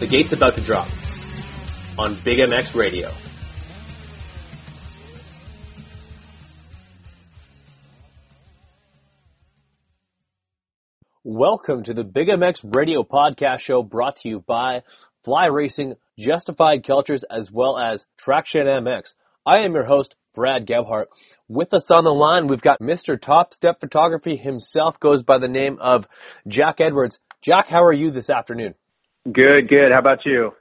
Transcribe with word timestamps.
The 0.00 0.06
gate's 0.06 0.32
about 0.32 0.54
to 0.54 0.62
drop 0.62 0.88
on 1.98 2.14
Big 2.24 2.38
MX 2.38 2.74
Radio. 2.74 3.12
Welcome 11.22 11.84
to 11.84 11.92
the 11.92 12.02
Big 12.02 12.28
MX 12.28 12.74
Radio 12.74 13.02
podcast 13.02 13.60
show 13.60 13.82
brought 13.82 14.16
to 14.22 14.28
you 14.30 14.40
by 14.40 14.84
Fly 15.26 15.48
Racing, 15.48 15.96
Justified 16.18 16.86
Cultures, 16.86 17.22
as 17.30 17.52
well 17.52 17.78
as 17.78 18.06
Traction 18.18 18.66
MX. 18.66 19.12
I 19.44 19.66
am 19.66 19.74
your 19.74 19.84
host, 19.84 20.14
Brad 20.34 20.66
Gebhart. 20.66 21.08
With 21.46 21.74
us 21.74 21.90
on 21.90 22.04
the 22.04 22.10
line, 22.10 22.46
we've 22.46 22.62
got 22.62 22.80
Mr. 22.80 23.20
Top 23.20 23.52
Step 23.52 23.80
Photography 23.80 24.38
himself, 24.38 24.98
goes 24.98 25.22
by 25.22 25.36
the 25.36 25.46
name 25.46 25.76
of 25.78 26.06
Jack 26.48 26.80
Edwards. 26.80 27.18
Jack, 27.42 27.68
how 27.68 27.84
are 27.84 27.92
you 27.92 28.10
this 28.10 28.30
afternoon? 28.30 28.74
Good, 29.24 29.68
good. 29.68 29.92
How 29.92 29.98
about 29.98 30.24
you? 30.24 30.52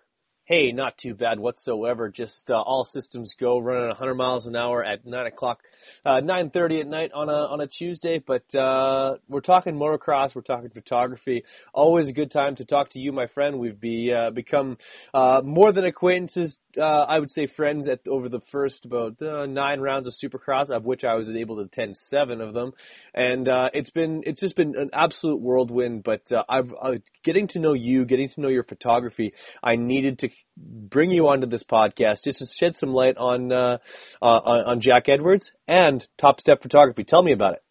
Hey, 0.44 0.74
not 0.74 0.98
too 0.98 1.14
bad 1.14 1.40
whatsoever. 1.40 2.10
Just 2.10 2.52
uh, 2.52 2.62
all 2.62 2.84
systems 2.84 3.34
go, 3.40 3.58
running 3.58 3.88
100 3.88 4.16
miles 4.16 4.48
an 4.48 4.56
hour 4.56 4.84
at 4.84 5.06
nine 5.06 5.28
o'clock, 5.28 5.62
uh, 6.06 6.22
9:30 6.22 6.82
at 6.82 6.88
night 6.88 7.12
on 7.14 7.30
a 7.30 7.34
on 7.34 7.62
a 7.62 7.68
Tuesday. 7.68 8.20
But 8.20 8.54
uh, 8.56 9.18
we're 9.28 9.42
talking 9.42 9.76
motocross, 9.76 10.36
we're 10.36 10.42
talking 10.42 10.70
photography. 10.70 11.44
Always 11.74 12.08
a 12.08 12.14
good 12.14 12.32
time 12.32 12.56
to 12.58 12.66
talk 12.66 12.92
to 12.92 13.00
you, 13.00 13.12
my 13.12 13.28
friend. 13.28 13.60
We've 13.60 13.80
be 13.80 14.14
uh, 14.14 14.32
become 14.32 14.78
uh, 15.14 15.42
more 15.44 15.72
than 15.72 15.86
acquaintances. 15.86 16.58
Uh, 16.78 16.84
I 16.84 17.20
would 17.20 17.32
say 17.32 17.48
friends 17.48 17.88
at 17.88 18.08
over 18.08 18.30
the 18.30 18.42
first 18.52 18.86
about 18.86 19.22
uh, 19.22 19.46
nine 19.46 19.80
rounds 19.80 20.08
of 20.08 20.14
Supercross, 20.14 20.70
of 20.70 20.86
which 20.86 21.04
I 21.04 21.16
was 21.16 21.30
able 21.30 21.58
to 21.58 21.64
attend 21.64 21.98
seven 21.98 22.42
of 22.42 22.54
them, 22.54 22.74
and 23.14 23.48
uh, 23.48 23.70
it's 23.74 23.90
been 23.90 24.24
it's 24.26 24.42
just 24.42 24.56
been 24.56 24.76
an 24.78 24.92
absolute 24.94 25.42
whirlwind. 25.42 26.04
But 26.04 26.32
uh, 26.32 26.44
I've 26.48 26.74
uh, 26.80 26.96
getting 27.24 27.48
to 27.50 27.60
know 27.60 27.74
you, 27.74 28.06
getting 28.06 28.30
to 28.30 28.42
know 28.42 28.50
your 28.50 28.64
photography. 28.64 29.34
I 29.64 29.76
needed 29.76 30.20
to 30.20 30.30
bring 30.60 31.12
you 31.12 31.28
onto 31.28 31.48
this 31.48 31.64
podcast 31.64 32.24
just 32.24 32.40
to 32.40 32.48
shed 32.48 32.76
some 32.76 32.94
light 32.94 33.18
on 33.18 33.52
uh, 33.52 33.78
uh, 34.22 34.26
on, 34.26 34.82
Jack 34.82 35.10
Edwards 35.10 35.52
and 35.68 36.06
Top 36.20 36.40
Step 36.40 36.62
Photography. 36.62 37.04
Tell 37.04 37.24
me 37.24 37.32
about 37.32 37.54
it. 37.54 37.64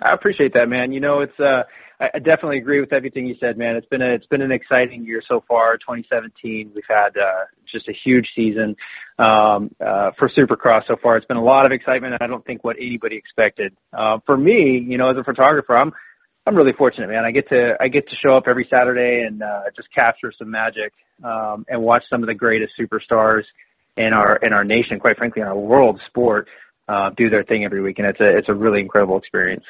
I 0.00 0.14
appreciate 0.14 0.54
that, 0.54 0.68
man. 0.68 0.92
You 0.92 1.00
know, 1.00 1.20
it's 1.20 1.38
uh, 1.38 1.62
I 2.00 2.18
definitely 2.18 2.58
agree 2.58 2.80
with 2.80 2.92
everything 2.92 3.26
you 3.26 3.36
said, 3.38 3.56
man. 3.56 3.76
It's 3.76 3.86
been 3.86 4.02
a 4.02 4.14
it's 4.14 4.26
been 4.26 4.42
an 4.42 4.52
exciting 4.52 5.04
year 5.04 5.22
so 5.26 5.44
far. 5.46 5.76
2017, 5.76 6.72
we've 6.74 6.84
had 6.88 7.16
uh, 7.16 7.44
just 7.70 7.88
a 7.88 7.92
huge 8.04 8.28
season 8.34 8.76
um, 9.18 9.70
uh, 9.80 10.10
for 10.18 10.28
Supercross 10.36 10.82
so 10.88 10.96
far. 11.00 11.16
It's 11.16 11.26
been 11.26 11.36
a 11.36 11.44
lot 11.44 11.66
of 11.66 11.72
excitement, 11.72 12.16
I 12.20 12.26
don't 12.26 12.44
think 12.44 12.64
what 12.64 12.76
anybody 12.76 13.16
expected. 13.16 13.76
Uh, 13.92 14.18
for 14.26 14.36
me, 14.36 14.84
you 14.84 14.98
know, 14.98 15.10
as 15.10 15.16
a 15.16 15.24
photographer, 15.24 15.76
I'm 15.76 15.92
I'm 16.46 16.56
really 16.56 16.72
fortunate, 16.76 17.08
man. 17.08 17.24
I 17.24 17.30
get 17.30 17.48
to 17.50 17.74
I 17.80 17.88
get 17.88 18.08
to 18.08 18.16
show 18.16 18.36
up 18.36 18.44
every 18.48 18.66
Saturday 18.68 19.24
and 19.26 19.42
uh, 19.42 19.62
just 19.76 19.88
capture 19.94 20.32
some 20.36 20.50
magic 20.50 20.92
um, 21.22 21.64
and 21.68 21.82
watch 21.82 22.02
some 22.10 22.22
of 22.22 22.26
the 22.26 22.34
greatest 22.34 22.72
superstars 22.78 23.42
in 23.96 24.12
our 24.12 24.36
in 24.36 24.52
our 24.52 24.64
nation, 24.64 24.98
quite 24.98 25.16
frankly, 25.16 25.42
in 25.42 25.48
our 25.48 25.56
world 25.56 26.00
sport, 26.08 26.48
uh, 26.88 27.10
do 27.16 27.30
their 27.30 27.44
thing 27.44 27.64
every 27.64 27.80
week, 27.80 27.98
and 27.98 28.08
it's 28.08 28.20
a 28.20 28.38
it's 28.38 28.48
a 28.48 28.54
really 28.54 28.80
incredible 28.80 29.18
experience. 29.18 29.64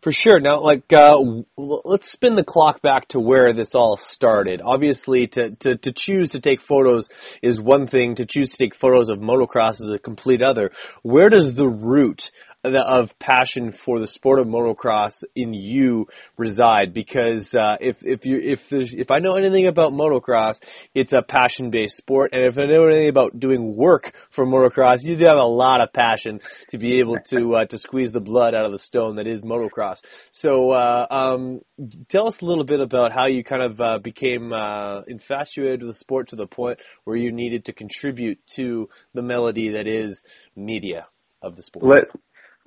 For 0.00 0.12
sure. 0.12 0.38
Now, 0.38 0.62
like, 0.62 0.92
uh, 0.92 1.12
let's 1.56 2.10
spin 2.10 2.36
the 2.36 2.44
clock 2.44 2.80
back 2.82 3.08
to 3.08 3.20
where 3.20 3.52
this 3.52 3.74
all 3.74 3.96
started. 3.96 4.62
Obviously, 4.64 5.26
to, 5.26 5.56
to, 5.56 5.76
to 5.76 5.92
choose 5.92 6.30
to 6.30 6.40
take 6.40 6.60
photos 6.60 7.08
is 7.42 7.60
one 7.60 7.88
thing. 7.88 8.14
To 8.14 8.24
choose 8.24 8.50
to 8.50 8.56
take 8.56 8.76
photos 8.76 9.08
of 9.08 9.18
motocross 9.18 9.80
is 9.80 9.90
a 9.90 9.98
complete 9.98 10.40
other. 10.40 10.70
Where 11.02 11.28
does 11.28 11.54
the 11.54 11.66
root 11.66 12.30
of 12.64 13.16
passion 13.20 13.72
for 13.72 14.00
the 14.00 14.06
sport 14.06 14.40
of 14.40 14.46
motocross 14.46 15.22
in 15.36 15.54
you 15.54 16.06
reside 16.36 16.92
because 16.92 17.54
uh, 17.54 17.76
if 17.80 17.96
if 18.02 18.26
you 18.26 18.38
if 18.38 18.68
there's 18.68 18.92
if 18.92 19.10
I 19.10 19.20
know 19.20 19.36
anything 19.36 19.66
about 19.66 19.92
motocross, 19.92 20.58
it's 20.94 21.12
a 21.12 21.22
passion 21.22 21.70
based 21.70 21.96
sport, 21.96 22.32
and 22.32 22.44
if 22.44 22.58
I 22.58 22.66
know 22.66 22.86
anything 22.86 23.08
about 23.08 23.38
doing 23.38 23.76
work 23.76 24.12
for 24.30 24.44
motocross, 24.44 25.02
you 25.02 25.16
do 25.16 25.24
have 25.26 25.38
a 25.38 25.42
lot 25.42 25.80
of 25.80 25.92
passion 25.92 26.40
to 26.70 26.78
be 26.78 26.98
able 26.98 27.16
to 27.28 27.54
uh, 27.56 27.64
to 27.66 27.78
squeeze 27.78 28.12
the 28.12 28.20
blood 28.20 28.54
out 28.54 28.64
of 28.64 28.72
the 28.72 28.78
stone 28.78 29.16
that 29.16 29.26
is 29.26 29.40
motocross. 29.42 29.98
So 30.32 30.72
uh, 30.72 31.06
um, 31.10 31.60
tell 32.08 32.26
us 32.26 32.40
a 32.40 32.44
little 32.44 32.64
bit 32.64 32.80
about 32.80 33.12
how 33.12 33.26
you 33.26 33.44
kind 33.44 33.62
of 33.62 33.80
uh, 33.80 33.98
became 33.98 34.52
uh, 34.52 35.02
infatuated 35.02 35.82
with 35.82 35.94
the 35.94 35.98
sport 35.98 36.30
to 36.30 36.36
the 36.36 36.46
point 36.46 36.80
where 37.04 37.16
you 37.16 37.30
needed 37.30 37.66
to 37.66 37.72
contribute 37.72 38.38
to 38.56 38.88
the 39.14 39.22
melody 39.22 39.70
that 39.70 39.86
is 39.86 40.22
media 40.56 41.06
of 41.42 41.56
the 41.56 41.62
sport. 41.62 41.84
Let 41.84 42.04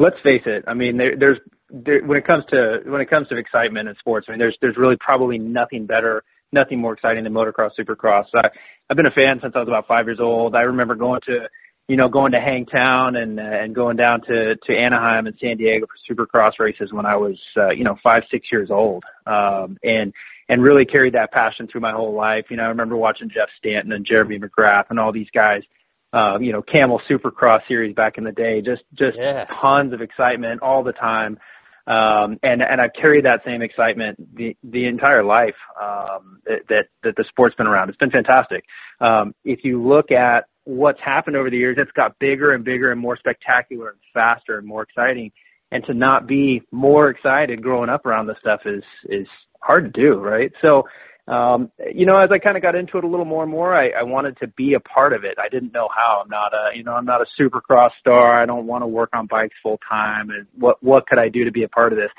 let's 0.01 0.17
face 0.23 0.43
it. 0.45 0.63
I 0.67 0.73
mean, 0.73 0.97
there, 0.97 1.15
there's 1.17 1.37
there, 1.69 2.03
when 2.03 2.17
it 2.17 2.25
comes 2.25 2.43
to 2.49 2.79
when 2.85 3.01
it 3.01 3.09
comes 3.09 3.27
to 3.29 3.37
excitement 3.37 3.87
in 3.87 3.95
sports. 3.99 4.27
I 4.27 4.31
mean, 4.31 4.39
there's 4.39 4.57
there's 4.61 4.77
really 4.77 4.97
probably 4.99 5.37
nothing 5.37 5.85
better, 5.85 6.23
nothing 6.51 6.79
more 6.79 6.93
exciting 6.93 7.23
than 7.23 7.33
motocross, 7.33 7.71
supercross. 7.79 8.25
I, 8.33 8.49
I've 8.89 8.97
been 8.97 9.05
a 9.05 9.11
fan 9.11 9.39
since 9.41 9.53
I 9.55 9.59
was 9.59 9.67
about 9.67 9.87
five 9.87 10.07
years 10.07 10.19
old. 10.19 10.55
I 10.55 10.61
remember 10.61 10.95
going 10.95 11.21
to 11.27 11.47
you 11.87 11.97
know, 11.97 12.07
going 12.07 12.31
to 12.31 12.39
Hangtown 12.39 13.17
and 13.17 13.37
uh, 13.37 13.43
and 13.43 13.75
going 13.75 13.97
down 13.97 14.21
to 14.21 14.55
to 14.55 14.73
Anaheim 14.73 15.27
and 15.27 15.35
San 15.41 15.57
Diego 15.57 15.87
for 15.87 16.15
Supercross 16.15 16.53
races 16.57 16.93
when 16.93 17.05
I 17.05 17.17
was 17.17 17.37
uh, 17.57 17.71
you 17.71 17.83
know 17.83 17.97
five 18.01 18.23
six 18.31 18.47
years 18.51 18.69
old, 18.71 19.03
um, 19.25 19.77
and 19.83 20.13
and 20.47 20.63
really 20.63 20.85
carried 20.85 21.15
that 21.15 21.33
passion 21.33 21.67
through 21.67 21.81
my 21.81 21.91
whole 21.91 22.13
life. 22.13 22.45
You 22.49 22.57
know, 22.57 22.63
I 22.63 22.67
remember 22.67 22.95
watching 22.95 23.29
Jeff 23.29 23.49
Stanton 23.57 23.91
and 23.91 24.05
Jeremy 24.05 24.39
McGrath 24.39 24.85
and 24.89 24.99
all 24.99 25.11
these 25.11 25.29
guys 25.33 25.63
uh, 26.13 26.37
you 26.39 26.51
know, 26.51 26.61
Camel 26.61 27.01
Supercross 27.09 27.61
series 27.67 27.95
back 27.95 28.17
in 28.17 28.23
the 28.23 28.31
day. 28.31 28.61
Just 28.61 28.83
just 28.93 29.17
yeah. 29.17 29.45
tons 29.61 29.93
of 29.93 30.01
excitement 30.01 30.61
all 30.61 30.83
the 30.83 30.93
time. 30.93 31.39
Um, 31.87 32.37
and 32.43 32.61
and 32.61 32.79
I've 32.79 32.93
carried 32.99 33.25
that 33.25 33.41
same 33.45 33.61
excitement 33.61 34.35
the 34.35 34.55
the 34.63 34.85
entire 34.85 35.23
life 35.23 35.55
um, 35.81 36.41
that, 36.45 36.59
that 36.69 36.85
that 37.03 37.15
the 37.15 37.25
sport's 37.29 37.55
been 37.55 37.67
around. 37.67 37.89
It's 37.89 37.97
been 37.97 38.11
fantastic. 38.11 38.65
Um, 38.99 39.33
if 39.45 39.63
you 39.63 39.81
look 39.81 40.11
at 40.11 40.45
what's 40.65 40.99
happened 41.03 41.37
over 41.37 41.49
the 41.49 41.57
years, 41.57 41.77
it's 41.79 41.91
got 41.91 42.19
bigger 42.19 42.53
and 42.53 42.63
bigger 42.63 42.91
and 42.91 43.01
more 43.01 43.17
spectacular 43.17 43.89
and 43.89 43.99
faster 44.13 44.57
and 44.57 44.67
more 44.67 44.83
exciting. 44.83 45.31
And 45.71 45.83
to 45.85 45.93
not 45.93 46.27
be 46.27 46.61
more 46.71 47.09
excited 47.09 47.63
growing 47.63 47.89
up 47.89 48.05
around 48.05 48.27
this 48.27 48.37
stuff 48.41 48.61
is 48.65 48.83
is 49.05 49.27
hard 49.61 49.91
to 49.93 50.01
do, 50.01 50.19
right? 50.19 50.51
So 50.61 50.83
um, 51.31 51.71
you 51.95 52.05
know, 52.05 52.17
as 52.17 52.29
I 52.29 52.39
kind 52.39 52.57
of 52.57 52.61
got 52.61 52.75
into 52.75 52.97
it 52.97 53.05
a 53.05 53.07
little 53.07 53.25
more 53.25 53.43
and 53.43 53.51
more, 53.51 53.73
I, 53.73 53.89
I 54.01 54.03
wanted 54.03 54.37
to 54.39 54.47
be 54.47 54.73
a 54.73 54.81
part 54.81 55.13
of 55.13 55.23
it. 55.23 55.37
I 55.39 55.47
didn't 55.47 55.71
know 55.71 55.87
how. 55.95 56.21
I'm 56.21 56.29
not 56.29 56.53
a, 56.53 56.75
you 56.75 56.83
know, 56.83 56.91
I'm 56.91 57.05
not 57.05 57.21
a 57.21 57.41
supercross 57.41 57.91
star. 58.01 58.41
I 58.41 58.45
don't 58.45 58.67
want 58.67 58.81
to 58.83 58.87
work 58.87 59.11
on 59.13 59.27
bikes 59.27 59.55
full 59.63 59.79
time. 59.89 60.29
And 60.29 60.45
what, 60.59 60.83
what 60.83 61.07
could 61.07 61.19
I 61.19 61.29
do 61.29 61.45
to 61.45 61.51
be 61.51 61.63
a 61.63 61.69
part 61.69 61.93
of 61.93 61.97
this? 61.97 62.11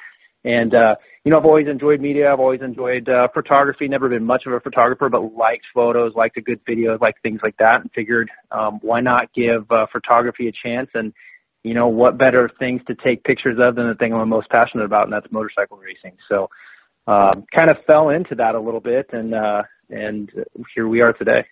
And, 0.45 0.75
uh, 0.75 0.95
you 1.25 1.31
know, 1.31 1.39
I've 1.39 1.45
always 1.45 1.69
enjoyed 1.69 2.01
media. 2.01 2.33
I've 2.33 2.41
always 2.41 2.63
enjoyed, 2.63 3.09
uh, 3.09 3.29
photography. 3.35 3.87
Never 3.87 4.09
been 4.09 4.25
much 4.25 4.45
of 4.47 4.55
a 4.55 4.61
photographer, 4.61 5.09
but 5.11 5.35
liked 5.37 5.67
photos, 5.75 6.15
liked 6.17 6.39
a 6.39 6.41
good 6.41 6.61
video, 6.67 6.97
liked 6.99 7.23
things 7.23 7.41
like 7.43 7.57
that 7.59 7.83
and 7.83 7.91
figured, 7.95 8.31
um, 8.51 8.79
why 8.81 9.01
not 9.01 9.33
give, 9.35 9.71
uh, 9.71 9.87
photography 9.93 10.49
a 10.49 10.53
chance? 10.67 10.89
And, 10.95 11.13
you 11.63 11.75
know, 11.75 11.87
what 11.87 12.19
better 12.19 12.51
things 12.59 12.81
to 12.89 12.95
take 12.95 13.23
pictures 13.25 13.59
of 13.61 13.77
than 13.77 13.89
the 13.89 13.95
thing 13.95 14.13
I'm 14.13 14.29
most 14.29 14.49
passionate 14.49 14.85
about, 14.85 15.05
and 15.05 15.13
that's 15.13 15.31
motorcycle 15.31 15.77
racing. 15.77 16.17
So, 16.29 16.49
um, 17.07 17.45
kind 17.55 17.71
of 17.71 17.79
fell 17.87 18.11
into 18.11 18.37
that 18.37 18.55
a 18.55 18.61
little 18.61 18.81
bit, 18.81 19.11
and 19.13 19.35
uh, 19.35 19.63
and 19.91 20.31
here 20.75 20.87
we 20.87 21.01
are 21.01 21.13
today. 21.13 21.45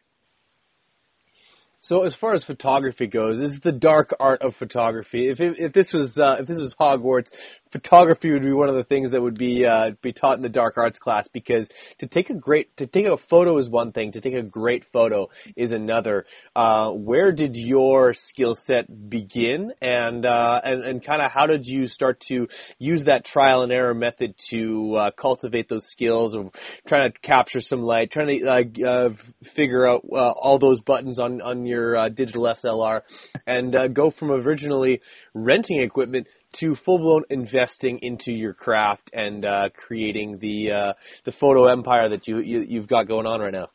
So 1.82 2.02
as 2.02 2.14
far 2.14 2.34
as 2.34 2.44
photography 2.44 3.06
goes, 3.06 3.40
this 3.40 3.52
is 3.52 3.60
the 3.60 3.72
dark 3.72 4.14
art 4.20 4.42
of 4.42 4.54
photography. 4.56 5.30
If 5.30 5.40
if, 5.40 5.54
if 5.58 5.72
this 5.72 5.92
was 5.92 6.18
uh, 6.18 6.36
if 6.40 6.46
this 6.46 6.58
was 6.58 6.74
Hogwarts, 6.74 7.30
photography 7.72 8.30
would 8.30 8.42
be 8.42 8.52
one 8.52 8.68
of 8.68 8.74
the 8.74 8.84
things 8.84 9.10
that 9.10 9.20
would 9.20 9.38
be 9.38 9.64
uh, 9.64 9.90
be 10.02 10.12
taught 10.12 10.36
in 10.36 10.42
the 10.42 10.48
dark 10.48 10.76
arts 10.76 10.98
class 10.98 11.28
because 11.28 11.66
to 11.98 12.06
take 12.06 12.30
a 12.30 12.34
great 12.34 12.76
to 12.76 12.86
take 12.86 13.06
a 13.06 13.16
photo 13.16 13.58
is 13.58 13.68
one 13.68 13.92
thing 13.92 14.12
to 14.12 14.20
take 14.20 14.34
a 14.34 14.42
great 14.42 14.84
photo 14.92 15.28
is 15.56 15.72
another. 15.72 16.26
Uh, 16.54 16.90
where 16.90 17.32
did 17.32 17.56
your 17.56 18.14
skill 18.14 18.54
set 18.54 18.86
begin? 19.08 19.72
And 19.80 20.26
uh, 20.26 20.60
and, 20.62 20.84
and 20.84 21.04
kind 21.04 21.22
of 21.22 21.30
how 21.30 21.46
did 21.46 21.66
you 21.66 21.86
start 21.86 22.20
to 22.28 22.48
use 22.78 23.04
that 23.04 23.24
trial 23.24 23.62
and 23.62 23.72
error 23.72 23.94
method 23.94 24.34
to 24.50 24.96
uh, 24.96 25.10
cultivate 25.12 25.68
those 25.68 25.86
skills 25.86 26.34
of 26.34 26.50
trying 26.86 27.12
to 27.12 27.18
capture 27.20 27.60
some 27.60 27.82
light 27.82 28.10
trying 28.10 28.40
to 28.40 28.84
uh, 28.84 29.08
figure 29.54 29.88
out 29.88 30.04
uh, 30.12 30.16
all 30.16 30.58
those 30.58 30.80
buttons 30.80 31.18
on 31.18 31.40
on 31.40 31.66
your 31.66 31.96
uh, 31.96 32.08
digital 32.08 32.44
SLR 32.44 33.02
and 33.46 33.74
uh, 33.74 33.88
go 33.88 34.10
from 34.10 34.30
originally 34.30 35.00
renting 35.34 35.82
equipment 35.82 36.26
to 36.54 36.76
full 36.84 36.98
blown 36.98 37.22
investing 37.30 37.98
into 38.00 38.32
your 38.32 38.54
craft 38.54 39.10
and 39.12 39.44
uh, 39.44 39.68
creating 39.76 40.38
the 40.38 40.72
uh, 40.72 40.92
the 41.24 41.32
photo 41.32 41.66
empire 41.66 42.08
that 42.08 42.26
you, 42.26 42.38
you 42.38 42.60
you've 42.60 42.88
got 42.88 43.08
going 43.08 43.26
on 43.26 43.40
right 43.40 43.52
now? 43.52 43.68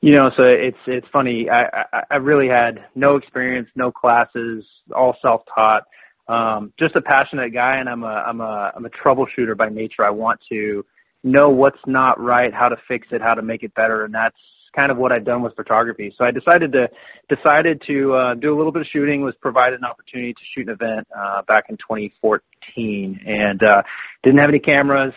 You 0.00 0.14
know, 0.14 0.30
so 0.36 0.44
it's 0.44 0.78
it's 0.86 1.06
funny. 1.12 1.48
I 1.50 1.84
I, 1.92 2.02
I 2.12 2.16
really 2.16 2.48
had 2.48 2.86
no 2.94 3.16
experience, 3.16 3.68
no 3.76 3.92
classes, 3.92 4.64
all 4.94 5.16
self 5.22 5.42
taught. 5.54 5.84
Um, 6.28 6.72
just 6.78 6.96
a 6.96 7.02
passionate 7.02 7.52
guy, 7.52 7.76
and 7.76 7.88
I'm 7.88 8.02
a 8.02 8.06
I'm 8.06 8.40
a 8.40 8.72
I'm 8.74 8.84
a 8.86 8.90
troubleshooter 8.90 9.56
by 9.56 9.68
nature. 9.68 10.04
I 10.04 10.10
want 10.10 10.40
to 10.50 10.84
know 11.22 11.50
what's 11.50 11.78
not 11.86 12.20
right, 12.20 12.52
how 12.52 12.68
to 12.68 12.76
fix 12.88 13.08
it, 13.10 13.20
how 13.20 13.34
to 13.34 13.42
make 13.42 13.62
it 13.62 13.74
better, 13.74 14.04
and 14.04 14.14
that's 14.14 14.36
kind 14.74 14.90
of 14.90 14.98
what 14.98 15.12
I'd 15.12 15.24
done 15.24 15.42
with 15.42 15.54
photography. 15.56 16.14
So 16.16 16.24
I 16.24 16.30
decided 16.30 16.72
to 16.72 16.88
decided 17.28 17.82
to 17.86 18.14
uh, 18.14 18.34
do 18.34 18.54
a 18.54 18.56
little 18.56 18.72
bit 18.72 18.82
of 18.82 18.88
shooting. 18.92 19.22
Was 19.22 19.34
provided 19.40 19.78
an 19.78 19.84
opportunity 19.84 20.32
to 20.32 20.40
shoot 20.54 20.68
an 20.68 20.74
event 20.74 21.06
uh, 21.16 21.42
back 21.46 21.64
in 21.68 21.76
2014, 21.76 23.20
and 23.26 23.60
uh, 23.62 23.82
didn't 24.22 24.38
have 24.38 24.48
any 24.48 24.58
cameras. 24.58 25.12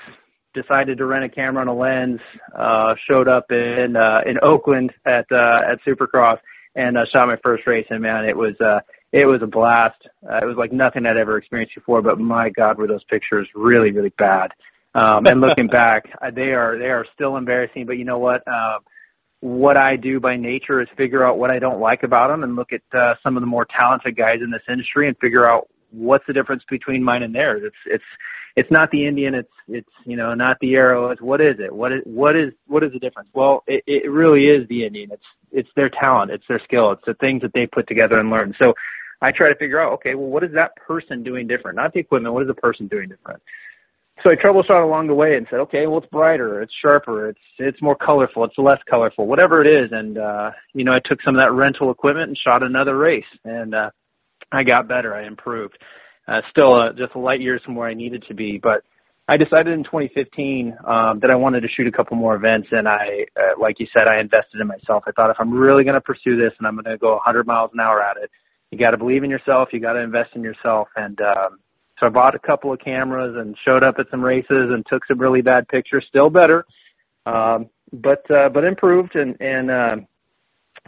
Decided 0.53 0.97
to 0.99 1.05
rent 1.05 1.25
a 1.25 1.29
camera 1.29 1.61
and 1.61 1.69
a 1.69 1.73
lens. 1.73 2.19
Uh, 2.57 2.93
showed 3.09 3.27
up 3.27 3.45
in 3.49 3.95
uh, 3.97 4.29
in 4.29 4.37
Oakland 4.41 4.91
at 5.05 5.25
uh, 5.31 5.71
at 5.71 5.79
Supercross 5.85 6.37
and 6.75 6.97
uh, 6.97 7.01
shot 7.11 7.27
my 7.27 7.37
first 7.43 7.65
race. 7.65 7.85
And 7.89 8.01
man, 8.01 8.25
it 8.25 8.35
was 8.35 8.53
uh, 8.61 8.79
it 9.11 9.25
was 9.25 9.41
a 9.41 9.47
blast. 9.47 10.01
Uh, 10.23 10.37
it 10.37 10.45
was 10.45 10.57
like 10.57 10.71
nothing 10.71 11.05
I'd 11.05 11.17
ever 11.17 11.37
experienced 11.37 11.75
before. 11.75 12.01
But 12.01 12.19
my 12.19 12.49
God, 12.49 12.77
were 12.77 12.87
those 12.87 13.03
pictures 13.05 13.47
really 13.55 13.91
really 13.91 14.13
bad. 14.17 14.51
Um, 14.93 15.25
and 15.25 15.41
looking 15.41 15.67
back, 15.71 16.03
they 16.33 16.53
are 16.53 16.77
they 16.77 16.85
are 16.85 17.05
still 17.13 17.37
embarrassing. 17.37 17.85
But 17.85 17.97
you 17.97 18.05
know 18.05 18.19
what? 18.19 18.41
Uh, 18.47 18.79
what 19.45 19.77
I 19.77 19.95
do 19.95 20.19
by 20.19 20.37
nature 20.37 20.81
is 20.81 20.87
figure 20.97 21.23
out 21.23 21.37
what 21.37 21.51
I 21.51 21.59
don't 21.59 21.79
like 21.79 22.01
about 22.01 22.29
them 22.29 22.43
and 22.43 22.55
look 22.55 22.69
at 22.73 22.81
uh, 22.97 23.13
some 23.21 23.37
of 23.37 23.41
the 23.41 23.47
more 23.47 23.67
talented 23.77 24.17
guys 24.17 24.39
in 24.43 24.49
this 24.49 24.63
industry 24.67 25.07
and 25.07 25.15
figure 25.19 25.47
out 25.47 25.67
what's 25.91 26.25
the 26.25 26.33
difference 26.33 26.63
between 26.67 27.03
mine 27.03 27.21
and 27.21 27.35
theirs? 27.35 27.61
It's 27.63 27.75
it's 27.85 28.03
it's 28.55 28.71
not 28.71 28.89
the 28.89 29.05
Indian. 29.05 29.35
It's 29.35 29.51
it's 29.67 29.89
you 30.03 30.17
know 30.17 30.33
not 30.33 30.57
the 30.61 30.73
arrow. 30.73 31.11
It's 31.11 31.21
what 31.21 31.41
is 31.41 31.57
it? 31.59 31.71
What 31.71 31.93
is 31.93 32.01
what 32.05 32.35
is 32.35 32.53
what 32.65 32.83
is 32.83 32.91
the 32.91 32.97
difference? 32.97 33.29
Well, 33.35 33.63
it, 33.67 33.83
it 33.85 34.09
really 34.09 34.47
is 34.47 34.67
the 34.67 34.83
Indian. 34.83 35.11
It's 35.11 35.23
it's 35.51 35.69
their 35.75 35.91
talent. 35.91 36.31
It's 36.31 36.45
their 36.49 36.61
skill. 36.63 36.93
It's 36.93 37.05
the 37.05 37.13
things 37.13 37.43
that 37.43 37.53
they 37.53 37.67
put 37.67 37.87
together 37.87 38.17
and 38.17 38.31
learn. 38.31 38.55
So 38.57 38.73
I 39.21 39.31
try 39.31 39.49
to 39.49 39.55
figure 39.59 39.79
out 39.79 39.93
okay, 39.93 40.15
well, 40.15 40.29
what 40.29 40.43
is 40.43 40.53
that 40.55 40.75
person 40.75 41.21
doing 41.21 41.45
different? 41.45 41.75
Not 41.75 41.93
the 41.93 41.99
equipment. 41.99 42.33
What 42.33 42.41
is 42.41 42.47
the 42.47 42.55
person 42.55 42.87
doing 42.87 43.09
different? 43.09 43.43
So 44.23 44.31
I 44.31 44.35
troubleshot 44.35 44.83
along 44.83 45.07
the 45.07 45.13
way 45.13 45.35
and 45.35 45.45
said, 45.49 45.59
okay, 45.61 45.87
well, 45.87 45.99
it's 45.99 46.07
brighter, 46.07 46.61
it's 46.61 46.73
sharper, 46.81 47.29
it's 47.29 47.39
it's 47.59 47.81
more 47.81 47.95
colorful, 47.95 48.45
it's 48.45 48.57
less 48.57 48.79
colorful, 48.89 49.27
whatever 49.27 49.61
it 49.61 49.67
is. 49.67 49.91
And 49.91 50.17
uh, 50.17 50.51
you 50.73 50.83
know, 50.83 50.93
I 50.93 50.99
took 51.03 51.21
some 51.21 51.35
of 51.35 51.41
that 51.41 51.51
rental 51.51 51.91
equipment 51.91 52.29
and 52.29 52.37
shot 52.37 52.63
another 52.63 52.97
race, 52.97 53.25
and 53.43 53.75
uh, 53.75 53.89
I 54.51 54.63
got 54.63 54.87
better. 54.87 55.13
I 55.13 55.27
improved. 55.27 55.77
Uh, 56.27 56.41
still 56.49 56.75
uh, 56.75 56.93
just 56.97 57.13
a 57.13 57.19
light 57.19 57.41
years 57.41 57.61
from 57.63 57.75
where 57.75 57.87
I 57.87 57.93
needed 57.93 58.23
to 58.29 58.33
be, 58.33 58.57
but 58.61 58.83
I 59.27 59.37
decided 59.37 59.73
in 59.73 59.83
2015 59.83 60.77
um, 60.85 61.19
that 61.21 61.31
I 61.31 61.35
wanted 61.35 61.61
to 61.61 61.67
shoot 61.67 61.87
a 61.87 61.91
couple 61.91 62.15
more 62.15 62.35
events, 62.35 62.67
and 62.71 62.87
I, 62.87 63.25
uh, 63.35 63.59
like 63.59 63.79
you 63.79 63.87
said, 63.91 64.07
I 64.07 64.19
invested 64.19 64.61
in 64.61 64.67
myself. 64.67 65.03
I 65.07 65.11
thought 65.11 65.31
if 65.31 65.37
I'm 65.39 65.51
really 65.51 65.83
going 65.83 65.95
to 65.95 66.01
pursue 66.01 66.37
this 66.37 66.53
and 66.59 66.67
I'm 66.67 66.75
going 66.75 66.85
to 66.85 66.97
go 66.97 67.13
100 67.13 67.47
miles 67.47 67.71
an 67.73 67.79
hour 67.79 68.03
at 68.03 68.17
it, 68.17 68.29
you 68.69 68.77
got 68.77 68.91
to 68.91 68.97
believe 68.97 69.23
in 69.23 69.31
yourself. 69.31 69.69
You 69.71 69.79
got 69.79 69.93
to 69.93 70.01
invest 70.01 70.31
in 70.35 70.43
yourself, 70.43 70.89
and 70.95 71.19
um, 71.21 71.57
so 71.99 72.07
I 72.07 72.09
bought 72.09 72.35
a 72.35 72.39
couple 72.39 72.73
of 72.73 72.79
cameras 72.79 73.35
and 73.37 73.55
showed 73.65 73.83
up 73.83 73.95
at 73.99 74.07
some 74.11 74.23
races 74.23 74.69
and 74.71 74.85
took 74.87 75.05
some 75.05 75.19
really 75.19 75.41
bad 75.41 75.67
pictures. 75.67 76.05
Still 76.09 76.29
better, 76.29 76.65
um, 77.25 77.69
but 77.93 78.29
uh, 78.29 78.49
but 78.49 78.63
improved, 78.63 79.15
and 79.15 79.35
and 79.39 79.71
uh, 79.71 79.95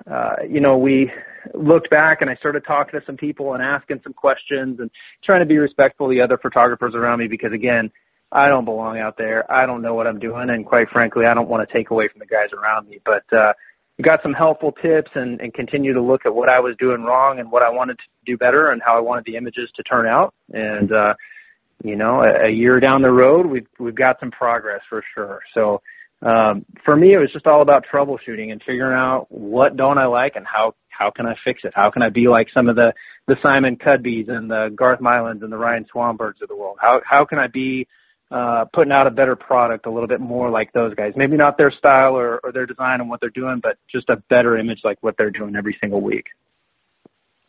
uh, 0.10 0.36
you 0.48 0.60
know, 0.60 0.78
we 0.78 1.12
looked 1.54 1.90
back 1.90 2.22
and 2.22 2.30
I 2.30 2.36
started 2.36 2.64
talking 2.66 3.00
to 3.00 3.06
some 3.06 3.18
people 3.18 3.54
and 3.54 3.64
asking 3.64 4.02
some 4.04 4.14
questions 4.14 4.80
and 4.80 4.92
trying 5.24 5.40
to 5.40 5.46
be 5.46 5.58
respectful 5.58 6.08
of 6.08 6.12
the 6.12 6.22
other 6.22 6.38
photographers 6.38 6.94
around 6.94 7.20
me 7.20 7.28
because 7.28 7.54
again, 7.54 7.92
I 8.32 8.48
don't 8.48 8.66
belong 8.66 9.00
out 9.00 9.18
there. 9.18 9.50
I 9.52 9.66
don't 9.66 9.82
know 9.82 9.96
what 9.96 10.08
I'm 10.08 10.20
doing 10.20 10.50
and 10.50 10.66
quite 10.66 10.90
frankly, 10.90 11.26
I 11.26 11.34
don't 11.34 11.50
want 11.50 11.68
to 11.68 11.74
take 11.74 11.90
away 11.90 12.10
from 12.10 12.20
the 12.20 12.26
guys 12.26 12.50
around 12.54 12.90
me, 12.90 13.00
but, 13.06 13.24
uh, 13.36 13.54
got 14.04 14.22
some 14.22 14.34
helpful 14.34 14.72
tips 14.72 15.12
and, 15.16 15.42
and 15.42 15.54
continue 15.54 15.94
to 15.94 16.02
look 16.02 16.22
at 16.26 16.34
what 16.34 16.50
I 16.50 16.60
was 16.60 16.76
doing 16.78 17.04
wrong 17.04 17.40
and 17.40 17.52
what 17.52 17.64
I 17.64 17.70
wanted 17.70 17.98
to 17.98 18.04
do 18.26 18.38
better 18.38 18.72
and 18.72 18.82
how 18.86 18.98
I 18.98 19.02
wanted 19.02 19.26
the 19.26 19.38
images 19.38 19.70
to 19.76 19.84
turn 19.84 20.06
out. 20.06 20.34
And, 20.54 20.92
uh, 20.92 21.14
you 21.84 21.96
know, 21.96 22.22
a, 22.22 22.48
a 22.48 22.50
year 22.50 22.80
down 22.80 23.02
the 23.02 23.10
road, 23.10 23.46
we've, 23.46 23.68
we've 23.80 23.96
got 23.96 24.20
some 24.20 24.32
progress 24.32 24.82
for 24.90 25.04
sure. 25.16 25.40
So, 25.54 25.82
um, 26.22 26.66
for 26.84 26.96
me, 26.96 27.14
it 27.14 27.18
was 27.18 27.32
just 27.32 27.46
all 27.46 27.62
about 27.62 27.86
troubleshooting 27.92 28.52
and 28.52 28.62
figuring 28.66 28.98
out 28.98 29.28
what 29.30 29.78
don't 29.78 29.98
I 29.98 30.06
like 30.06 30.36
and 30.36 30.46
how 30.46 30.74
how 30.90 31.12
can 31.12 31.28
I 31.28 31.36
fix 31.46 31.62
it? 31.64 31.74
How 31.76 31.92
can 31.92 32.02
I 32.02 32.10
be 32.10 32.28
like 32.28 32.48
some 32.54 32.70
of 32.70 32.76
the 32.76 32.92
the 33.28 33.36
Simon 33.44 33.76
Cudbys 33.76 34.30
and 34.30 34.50
the 34.50 34.74
Garth 34.76 35.00
Milans 35.00 35.44
and 35.44 35.52
the 35.52 35.58
Ryan 35.58 35.86
Swanbergs 35.94 36.42
of 36.42 36.48
the 36.50 36.56
world? 36.56 36.78
How 36.82 37.02
how 37.08 37.24
can 37.26 37.38
I 37.38 37.48
be 37.48 37.88
uh, 38.32 38.66
putting 38.74 38.92
out 38.92 39.08
a 39.08 39.12
better 39.12 39.36
product 39.36 39.86
a 39.86 39.92
little 39.92 40.08
bit 40.08 40.20
more 40.20 40.50
like 40.50 40.74
those 40.74 40.94
guys? 40.96 41.14
Maybe 41.16 41.38
not 41.38 41.58
their 41.58 41.72
style 41.72 42.16
or, 42.18 42.40
or 42.44 42.52
their 42.52 42.66
design 42.66 43.02
and 43.02 43.10
what 43.10 43.22
they're 43.22 43.30
doing, 43.30 43.60
but 43.62 43.78
just 43.92 44.10
a 44.10 44.18
better 44.30 44.58
image 44.58 44.80
like 44.84 44.98
what 45.02 45.16
they're 45.18 45.32
doing 45.32 45.56
every 45.56 45.78
single 45.82 46.02
week. 46.02 46.26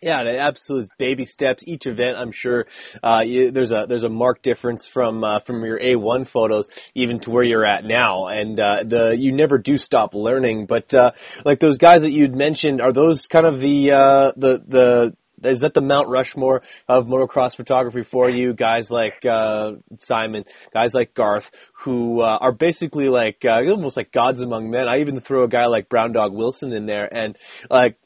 Yeah, 0.01 0.23
absolute 0.23 0.89
baby 0.97 1.25
steps. 1.25 1.65
Each 1.67 1.87
event, 1.87 2.17
I'm 2.17 2.31
sure, 2.31 2.67
uh, 3.03 3.23
you, 3.25 3.51
there's 3.51 3.73
a 3.73 3.87
there's 3.89 4.05
a 4.05 4.09
marked 4.09 4.45
difference 4.45 4.87
from 4.87 5.25
uh, 5.25 5.41
from 5.41 5.65
your 5.65 5.81
A1 5.81 6.29
photos 6.29 6.69
even 6.95 7.19
to 7.21 7.31
where 7.31 7.43
you're 7.43 7.67
at 7.67 7.85
now, 7.85 8.29
and 8.29 8.61
uh, 8.61 8.85
the 8.87 9.17
you 9.19 9.33
never 9.33 9.59
do 9.59 9.77
stop 9.77 10.15
learning. 10.15 10.67
But 10.67 10.95
uh, 10.95 11.11
like 11.45 11.59
those 11.59 11.79
guys 11.79 12.03
that 12.03 12.13
you'd 12.13 12.37
mentioned, 12.37 12.81
are 12.81 12.93
those 12.93 13.27
kind 13.27 13.45
of 13.45 13.59
the 13.59 13.91
uh, 13.91 14.33
the 14.37 14.63
the 14.69 15.17
is 15.45 15.61
that 15.61 15.75
the 15.75 15.80
Mount 15.80 16.09
Rushmore 16.09 16.62
of 16.88 17.07
motocross 17.07 17.57
photography 17.57 18.02
for 18.02 18.28
you? 18.28 18.52
Guys 18.52 18.90
like 18.90 19.25
uh, 19.25 19.73
Simon, 19.99 20.45
guys 20.73 20.95
like 20.95 21.14
Garth, 21.14 21.50
who 21.85 22.21
uh, 22.21 22.38
are 22.40 22.52
basically 22.52 23.09
like 23.09 23.42
uh, 23.45 23.71
almost 23.71 23.97
like 23.97 24.12
gods 24.12 24.40
among 24.40 24.71
men. 24.71 24.88
I 24.88 25.00
even 25.00 25.21
throw 25.21 25.45
a 25.45 25.49
guy 25.49 25.66
like 25.66 25.88
Brown 25.88 26.12
Dog 26.12 26.33
Wilson 26.33 26.73
in 26.73 26.87
there, 26.87 27.12
and 27.12 27.37
like 27.71 27.97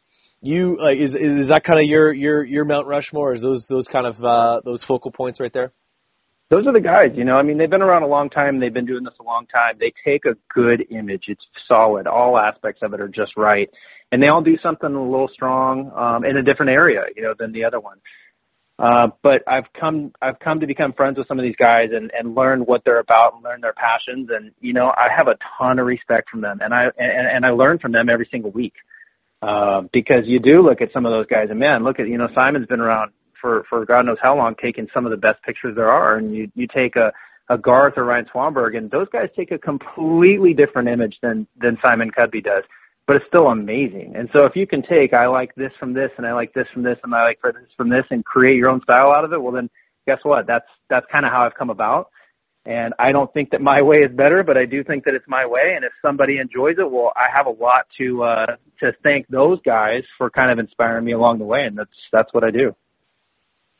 you 0.41 0.77
like 0.79 0.99
is 0.99 1.15
is 1.15 1.49
that 1.49 1.65
kind 1.65 1.81
of 1.81 1.87
your 1.87 2.13
your 2.13 2.45
your 2.45 2.65
Mount 2.65 2.87
Rushmore? 2.87 3.35
Is 3.35 3.43
those 3.43 3.67
those 3.67 3.87
kind 3.87 4.07
of 4.07 4.23
uh, 4.23 4.61
those 4.65 4.83
focal 4.83 5.11
points 5.11 5.41
right 5.41 5.53
there? 5.53 5.73
Those 6.53 6.67
are 6.67 6.73
the 6.75 6.81
guys, 6.81 7.13
you 7.17 7.25
know. 7.25 7.37
I 7.37 7.43
mean, 7.43 7.57
they've 7.57 7.71
been 7.71 7.81
around 7.81 8.03
a 8.03 8.09
long 8.09 8.29
time. 8.29 8.61
They've 8.61 8.75
been 8.75 8.85
doing 8.85 9.05
this 9.05 9.15
a 9.19 9.23
long 9.23 9.47
time. 9.47 9.77
They 9.81 9.91
take 10.05 10.27
a 10.27 10.35
good 10.53 10.85
image. 10.91 11.25
It's 11.29 11.41
solid. 11.67 12.07
All 12.07 12.37
aspects 12.37 12.83
of 12.83 12.93
it 12.93 13.01
are 13.01 13.09
just 13.09 13.39
right, 13.39 13.71
and 14.13 14.23
they 14.23 14.29
all 14.29 14.43
do 14.43 14.57
something 14.63 14.95
a 14.95 15.03
little 15.03 15.31
strong 15.33 15.91
um, 15.97 16.25
in 16.25 16.37
a 16.37 16.43
different 16.43 16.71
area, 16.71 17.03
you 17.17 17.23
know, 17.23 17.35
than 17.37 17.51
the 17.53 17.65
other 17.65 17.81
one. 17.81 17.99
Uh, 18.79 19.09
but 19.23 19.43
I've 19.47 19.67
come 19.79 20.13
I've 20.23 20.39
come 20.39 20.61
to 20.61 20.67
become 20.67 20.93
friends 20.93 21.19
with 21.19 21.27
some 21.29 21.39
of 21.39 21.43
these 21.43 21.57
guys 21.57 21.89
and 21.93 22.11
and 22.17 22.35
learn 22.35 22.61
what 22.61 22.83
they're 22.85 23.01
about 23.01 23.35
and 23.35 23.43
learn 23.43 23.61
their 23.61 23.75
passions. 23.75 24.29
And 24.31 24.53
you 24.61 24.73
know, 24.73 24.87
I 24.87 25.09
have 25.15 25.27
a 25.27 25.37
ton 25.59 25.79
of 25.81 25.87
respect 25.87 26.31
from 26.31 26.41
them, 26.43 26.61
and 26.63 26.73
I 26.73 26.85
and, 26.97 27.27
and 27.29 27.47
I 27.47 27.51
learn 27.51 27.79
from 27.81 27.93
them 27.93 28.09
every 28.09 28.29
single 28.31 28.53
week. 28.53 28.75
Uh, 29.43 29.83
because 29.93 30.23
you 30.25 30.39
do 30.39 30.63
look 30.63 30.81
at 30.81 30.93
some 30.93 31.05
of 31.05 31.11
those 31.11 31.27
guys 31.27 31.49
and 31.51 31.59
man, 31.59 31.83
look 31.83 31.99
at, 31.99 32.07
you 32.07 32.17
know, 32.17 32.29
Simon's 32.33 32.69
been 32.69 32.79
around 32.79 33.11
for, 33.41 33.65
for 33.69 33.85
God 33.85 34.07
knows 34.07 34.19
how 34.23 34.37
long 34.37 34.55
taking 34.55 34.87
some 34.95 35.05
of 35.05 35.11
the 35.11 35.17
best 35.17 35.43
pictures 35.43 35.75
there 35.75 35.91
are. 35.91 36.17
And 36.17 36.33
you, 36.33 36.49
you 36.55 36.69
take 36.73 36.95
a, 36.95 37.13
a 37.49 37.59
Garth 37.59 37.95
or 37.97 38.05
Ryan 38.05 38.27
Swanberg 38.33 38.77
and 38.77 38.89
those 38.89 39.09
guys 39.13 39.31
take 39.37 39.51
a 39.51 39.59
completely 39.59 40.55
different 40.55 40.89
image 40.89 41.17
than, 41.23 41.49
than 41.61 41.77
Simon 41.83 42.13
Cudby 42.13 42.41
does, 42.41 42.63
but 43.13 43.21
it's 43.21 43.29
still 43.29 43.49
amazing. 43.49 44.15
And 44.17 44.31
so 44.33 44.47
if 44.47 44.57
you 44.57 44.67
can 44.67 44.81
take, 44.81 45.13
I 45.13 45.27
like 45.27 45.55
this 45.55 45.71
from 45.79 45.93
this 45.93 46.09
and 46.17 46.27
I 46.27 46.33
like 46.33 46.55
this 46.55 46.65
from 46.73 46.83
this 46.83 46.97
and 47.05 47.15
I 47.15 47.25
like 47.25 47.43
this 47.43 47.53
from 47.77 47.91
this 47.91 48.05
and 48.11 48.25
create 48.25 48.57
your 48.57 48.71
own 48.71 48.81
style 48.85 49.13
out 49.13 49.23
of 49.23 49.35
it, 49.35 49.43
well 49.43 49.53
then 49.53 49.69
guess 50.07 50.17
what? 50.23 50.47
That's, 50.47 50.65
that's 50.89 51.05
kind 51.13 51.27
of 51.27 51.31
how 51.31 51.45
I've 51.45 51.53
come 51.53 51.69
about. 51.69 52.09
And 52.65 52.95
I 52.99 53.13
don't 53.13 53.31
think 53.35 53.51
that 53.51 53.61
my 53.61 53.83
way 53.83 53.99
is 53.99 54.17
better, 54.17 54.43
but 54.43 54.57
I 54.57 54.65
do 54.65 54.83
think 54.83 55.05
that 55.05 55.13
it's 55.13 55.27
my 55.29 55.45
way. 55.45 55.75
And 55.77 55.85
if 55.85 55.93
somebody 56.01 56.39
enjoys 56.39 56.77
it, 56.79 56.91
well, 56.91 57.13
I 57.15 57.27
have 57.37 57.45
a 57.45 57.51
lot 57.51 57.85
to 57.99 58.23
uh, 58.23 58.47
to 58.81 58.93
thank 59.03 59.29
those 59.29 59.59
guys 59.63 60.05
for 60.17 60.31
kind 60.31 60.51
of 60.51 60.59
inspiring 60.59 61.05
me 61.05 61.13
along 61.13 61.39
the 61.39 61.45
way, 61.45 61.65
and 61.67 61.77
that's 61.77 61.91
that's 62.13 62.33
what 62.33 62.45
I 62.45 62.51
do. 62.51 62.75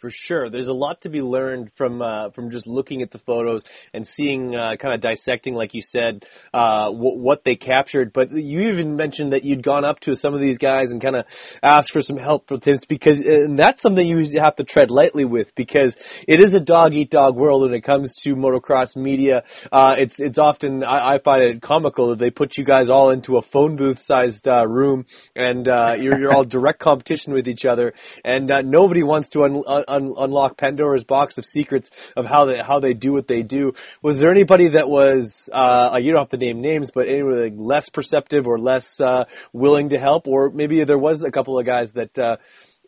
For 0.03 0.11
sure, 0.11 0.51
there's 0.51 0.67
a 0.67 0.73
lot 0.73 1.03
to 1.03 1.11
be 1.11 1.23
learned 1.23 1.71
from 1.77 2.03
uh, 2.03 2.31
from 2.31 2.51
just 2.51 2.67
looking 2.67 3.03
at 3.03 3.13
the 3.13 3.21
photos 3.21 3.63
and 3.95 4.05
seeing, 4.05 4.53
uh, 4.53 4.75
kind 4.75 4.95
of 4.97 5.01
dissecting, 5.01 5.55
like 5.55 5.75
you 5.75 5.81
said, 5.81 6.25
uh, 6.53 6.87
w- 6.87 7.21
what 7.21 7.45
they 7.45 7.55
captured. 7.55 8.13
But 8.13 8.33
you 8.33 8.63
even 8.73 8.97
mentioned 8.97 9.33
that 9.33 9.45
you'd 9.45 9.63
gone 9.63 9.85
up 9.85 10.01
to 10.01 10.17
some 10.17 10.35
of 10.35 10.41
these 10.41 10.59
guys 10.59 10.91
and 10.91 11.01
kind 11.01 11.15
of 11.15 11.25
asked 11.63 11.93
for 11.93 12.01
some 12.01 12.17
help 12.17 12.49
for 12.49 12.59
tips 12.59 12.85
because, 12.85 13.21
and 13.21 13.57
that's 13.57 13.81
something 13.81 14.05
you 14.05 14.41
have 14.41 14.57
to 14.57 14.65
tread 14.65 14.91
lightly 14.91 15.25
with 15.25 15.55
because 15.55 15.95
it 16.27 16.43
is 16.43 16.53
a 16.53 16.59
dog 16.59 16.95
eat 16.95 17.11
dog 17.11 17.37
world 17.37 17.63
when 17.63 17.73
it 17.73 17.85
comes 17.85 18.13
to 18.25 18.35
motocross 18.35 18.97
media. 18.97 19.45
Uh, 19.71 19.95
it's 19.99 20.19
it's 20.19 20.37
often 20.37 20.83
I, 20.83 21.13
I 21.15 21.19
find 21.21 21.45
it 21.45 21.63
comical 21.63 22.09
that 22.09 22.19
they 22.19 22.31
put 22.31 22.59
you 22.59 22.65
guys 22.65 22.91
all 22.91 23.11
into 23.11 23.37
a 23.37 23.43
phone 23.43 23.77
booth 23.77 24.03
sized 24.03 24.49
uh, 24.49 24.67
room 24.67 25.07
and 25.37 25.69
uh, 25.69 25.93
you're 25.97 26.19
you're 26.19 26.35
all 26.35 26.45
direct 26.45 26.81
competition 26.81 27.33
with 27.35 27.47
each 27.47 27.65
other, 27.65 27.93
and 28.25 28.51
nobody 28.65 29.05
wants 29.05 29.29
to 29.29 29.45
un- 29.45 29.63
un- 29.93 30.15
unlock 30.17 30.57
Pandora's 30.57 31.05
box 31.05 31.39
of 31.39 31.45
secrets 31.45 31.91
of 32.17 32.25
how 32.25 32.47
they 32.47 32.59
how 32.59 32.81
they 32.81 32.95
do 32.95 33.13
what 33.13 33.29
they 33.29 33.43
do. 33.43 33.73
Was 34.03 34.19
there 34.19 34.31
anybody 34.31 34.71
that 34.71 34.89
was 34.89 35.49
uh, 35.53 35.97
you 36.01 36.13
don't 36.13 36.23
have 36.23 36.31
to 36.31 36.37
name 36.37 36.61
names, 36.61 36.91
but 36.93 37.09
anybody 37.09 37.53
less 37.55 37.89
perceptive 37.89 38.47
or 38.47 38.59
less 38.59 39.01
uh, 39.01 39.25
willing 39.53 39.91
to 39.91 39.99
help, 39.99 40.27
or 40.27 40.51
maybe 40.51 40.85
there 40.85 40.99
was 40.99 41.23
a 41.23 41.31
couple 41.31 41.59
of 41.59 41.67
guys 41.67 41.93
that. 41.93 42.19
Uh, 42.19 42.37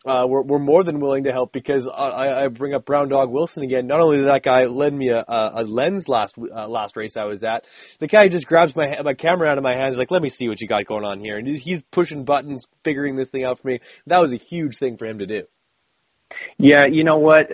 uh, 0.07 0.27
were, 0.27 0.43
were 0.43 0.59
more 0.59 0.85
than 0.85 1.01
willing 1.01 1.25
to 1.25 1.33
help 1.33 1.53
because 1.53 1.89
I, 1.89 2.45
I 2.45 2.49
bring 2.49 2.75
up 2.75 2.85
Brown 2.85 3.09
Dog 3.09 3.31
Wilson 3.31 3.63
again. 3.63 3.87
Not 3.87 4.01
only 4.01 4.19
did 4.19 4.27
that 4.27 4.43
guy 4.43 4.65
lend 4.65 4.97
me 4.99 5.09
a, 5.09 5.19
a, 5.19 5.63
a 5.63 5.63
lens 5.63 6.09
last 6.09 6.35
uh, 6.37 6.69
last 6.69 6.97
race 6.97 7.17
I 7.17 7.25
was 7.25 7.43
at, 7.43 7.65
the 8.01 8.07
guy 8.07 8.29
just 8.29 8.47
grabs 8.47 8.77
my 8.77 9.01
my 9.03 9.15
camera 9.15 9.49
out 9.49 9.57
of 9.57 9.65
my 9.65 9.75
hands, 9.75 9.97
like, 9.97 10.11
"Let 10.11 10.21
me 10.21 10.29
see 10.29 10.49
what 10.49 10.61
you 10.61 10.69
got 10.69 10.85
going 10.87 11.05
on 11.05 11.21
here," 11.21 11.39
and 11.39 11.49
he's 11.59 11.83
pushing 11.91 12.25
buttons, 12.25 12.67
figuring 12.85 13.17
this 13.17 13.31
thing 13.31 13.45
out 13.45 13.61
for 13.61 13.69
me. 13.69 13.81
That 14.07 14.19
was 14.19 14.33
a 14.33 14.37
huge 14.37 14.77
thing 14.79 14.99
for 14.99 15.07
him 15.07 15.21
to 15.21 15.27
do. 15.27 15.45
Yeah, 16.59 16.87
you 16.87 17.03
know 17.03 17.19
what? 17.19 17.49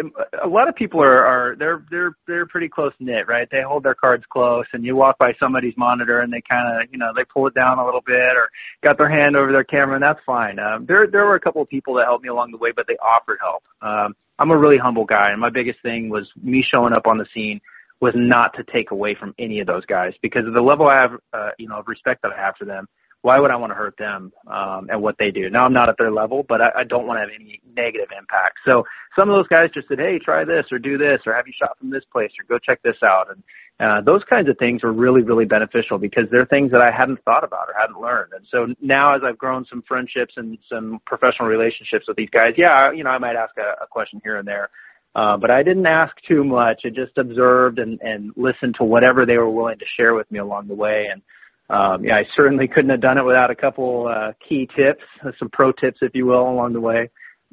A 0.44 0.46
lot 0.46 0.68
of 0.68 0.74
people 0.74 1.00
are 1.00 1.24
are 1.24 1.56
they're 1.58 1.84
they're 1.90 2.12
they're 2.26 2.46
pretty 2.46 2.68
close 2.68 2.92
knit, 3.00 3.26
right? 3.28 3.48
They 3.50 3.62
hold 3.66 3.82
their 3.82 3.94
cards 3.94 4.24
close, 4.30 4.66
and 4.74 4.84
you 4.84 4.94
walk 4.94 5.16
by 5.18 5.32
somebody's 5.40 5.74
monitor 5.76 6.20
and 6.20 6.32
they 6.32 6.42
kind 6.46 6.82
of 6.82 6.88
you 6.92 6.98
know 6.98 7.12
they 7.16 7.24
pull 7.24 7.46
it 7.46 7.54
down 7.54 7.78
a 7.78 7.84
little 7.84 8.02
bit 8.04 8.36
or 8.36 8.50
got 8.82 8.98
their 8.98 9.08
hand 9.08 9.36
over 9.36 9.52
their 9.52 9.64
camera, 9.64 9.94
and 9.94 10.02
that's 10.02 10.20
fine. 10.26 10.58
Um, 10.58 10.84
there 10.86 11.04
there 11.10 11.24
were 11.24 11.34
a 11.34 11.40
couple 11.40 11.62
of 11.62 11.68
people 11.68 11.94
that 11.94 12.04
helped 12.04 12.22
me 12.22 12.28
along 12.28 12.50
the 12.50 12.58
way, 12.58 12.72
but 12.74 12.86
they 12.86 12.96
offered 12.96 13.38
help. 13.40 13.62
Um, 13.80 14.14
I'm 14.38 14.50
a 14.50 14.58
really 14.58 14.78
humble 14.78 15.06
guy, 15.06 15.30
and 15.30 15.40
my 15.40 15.50
biggest 15.50 15.80
thing 15.82 16.10
was 16.10 16.28
me 16.42 16.62
showing 16.70 16.92
up 16.92 17.06
on 17.06 17.16
the 17.16 17.26
scene 17.32 17.60
was 18.00 18.14
not 18.16 18.54
to 18.56 18.64
take 18.72 18.90
away 18.90 19.14
from 19.18 19.34
any 19.38 19.60
of 19.60 19.66
those 19.66 19.84
guys 19.86 20.12
because 20.22 20.46
of 20.46 20.54
the 20.54 20.60
level 20.60 20.88
I 20.88 21.02
have, 21.02 21.12
uh, 21.34 21.50
you 21.58 21.68
know, 21.68 21.78
of 21.80 21.88
respect 21.88 22.22
that 22.22 22.32
I 22.32 22.40
have 22.40 22.54
for 22.58 22.64
them 22.64 22.88
why 23.22 23.38
would 23.38 23.50
I 23.50 23.56
want 23.56 23.70
to 23.70 23.74
hurt 23.74 23.96
them 23.98 24.32
um, 24.46 24.88
and 24.90 25.02
what 25.02 25.16
they 25.18 25.30
do? 25.30 25.50
Now 25.50 25.64
I'm 25.64 25.72
not 25.72 25.88
at 25.88 25.96
their 25.98 26.10
level, 26.10 26.44
but 26.48 26.60
I, 26.60 26.80
I 26.80 26.84
don't 26.84 27.06
want 27.06 27.18
to 27.18 27.20
have 27.20 27.30
any 27.34 27.60
negative 27.76 28.08
impact. 28.16 28.58
So 28.64 28.84
some 29.16 29.28
of 29.28 29.36
those 29.36 29.48
guys 29.48 29.70
just 29.74 29.88
said, 29.88 29.98
"Hey, 29.98 30.18
try 30.18 30.44
this 30.44 30.66
or 30.72 30.78
do 30.78 30.96
this 30.96 31.20
or 31.26 31.34
have 31.34 31.46
you 31.46 31.52
shot 31.58 31.78
from 31.78 31.90
this 31.90 32.04
place 32.12 32.30
or 32.40 32.44
go 32.48 32.58
check 32.58 32.80
this 32.82 32.96
out." 33.04 33.26
And 33.30 33.42
uh, 33.80 34.00
those 34.04 34.22
kinds 34.28 34.48
of 34.48 34.58
things 34.58 34.82
were 34.82 34.92
really, 34.92 35.22
really 35.22 35.46
beneficial 35.46 35.98
because 35.98 36.24
they're 36.30 36.46
things 36.46 36.70
that 36.70 36.82
I 36.82 36.90
hadn't 36.90 37.22
thought 37.24 37.44
about 37.44 37.68
or 37.68 37.74
hadn't 37.78 38.00
learned. 38.00 38.32
And 38.34 38.46
so 38.50 38.74
now, 38.82 39.14
as 39.16 39.22
I've 39.24 39.38
grown 39.38 39.64
some 39.70 39.82
friendships 39.88 40.34
and 40.36 40.58
some 40.68 41.00
professional 41.06 41.48
relationships 41.48 42.04
with 42.06 42.16
these 42.16 42.28
guys, 42.30 42.52
yeah, 42.58 42.92
you 42.92 43.04
know, 43.04 43.10
I 43.10 43.18
might 43.18 43.36
ask 43.36 43.56
a, 43.56 43.84
a 43.84 43.86
question 43.86 44.20
here 44.22 44.36
and 44.36 44.46
there. 44.46 44.68
Uh, 45.14 45.36
but 45.36 45.50
I 45.50 45.62
didn't 45.62 45.86
ask 45.86 46.14
too 46.28 46.44
much. 46.44 46.82
I 46.84 46.90
just 46.90 47.16
observed 47.18 47.78
and, 47.78 47.98
and 48.00 48.32
listened 48.36 48.76
to 48.78 48.84
whatever 48.84 49.26
they 49.26 49.38
were 49.38 49.50
willing 49.50 49.78
to 49.78 49.84
share 49.96 50.14
with 50.14 50.30
me 50.30 50.38
along 50.38 50.68
the 50.68 50.74
way. 50.74 51.08
And 51.10 51.22
um, 51.70 52.04
yeah, 52.04 52.16
I 52.16 52.24
certainly 52.36 52.66
couldn't 52.66 52.90
have 52.90 53.00
done 53.00 53.16
it 53.16 53.24
without 53.24 53.50
a 53.50 53.54
couple 53.54 54.08
uh, 54.08 54.32
key 54.46 54.68
tips, 54.76 55.04
some 55.38 55.48
pro 55.52 55.70
tips, 55.72 55.98
if 56.02 56.14
you 56.14 56.26
will, 56.26 56.48
along 56.48 56.72
the 56.72 56.80
way. 56.80 57.10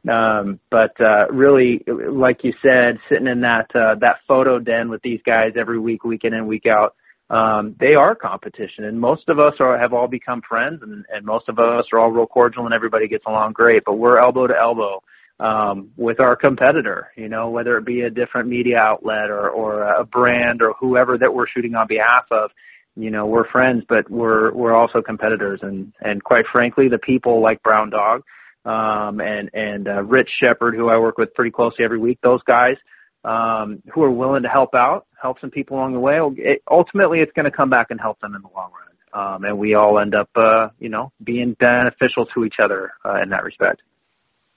Um, 0.09 0.59
but 0.71 0.99
uh, 0.99 1.27
really, 1.31 1.83
like 1.87 2.43
you 2.43 2.53
said, 2.61 2.97
sitting 3.09 3.27
in 3.27 3.41
that 3.41 3.67
uh, 3.75 3.95
that 4.01 4.17
photo 4.27 4.59
den 4.59 4.89
with 4.89 5.01
these 5.01 5.19
guys 5.25 5.53
every 5.59 5.79
week, 5.79 6.03
week 6.03 6.21
in 6.23 6.33
and 6.33 6.47
week 6.47 6.65
out, 6.65 6.95
um, 7.29 7.75
they 7.79 7.93
are 7.93 8.15
competition, 8.15 8.85
and 8.85 8.99
most 8.99 9.27
of 9.27 9.37
us 9.39 9.53
are 9.59 9.77
have 9.77 9.93
all 9.93 10.07
become 10.07 10.41
friends, 10.47 10.81
and, 10.81 11.05
and 11.13 11.25
most 11.25 11.49
of 11.49 11.59
us 11.59 11.85
are 11.91 11.99
all 11.99 12.09
real 12.09 12.25
cordial, 12.25 12.65
and 12.65 12.73
everybody 12.73 13.07
gets 13.07 13.25
along 13.27 13.53
great. 13.53 13.83
But 13.85 13.95
we're 13.95 14.17
elbow 14.17 14.47
to 14.47 14.55
elbow 14.55 15.03
um, 15.39 15.91
with 15.97 16.19
our 16.19 16.35
competitor, 16.35 17.09
you 17.15 17.27
know, 17.27 17.49
whether 17.49 17.77
it 17.77 17.85
be 17.85 18.01
a 18.01 18.09
different 18.09 18.49
media 18.49 18.77
outlet 18.77 19.29
or 19.29 19.49
or 19.49 19.83
a 19.83 20.05
brand 20.05 20.61
or 20.61 20.73
whoever 20.79 21.17
that 21.17 21.33
we're 21.33 21.47
shooting 21.47 21.75
on 21.75 21.87
behalf 21.87 22.25
of. 22.31 22.51
You 22.97 23.11
know, 23.11 23.27
we're 23.27 23.47
friends, 23.49 23.83
but 23.87 24.09
we're 24.09 24.51
we're 24.53 24.75
also 24.75 25.01
competitors, 25.01 25.59
and 25.61 25.93
and 26.01 26.23
quite 26.23 26.45
frankly, 26.51 26.89
the 26.89 26.97
people 26.97 27.41
like 27.41 27.61
Brown 27.61 27.91
Dog 27.91 28.23
um, 28.65 29.21
and 29.21 29.49
and 29.53 29.87
uh, 29.87 30.03
Rich 30.03 30.29
Shepard, 30.41 30.75
who 30.75 30.89
I 30.89 30.97
work 30.97 31.17
with 31.17 31.33
pretty 31.33 31.51
closely 31.51 31.85
every 31.85 31.99
week. 31.99 32.19
Those 32.21 32.41
guys 32.43 32.75
um, 33.23 33.81
who 33.93 34.03
are 34.03 34.11
willing 34.11 34.43
to 34.43 34.49
help 34.49 34.75
out, 34.75 35.05
help 35.21 35.39
some 35.39 35.51
people 35.51 35.77
along 35.77 35.93
the 35.93 35.99
way. 35.99 36.19
It, 36.37 36.63
ultimately, 36.69 37.19
it's 37.19 37.31
going 37.33 37.45
to 37.45 37.55
come 37.55 37.69
back 37.69 37.87
and 37.89 37.99
help 37.99 38.19
them 38.19 38.35
in 38.35 38.41
the 38.41 38.49
long 38.55 38.71
run, 38.71 39.33
um, 39.35 39.43
and 39.45 39.57
we 39.57 39.75
all 39.75 39.99
end 39.99 40.15
up, 40.15 40.29
uh, 40.35 40.69
you 40.79 40.89
know, 40.89 41.11
being 41.23 41.55
beneficial 41.59 42.25
to 42.33 42.45
each 42.45 42.55
other 42.61 42.91
uh, 43.05 43.21
in 43.21 43.29
that 43.29 43.43
respect. 43.43 43.81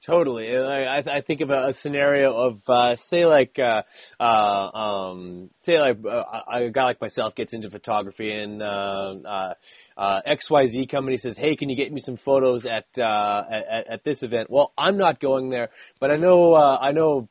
Totally. 0.07 0.49
I, 0.57 0.99
I 0.99 1.21
think 1.21 1.43
of 1.43 1.51
a, 1.51 1.75
scenario 1.75 2.35
of, 2.35 2.61
uh, 2.69 2.97
say 2.97 3.27
like, 3.27 3.59
uh, 3.59 3.83
uh, 4.19 4.25
um, 4.25 5.51
say 5.63 5.79
like, 5.79 5.99
uh, 6.05 6.23
a 6.51 6.71
guy 6.71 6.85
like 6.85 7.01
myself 7.01 7.35
gets 7.35 7.53
into 7.53 7.69
photography 7.69 8.33
and, 8.33 8.63
uh, 8.63 9.15
uh, 9.29 9.55
uh, 9.99 10.21
XYZ 10.27 10.91
company 10.91 11.19
says, 11.19 11.37
"Hey, 11.37 11.57
can 11.57 11.69
you 11.69 11.77
get 11.77 11.93
me 11.93 12.01
some 12.01 12.17
photos 12.17 12.65
at, 12.65 12.87
uh, 12.99 13.43
at 13.51 13.93
at 13.93 14.05
this 14.05 14.23
event?" 14.23 14.49
Well, 14.49 14.73
I'm 14.79 14.97
not 14.97 15.21
going 15.21 15.51
there, 15.51 15.69
but 16.01 16.11
I 16.11 16.17
know 16.17 16.55
uh, 16.55 16.79
I 16.79 16.93
know 16.93 17.29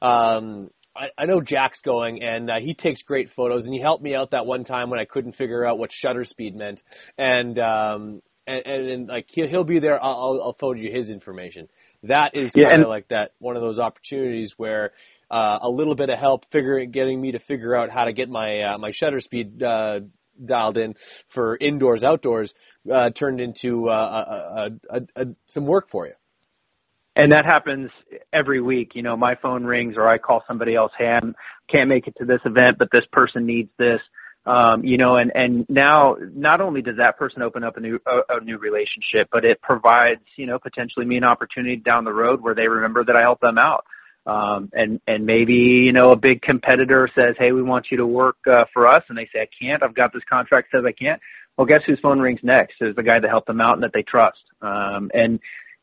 um, 0.00 0.70
I, 0.94 1.06
I 1.18 1.24
know 1.24 1.40
Jack's 1.40 1.80
going, 1.80 2.22
and 2.22 2.48
uh, 2.48 2.54
he 2.60 2.74
takes 2.74 3.02
great 3.02 3.30
photos, 3.30 3.64
and 3.64 3.74
he 3.74 3.80
helped 3.80 4.04
me 4.04 4.14
out 4.14 4.30
that 4.32 4.46
one 4.46 4.62
time 4.62 4.88
when 4.88 5.00
I 5.00 5.04
couldn't 5.04 5.32
figure 5.32 5.66
out 5.66 5.78
what 5.78 5.90
shutter 5.90 6.24
speed 6.24 6.54
meant, 6.54 6.80
and 7.18 7.58
um, 7.58 8.22
and, 8.46 8.66
and, 8.66 8.90
and 8.90 9.08
like 9.08 9.26
he'll, 9.28 9.48
he'll 9.48 9.64
be 9.64 9.80
there. 9.80 10.02
I'll, 10.02 10.40
I'll 10.44 10.56
forward 10.58 10.78
you 10.78 10.92
his 10.92 11.08
information. 11.08 11.68
That 12.04 12.32
is 12.34 12.52
yeah, 12.54 12.70
kind 12.70 12.82
of 12.82 12.88
like 12.88 13.08
that 13.08 13.32
one 13.38 13.56
of 13.56 13.62
those 13.62 13.78
opportunities 13.78 14.54
where 14.56 14.92
uh, 15.30 15.58
a 15.62 15.68
little 15.68 15.94
bit 15.94 16.10
of 16.10 16.18
help 16.18 16.44
figuring 16.50 16.90
getting 16.90 17.20
me 17.20 17.32
to 17.32 17.38
figure 17.38 17.76
out 17.76 17.90
how 17.90 18.04
to 18.04 18.12
get 18.12 18.28
my 18.28 18.62
uh, 18.62 18.78
my 18.78 18.90
shutter 18.92 19.20
speed 19.20 19.62
uh, 19.62 20.00
dialed 20.44 20.76
in 20.76 20.94
for 21.32 21.56
indoors, 21.56 22.02
outdoors, 22.04 22.52
uh, 22.92 23.10
turned 23.10 23.40
into 23.40 23.88
uh, 23.88 24.68
a, 24.90 24.96
a, 24.96 25.00
a, 25.16 25.26
some 25.48 25.66
work 25.66 25.90
for 25.90 26.06
you. 26.06 26.14
And 27.14 27.32
that 27.32 27.44
happens 27.44 27.90
every 28.32 28.60
week. 28.60 28.92
You 28.94 29.02
know, 29.02 29.16
my 29.16 29.34
phone 29.34 29.64
rings 29.64 29.94
or 29.96 30.08
I 30.08 30.18
call 30.18 30.42
somebody 30.46 30.74
else, 30.74 30.92
hey, 30.98 31.06
I 31.06 31.20
can't 31.70 31.88
make 31.88 32.06
it 32.06 32.14
to 32.18 32.24
this 32.24 32.40
event, 32.46 32.78
but 32.78 32.88
this 32.90 33.04
person 33.12 33.44
needs 33.44 33.70
this. 33.78 34.00
Um, 34.44 34.82
you 34.84 34.98
know, 34.98 35.16
and, 35.16 35.30
and 35.34 35.66
now 35.68 36.16
not 36.34 36.60
only 36.60 36.82
does 36.82 36.96
that 36.96 37.16
person 37.16 37.42
open 37.42 37.62
up 37.62 37.76
a 37.76 37.80
new, 37.80 38.00
a, 38.06 38.36
a 38.36 38.44
new 38.44 38.58
relationship, 38.58 39.28
but 39.30 39.44
it 39.44 39.62
provides, 39.62 40.20
you 40.36 40.46
know, 40.46 40.58
potentially 40.58 41.06
me 41.06 41.16
an 41.16 41.24
opportunity 41.24 41.76
down 41.76 42.04
the 42.04 42.12
road 42.12 42.40
where 42.42 42.54
they 42.54 42.66
remember 42.66 43.04
that 43.04 43.14
I 43.14 43.20
helped 43.20 43.42
them 43.42 43.58
out. 43.58 43.84
Um, 44.26 44.70
and, 44.72 45.00
and 45.06 45.26
maybe, 45.26 45.52
you 45.52 45.92
know, 45.92 46.10
a 46.10 46.16
big 46.16 46.42
competitor 46.42 47.08
says, 47.14 47.36
Hey, 47.38 47.52
we 47.52 47.62
want 47.62 47.86
you 47.90 47.98
to 47.98 48.06
work, 48.06 48.36
uh, 48.48 48.64
for 48.72 48.88
us. 48.88 49.02
And 49.08 49.16
they 49.16 49.28
say, 49.32 49.42
I 49.42 49.48
can't, 49.60 49.82
I've 49.82 49.94
got 49.94 50.12
this 50.12 50.22
contract 50.28 50.68
says 50.72 50.82
I 50.86 50.92
can't. 50.92 51.20
Well, 51.56 51.66
guess 51.66 51.82
whose 51.86 52.00
phone 52.00 52.18
rings 52.18 52.40
next 52.42 52.74
is 52.80 52.96
the 52.96 53.02
guy 53.02 53.20
that 53.20 53.28
helped 53.28 53.46
them 53.46 53.60
out 53.60 53.74
and 53.74 53.82
that 53.82 53.92
they 53.94 54.02
trust. 54.02 54.38
Um, 54.60 55.10
and, 55.14 55.38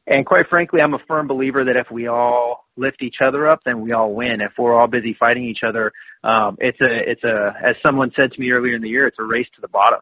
and 0.10 0.26
quite 0.26 0.48
frankly, 0.50 0.82
I'm 0.82 0.93
a 0.93 1.00
firm 1.08 1.28
believer 1.28 1.63
that 1.63 1.78
if 1.78 1.91
we 1.91 2.08
all 2.08 2.65
lift 2.76 3.02
each 3.02 3.17
other 3.26 3.50
up, 3.50 3.62
then 3.65 3.82
we 3.82 3.93
all 3.93 4.13
win. 4.13 4.41
If 4.41 4.54
we're 4.58 4.74
all 4.78 4.88
busy 4.88 5.15
fighting 5.17 5.45
each 5.45 5.62
other, 5.67 5.91
um, 6.24 6.58
it's 6.60 6.80
a, 6.82 7.12
it's 7.12 7.24
a, 7.24 7.54
as 7.63 7.76
someone 7.82 8.12
said 8.15 8.32
to 8.32 8.39
me 8.39 8.52
earlier 8.52 8.76
in 8.76 8.82
the 8.82 8.89
year, 8.89 9.08
it's 9.08 9.19
a 9.19 9.24
race 9.24 9.48
to 9.56 9.62
the 9.62 9.67
bottom. 9.67 10.02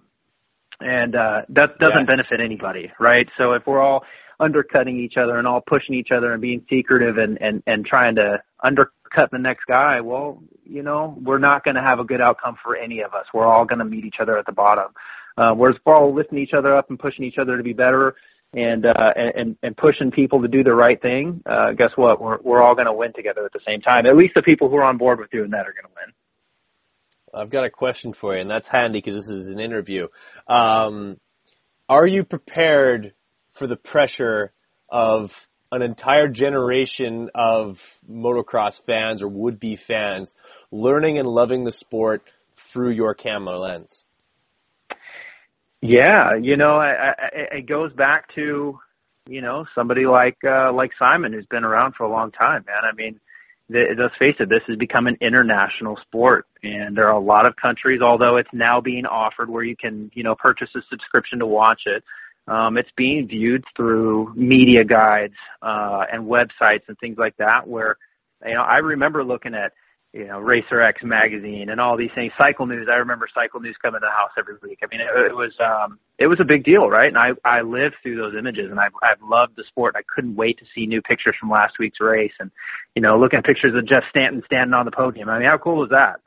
And, 0.79 1.15
uh, 1.15 1.41
that 1.49 1.77
doesn't 1.79 2.07
yes. 2.07 2.07
benefit 2.07 2.39
anybody, 2.39 2.91
right? 2.99 3.27
So 3.37 3.53
if 3.53 3.67
we're 3.67 3.81
all, 3.81 4.03
undercutting 4.39 4.99
each 4.99 5.15
other 5.17 5.37
and 5.37 5.47
all 5.47 5.61
pushing 5.61 5.95
each 5.95 6.09
other 6.15 6.31
and 6.31 6.41
being 6.41 6.63
secretive 6.69 7.17
and 7.17 7.37
and 7.41 7.63
and 7.65 7.85
trying 7.85 8.15
to 8.15 8.41
undercut 8.63 9.31
the 9.31 9.39
next 9.39 9.65
guy, 9.65 10.01
well, 10.01 10.41
you 10.63 10.83
know, 10.83 11.17
we're 11.23 11.39
not 11.39 11.63
going 11.63 11.75
to 11.75 11.81
have 11.81 11.99
a 11.99 12.03
good 12.03 12.21
outcome 12.21 12.55
for 12.63 12.75
any 12.75 13.01
of 13.01 13.13
us. 13.13 13.25
We're 13.33 13.47
all 13.47 13.65
going 13.65 13.79
to 13.79 13.85
meet 13.85 14.05
each 14.05 14.17
other 14.21 14.37
at 14.37 14.45
the 14.45 14.51
bottom. 14.51 14.93
Uh, 15.37 15.53
whereas 15.53 15.77
we're 15.85 15.95
all 15.95 16.13
lifting 16.13 16.39
each 16.39 16.53
other 16.57 16.75
up 16.75 16.89
and 16.89 16.97
pushing 16.97 17.23
each 17.23 17.37
other 17.39 17.57
to 17.57 17.63
be 17.63 17.73
better 17.73 18.15
and 18.53 18.85
uh, 18.85 19.11
and 19.15 19.57
and 19.61 19.75
pushing 19.75 20.11
people 20.11 20.41
to 20.41 20.47
do 20.47 20.63
the 20.63 20.73
right 20.73 21.01
thing. 21.01 21.41
Uh, 21.45 21.73
guess 21.73 21.91
what? 21.95 22.21
We're 22.21 22.37
we're 22.41 22.61
all 22.61 22.75
going 22.75 22.87
to 22.87 22.93
win 22.93 23.13
together 23.13 23.45
at 23.45 23.53
the 23.53 23.59
same 23.65 23.81
time. 23.81 24.05
At 24.05 24.15
least 24.15 24.33
the 24.35 24.41
people 24.41 24.69
who 24.69 24.77
are 24.77 24.83
on 24.83 24.97
board 24.97 25.19
with 25.19 25.29
doing 25.29 25.51
that 25.51 25.67
are 25.67 25.73
going 25.73 25.85
to 25.85 25.95
win. 25.95 26.13
I've 27.33 27.49
got 27.49 27.65
a 27.65 27.69
question 27.69 28.13
for 28.13 28.35
you, 28.35 28.41
and 28.41 28.49
that's 28.49 28.67
handy 28.67 28.99
because 28.99 29.15
this 29.15 29.29
is 29.29 29.47
an 29.47 29.59
interview. 29.59 30.07
Um, 30.47 31.17
are 31.89 32.07
you 32.07 32.23
prepared 32.23 33.13
for 33.53 33.67
the 33.67 33.75
pressure 33.75 34.51
of 34.89 35.31
an 35.71 35.81
entire 35.81 36.29
generation 36.29 37.29
of 37.35 37.81
motocross 38.09 38.81
fans 38.85 39.21
or 39.21 39.27
would-be 39.27 39.75
fans 39.75 40.33
learning 40.71 41.19
and 41.19 41.27
loving 41.27 41.65
the 41.65 41.71
sport 41.71 42.23
through 42.71 42.91
your 42.91 43.13
camera 43.13 43.59
lens? 43.59 44.03
Yeah, 45.81 46.35
you 46.35 46.57
know, 46.57 46.77
I, 46.77 47.13
I, 47.17 47.57
it 47.57 47.67
goes 47.67 47.93
back 47.93 48.33
to, 48.35 48.79
you 49.27 49.41
know, 49.41 49.65
somebody 49.75 50.05
like 50.05 50.37
uh, 50.43 50.73
like 50.73 50.91
Simon 50.97 51.33
who's 51.33 51.45
been 51.45 51.63
around 51.63 51.95
for 51.95 52.03
a 52.03 52.09
long 52.09 52.31
time, 52.31 52.65
man. 52.65 52.83
I 52.83 52.95
mean, 52.95 53.19
the, 53.69 53.95
let's 53.97 54.15
face 54.17 54.35
it, 54.39 54.49
this 54.49 54.63
has 54.67 54.77
become 54.77 55.07
an 55.07 55.17
international 55.21 55.97
sport, 56.01 56.47
and 56.63 56.97
there 56.97 57.07
are 57.07 57.15
a 57.15 57.19
lot 57.19 57.45
of 57.45 57.55
countries. 57.55 58.01
Although 58.01 58.37
it's 58.37 58.49
now 58.53 58.81
being 58.81 59.05
offered 59.05 59.49
where 59.49 59.63
you 59.63 59.75
can, 59.75 60.09
you 60.13 60.23
know, 60.23 60.35
purchase 60.35 60.69
a 60.75 60.79
subscription 60.89 61.39
to 61.39 61.45
watch 61.45 61.81
it 61.85 62.03
um, 62.47 62.77
it's 62.77 62.89
being 62.95 63.27
viewed 63.27 63.63
through 63.75 64.33
media 64.35 64.83
guides 64.85 65.33
uh, 65.61 66.05
and 66.11 66.23
websites 66.23 66.83
and 66.87 66.97
things 66.99 67.17
like 67.17 67.35
that. 67.37 67.67
Where 67.67 67.97
you 68.45 68.53
know, 68.53 68.61
I 68.61 68.77
remember 68.77 69.23
looking 69.23 69.53
at 69.53 69.73
you 70.13 70.25
know 70.25 70.39
Racer 70.39 70.81
X 70.81 71.01
magazine 71.03 71.69
and 71.69 71.79
all 71.79 71.97
these 71.97 72.11
things. 72.15 72.31
Cycle 72.37 72.65
News. 72.65 72.87
I 72.91 72.95
remember 72.95 73.27
Cycle 73.33 73.59
News 73.59 73.75
coming 73.81 74.01
to 74.01 74.05
the 74.05 74.11
house 74.11 74.31
every 74.37 74.55
week. 74.63 74.79
I 74.83 74.87
mean, 74.89 75.01
it, 75.01 75.31
it 75.31 75.35
was 75.35 75.51
um, 75.59 75.99
it 76.17 76.27
was 76.27 76.39
a 76.41 76.45
big 76.45 76.63
deal, 76.63 76.89
right? 76.89 77.07
And 77.07 77.17
I 77.17 77.31
I 77.45 77.61
lived 77.61 77.95
through 78.01 78.17
those 78.17 78.33
images, 78.37 78.71
and 78.71 78.79
I've 78.79 78.93
I've 79.03 79.21
loved 79.21 79.55
the 79.55 79.63
sport. 79.67 79.95
I 79.97 80.01
couldn't 80.07 80.35
wait 80.35 80.57
to 80.59 80.65
see 80.73 80.85
new 80.85 81.01
pictures 81.01 81.35
from 81.39 81.49
last 81.49 81.73
week's 81.79 81.99
race, 81.99 82.33
and 82.39 82.51
you 82.95 83.01
know, 83.01 83.19
looking 83.19 83.39
at 83.39 83.45
pictures 83.45 83.75
of 83.75 83.87
Jeff 83.87 84.03
Stanton 84.09 84.41
standing 84.45 84.73
on 84.73 84.85
the 84.85 84.91
podium. 84.91 85.29
I 85.29 85.39
mean, 85.39 85.47
how 85.47 85.57
cool 85.57 85.77
was 85.77 85.89
that? 85.89 86.19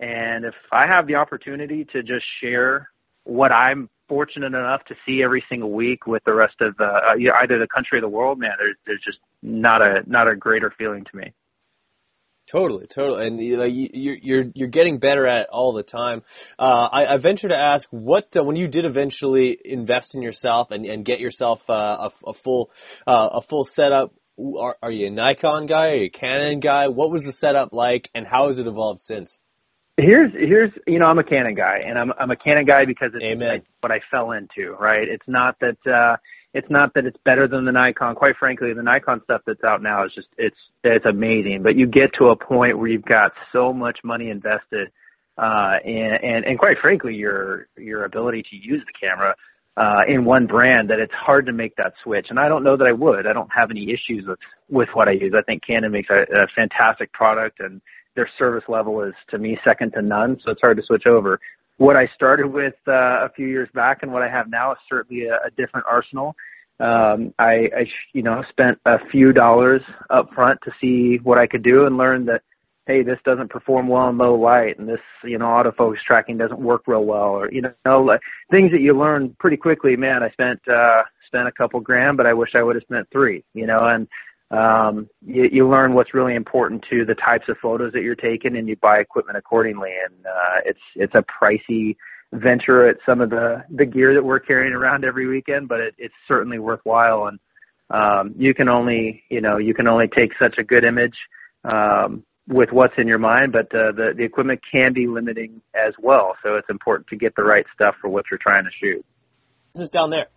And 0.00 0.44
if 0.44 0.54
I 0.70 0.86
have 0.86 1.06
the 1.06 1.16
opportunity 1.16 1.86
to 1.92 2.02
just 2.02 2.24
share 2.40 2.90
what 3.24 3.50
I'm 3.50 3.88
fortunate 4.08 4.54
enough 4.54 4.84
to 4.86 4.94
see 5.04 5.22
every 5.22 5.44
single 5.48 5.72
week 5.72 6.06
with 6.06 6.22
the 6.24 6.32
rest 6.32 6.54
of 6.60 6.74
uh, 6.80 7.14
either 7.42 7.58
the 7.58 7.66
country 7.66 7.98
or 7.98 8.00
the 8.00 8.08
world, 8.08 8.38
man, 8.38 8.52
there's 8.58 8.76
there's 8.86 9.02
just 9.04 9.18
not 9.42 9.82
a 9.82 10.02
not 10.06 10.28
a 10.28 10.36
greater 10.36 10.72
feeling 10.76 11.04
to 11.10 11.16
me. 11.16 11.32
Totally, 12.50 12.86
totally, 12.86 13.26
and 13.26 13.40
you 13.40 13.58
like 13.58 13.72
you're 13.74 14.16
you're 14.16 14.44
you're 14.54 14.68
getting 14.68 14.98
better 14.98 15.26
at 15.26 15.42
it 15.42 15.46
all 15.52 15.74
the 15.74 15.82
time. 15.82 16.22
Uh, 16.58 16.62
I, 16.62 17.14
I 17.14 17.18
venture 17.18 17.48
to 17.48 17.54
ask, 17.54 17.86
what 17.90 18.34
uh, 18.34 18.42
when 18.42 18.56
you 18.56 18.68
did 18.68 18.86
eventually 18.86 19.58
invest 19.62 20.14
in 20.14 20.22
yourself 20.22 20.70
and, 20.70 20.86
and 20.86 21.04
get 21.04 21.20
yourself 21.20 21.60
uh, 21.68 22.08
a, 22.08 22.10
a 22.28 22.32
full 22.32 22.70
uh, 23.06 23.28
a 23.34 23.42
full 23.42 23.64
setup? 23.64 24.14
Are, 24.38 24.76
are 24.82 24.90
you 24.90 25.08
a 25.08 25.10
Nikon 25.10 25.66
guy? 25.66 25.88
Are 25.88 25.96
you 25.96 26.06
a 26.06 26.10
Canon 26.10 26.60
guy? 26.60 26.88
What 26.88 27.10
was 27.10 27.22
the 27.22 27.32
setup 27.32 27.72
like, 27.72 28.08
and 28.14 28.26
how 28.26 28.46
has 28.46 28.58
it 28.58 28.66
evolved 28.66 29.02
since? 29.02 29.38
Here's 29.98 30.32
here's 30.32 30.70
you 30.86 31.00
know 31.00 31.06
I'm 31.06 31.18
a 31.18 31.24
Canon 31.24 31.54
guy 31.54 31.80
and 31.84 31.98
I'm 31.98 32.12
I'm 32.18 32.30
a 32.30 32.36
Canon 32.36 32.64
guy 32.64 32.84
because 32.86 33.10
it's 33.14 33.24
Amen. 33.24 33.62
what 33.80 33.92
I 33.92 34.00
fell 34.10 34.30
into 34.30 34.72
right. 34.78 35.06
It's 35.06 35.26
not 35.26 35.56
that 35.60 35.76
uh, 35.86 36.16
it's 36.54 36.70
not 36.70 36.94
that 36.94 37.04
it's 37.04 37.16
better 37.24 37.46
than 37.46 37.64
the 37.64 37.72
Nikon. 37.72 38.14
Quite 38.14 38.36
frankly, 38.38 38.72
the 38.72 38.82
Nikon 38.82 39.20
stuff 39.24 39.42
that's 39.46 39.62
out 39.64 39.82
now 39.82 40.04
is 40.04 40.12
just 40.14 40.28
it's 40.38 40.56
it's 40.82 41.04
amazing. 41.04 41.62
But 41.62 41.76
you 41.76 41.86
get 41.86 42.10
to 42.18 42.28
a 42.28 42.36
point 42.36 42.78
where 42.78 42.88
you've 42.88 43.04
got 43.04 43.32
so 43.52 43.72
much 43.72 43.98
money 44.02 44.30
invested, 44.30 44.88
uh, 45.36 45.76
and 45.84 46.24
and 46.24 46.44
and 46.44 46.58
quite 46.58 46.78
frankly, 46.80 47.14
your 47.14 47.68
your 47.76 48.04
ability 48.04 48.44
to 48.50 48.56
use 48.56 48.82
the 48.86 49.06
camera 49.06 49.34
uh, 49.76 50.00
in 50.08 50.24
one 50.24 50.46
brand 50.46 50.90
that 50.90 50.98
it's 50.98 51.12
hard 51.12 51.46
to 51.46 51.52
make 51.52 51.76
that 51.76 51.92
switch. 52.02 52.26
And 52.30 52.40
I 52.40 52.48
don't 52.48 52.64
know 52.64 52.76
that 52.76 52.86
I 52.86 52.92
would. 52.92 53.26
I 53.26 53.32
don't 53.32 53.50
have 53.54 53.70
any 53.70 53.90
issues 53.90 54.26
with 54.26 54.38
with 54.70 54.88
what 54.94 55.08
I 55.08 55.12
use. 55.12 55.34
I 55.36 55.42
think 55.42 55.62
Canon 55.66 55.92
makes 55.92 56.08
a, 56.10 56.22
a 56.34 56.46
fantastic 56.56 57.12
product 57.12 57.60
and 57.60 57.80
their 58.16 58.28
service 58.36 58.64
level 58.68 59.00
is 59.02 59.14
to 59.30 59.38
me 59.38 59.56
second 59.64 59.92
to 59.92 60.02
none, 60.02 60.40
so 60.44 60.50
it's 60.50 60.60
hard 60.60 60.76
to 60.76 60.82
switch 60.82 61.06
over. 61.06 61.38
What 61.78 61.96
I 61.96 62.08
started 62.14 62.46
with 62.48 62.74
uh, 62.86 63.24
a 63.24 63.30
few 63.34 63.46
years 63.46 63.68
back 63.74 64.02
and 64.02 64.12
what 64.12 64.22
I 64.22 64.28
have 64.28 64.48
now 64.50 64.72
is 64.72 64.78
certainly 64.88 65.24
a, 65.26 65.34
a 65.46 65.50
different 65.56 65.86
arsenal. 65.90 66.34
Um, 66.80 67.34
I, 67.38 67.68
I, 67.76 67.86
you 68.12 68.22
know, 68.22 68.44
spent 68.50 68.78
a 68.84 68.98
few 69.10 69.32
dollars 69.32 69.82
up 70.10 70.32
front 70.34 70.60
to 70.64 70.70
see 70.80 71.18
what 71.22 71.38
I 71.38 71.46
could 71.46 71.62
do 71.62 71.86
and 71.86 71.96
learned 71.96 72.28
that 72.28 72.42
hey, 72.88 73.02
this 73.02 73.18
doesn't 73.24 73.50
perform 73.50 73.86
well 73.86 74.08
in 74.08 74.16
low 74.16 74.34
light, 74.34 74.78
and 74.78 74.88
this 74.88 74.98
you 75.22 75.38
know 75.38 75.44
autofocus 75.44 75.98
tracking 76.04 76.38
doesn't 76.38 76.58
work 76.58 76.82
real 76.86 77.04
well, 77.04 77.28
or 77.28 77.52
you 77.52 77.62
know 77.84 78.00
like, 78.02 78.20
things 78.50 78.72
that 78.72 78.80
you 78.80 78.98
learn 78.98 79.36
pretty 79.38 79.58
quickly. 79.58 79.94
Man, 79.94 80.22
I 80.22 80.30
spent 80.30 80.58
uh, 80.66 81.02
spent 81.26 81.46
a 81.46 81.52
couple 81.52 81.78
grand, 81.80 82.16
but 82.16 82.26
I 82.26 82.32
wish 82.32 82.50
I 82.54 82.62
would 82.62 82.74
have 82.74 82.82
spent 82.82 83.06
three. 83.12 83.44
You 83.54 83.66
know, 83.66 83.86
and 83.86 84.08
um, 84.50 85.08
you, 85.26 85.48
you 85.50 85.68
learn 85.68 85.94
what's 85.94 86.14
really 86.14 86.34
important 86.34 86.84
to 86.90 87.04
the 87.04 87.14
types 87.14 87.44
of 87.48 87.56
photos 87.60 87.92
that 87.92 88.02
you're 88.02 88.14
taking, 88.14 88.56
and 88.56 88.68
you 88.68 88.76
buy 88.76 88.98
equipment 88.98 89.36
accordingly. 89.36 89.90
And 90.04 90.26
uh, 90.26 90.60
it's 90.64 90.80
it's 90.96 91.14
a 91.14 91.22
pricey 91.22 91.96
venture 92.32 92.88
at 92.88 92.96
some 93.04 93.20
of 93.20 93.30
the 93.30 93.64
the 93.70 93.84
gear 93.84 94.14
that 94.14 94.24
we're 94.24 94.40
carrying 94.40 94.72
around 94.72 95.04
every 95.04 95.26
weekend, 95.26 95.68
but 95.68 95.80
it, 95.80 95.94
it's 95.98 96.14
certainly 96.26 96.58
worthwhile. 96.58 97.26
And 97.26 97.38
um, 97.90 98.34
you 98.38 98.54
can 98.54 98.68
only 98.68 99.22
you 99.28 99.40
know 99.40 99.58
you 99.58 99.74
can 99.74 99.86
only 99.86 100.06
take 100.08 100.30
such 100.40 100.56
a 100.58 100.64
good 100.64 100.84
image 100.84 101.16
um, 101.64 102.24
with 102.46 102.70
what's 102.72 102.94
in 102.96 103.06
your 103.06 103.18
mind, 103.18 103.52
but 103.52 103.66
uh, 103.74 103.92
the 103.92 104.14
the 104.16 104.24
equipment 104.24 104.60
can 104.72 104.94
be 104.94 105.06
limiting 105.06 105.60
as 105.74 105.92
well. 105.98 106.36
So 106.42 106.56
it's 106.56 106.70
important 106.70 107.08
to 107.08 107.16
get 107.16 107.36
the 107.36 107.44
right 107.44 107.66
stuff 107.74 107.96
for 108.00 108.08
what 108.08 108.24
you're 108.30 108.38
trying 108.42 108.64
to 108.64 108.70
shoot. 108.80 109.04
This 109.74 109.84
is 109.84 109.90
down 109.90 110.08
there. 110.08 110.28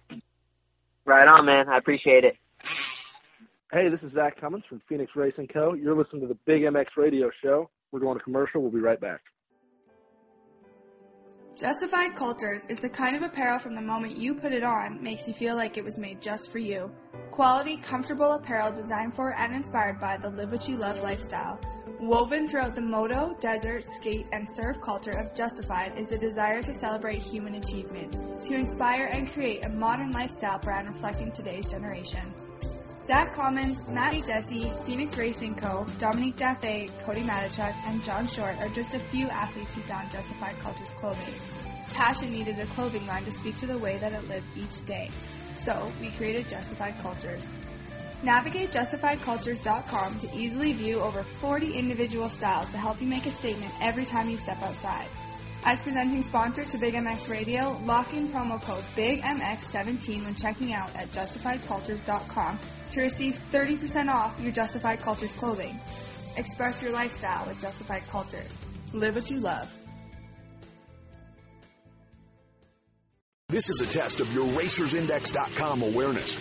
Right 1.05 1.27
on, 1.27 1.45
man. 1.45 1.69
I 1.69 1.77
appreciate 1.77 2.25
it. 2.25 2.35
Hey, 3.73 3.87
this 3.87 4.01
is 4.01 4.11
Zach 4.13 4.37
Commons 4.41 4.65
from 4.67 4.81
Phoenix 4.89 5.13
Racing 5.15 5.47
Co. 5.47 5.75
You're 5.75 5.95
listening 5.95 6.23
to 6.23 6.27
the 6.27 6.37
Big 6.45 6.63
MX 6.63 6.87
Radio 6.97 7.31
Show. 7.41 7.69
We're 7.93 8.01
going 8.01 8.17
to 8.17 8.23
commercial. 8.23 8.61
We'll 8.61 8.69
be 8.69 8.81
right 8.81 8.99
back. 8.99 9.21
Justified 11.55 12.17
Cultures 12.17 12.65
is 12.67 12.81
the 12.81 12.89
kind 12.89 13.15
of 13.15 13.21
apparel 13.21 13.59
from 13.59 13.75
the 13.75 13.81
moment 13.81 14.17
you 14.17 14.33
put 14.33 14.51
it 14.51 14.63
on 14.63 15.01
makes 15.01 15.25
you 15.25 15.33
feel 15.33 15.55
like 15.55 15.77
it 15.77 15.85
was 15.85 15.97
made 15.97 16.21
just 16.21 16.51
for 16.51 16.59
you. 16.59 16.91
Quality, 17.31 17.77
comfortable 17.77 18.33
apparel 18.33 18.73
designed 18.73 19.15
for 19.15 19.33
and 19.39 19.55
inspired 19.55 20.01
by 20.01 20.17
the 20.17 20.29
live 20.29 20.51
what 20.51 20.67
you 20.67 20.75
love 20.75 21.01
lifestyle. 21.01 21.57
Woven 22.01 22.49
throughout 22.49 22.75
the 22.75 22.81
moto, 22.81 23.33
desert, 23.39 23.85
skate, 23.87 24.27
and 24.33 24.49
surf 24.53 24.81
culture 24.81 25.17
of 25.17 25.33
Justified 25.33 25.97
is 25.97 26.09
the 26.09 26.17
desire 26.17 26.61
to 26.61 26.73
celebrate 26.73 27.19
human 27.19 27.55
achievement, 27.55 28.17
to 28.43 28.53
inspire 28.53 29.05
and 29.05 29.31
create 29.31 29.63
a 29.63 29.69
modern 29.69 30.11
lifestyle 30.11 30.59
brand 30.59 30.89
reflecting 30.89 31.31
today's 31.31 31.71
generation. 31.71 32.33
Zach 33.07 33.33
Commons, 33.33 33.87
Matty 33.87 34.21
Jesse, 34.21 34.69
Phoenix 34.85 35.17
Racing 35.17 35.55
Co., 35.55 35.85
Dominique 35.97 36.35
Daffé, 36.35 36.87
Cody 37.03 37.21
Matechuk, 37.21 37.73
and 37.87 38.03
John 38.03 38.27
Short 38.27 38.57
are 38.59 38.69
just 38.69 38.93
a 38.93 38.99
few 38.99 39.27
athletes 39.27 39.73
who 39.73 39.81
found 39.83 40.11
Justified 40.11 40.59
Cultures 40.59 40.91
clothing. 40.97 41.33
Passion 41.89 42.31
needed 42.31 42.59
a 42.59 42.67
clothing 42.67 43.05
line 43.07 43.25
to 43.25 43.31
speak 43.31 43.57
to 43.57 43.65
the 43.65 43.77
way 43.77 43.97
that 43.97 44.13
it 44.13 44.27
lived 44.27 44.45
each 44.55 44.85
day. 44.85 45.09
So, 45.57 45.91
we 45.99 46.11
created 46.11 46.47
Justified 46.47 46.99
Cultures. 46.99 47.43
Navigate 48.21 48.71
justifiedcultures.com 48.71 50.19
to 50.19 50.35
easily 50.37 50.73
view 50.73 50.99
over 50.99 51.23
40 51.23 51.73
individual 51.73 52.29
styles 52.29 52.69
to 52.69 52.77
help 52.77 53.01
you 53.01 53.07
make 53.07 53.25
a 53.25 53.31
statement 53.31 53.73
every 53.81 54.05
time 54.05 54.29
you 54.29 54.37
step 54.37 54.61
outside. 54.61 55.09
As 55.63 55.79
presenting 55.79 56.23
sponsor 56.23 56.63
to 56.63 56.77
Big 56.79 56.95
MX 56.95 57.29
Radio, 57.29 57.79
lock 57.85 58.13
in 58.13 58.29
promo 58.29 58.59
code 58.59 58.83
BIGMX17 58.95 60.25
when 60.25 60.33
checking 60.33 60.73
out 60.73 60.95
at 60.95 61.11
justifiedcultures.com 61.11 62.59
to 62.91 63.01
receive 63.01 63.39
30% 63.51 64.07
off 64.07 64.39
your 64.39 64.51
Justified 64.51 65.01
Cultures 65.01 65.31
clothing. 65.33 65.79
Express 66.35 66.81
your 66.81 66.91
lifestyle 66.91 67.47
with 67.47 67.59
Justified 67.59 68.01
Cultures. 68.09 68.51
Live 68.91 69.13
what 69.13 69.29
you 69.29 69.39
love. 69.39 69.71
This 73.49 73.69
is 73.69 73.81
a 73.81 73.85
test 73.85 74.21
of 74.21 74.31
your 74.31 74.45
racersindex.com 74.45 75.83
awareness. 75.83 76.37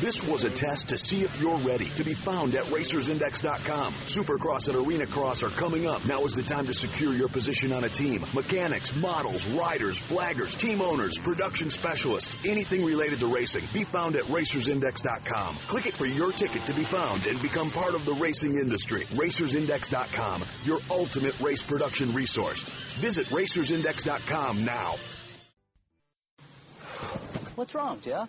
This 0.00 0.24
was 0.24 0.42
a 0.42 0.50
test 0.50 0.88
to 0.88 0.98
see 0.98 1.22
if 1.22 1.38
you're 1.38 1.58
ready 1.58 1.88
to 1.90 2.04
be 2.04 2.14
found 2.14 2.56
at 2.56 2.64
racersindex.com. 2.64 3.94
Supercross 4.06 4.68
and 4.68 4.76
Arena 4.76 5.06
Cross 5.06 5.44
are 5.44 5.50
coming 5.50 5.86
up. 5.86 6.04
Now 6.04 6.24
is 6.24 6.34
the 6.34 6.42
time 6.42 6.66
to 6.66 6.74
secure 6.74 7.14
your 7.14 7.28
position 7.28 7.72
on 7.72 7.84
a 7.84 7.88
team. 7.88 8.26
Mechanics, 8.34 8.94
models, 8.96 9.46
riders, 9.46 10.02
flaggers, 10.02 10.58
team 10.58 10.82
owners, 10.82 11.16
production 11.16 11.70
specialists, 11.70 12.36
anything 12.44 12.84
related 12.84 13.20
to 13.20 13.28
racing. 13.28 13.68
Be 13.72 13.84
found 13.84 14.16
at 14.16 14.24
racersindex.com. 14.24 15.58
Click 15.68 15.86
it 15.86 15.94
for 15.94 16.06
your 16.06 16.32
ticket 16.32 16.66
to 16.66 16.74
be 16.74 16.84
found 16.84 17.24
and 17.26 17.40
become 17.40 17.70
part 17.70 17.94
of 17.94 18.04
the 18.04 18.14
racing 18.14 18.56
industry. 18.56 19.04
Racersindex.com, 19.12 20.44
your 20.64 20.80
ultimate 20.90 21.38
race 21.40 21.62
production 21.62 22.14
resource. 22.14 22.64
Visit 23.00 23.28
racersindex.com 23.28 24.64
now. 24.64 24.96
What's 27.54 27.74
wrong, 27.76 28.00
Jeff? 28.00 28.28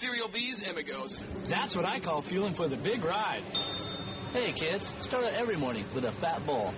Cereal 0.00 0.28
V's 0.28 0.66
Amigos. 0.66 1.22
That's 1.44 1.76
what 1.76 1.84
I 1.84 2.00
call 2.00 2.22
fueling 2.22 2.54
for 2.54 2.66
the 2.66 2.78
big 2.78 3.04
ride. 3.04 3.42
Hey, 4.32 4.52
kids, 4.52 4.94
start 5.02 5.26
out 5.26 5.34
every 5.34 5.58
morning 5.58 5.84
with 5.94 6.06
a 6.06 6.12
fat 6.12 6.46
bowl. 6.46 6.72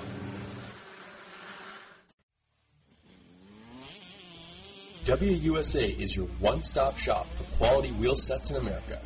Dubya 5.04 5.40
USA 5.40 5.87
is 5.87 6.16
your 6.16 6.26
one-stop 6.40 6.98
shop 6.98 7.32
for 7.37 7.44
quality 7.58 7.92
wheel 7.92 8.16
sets 8.16 8.50
in 8.50 8.56
America. 8.56 9.00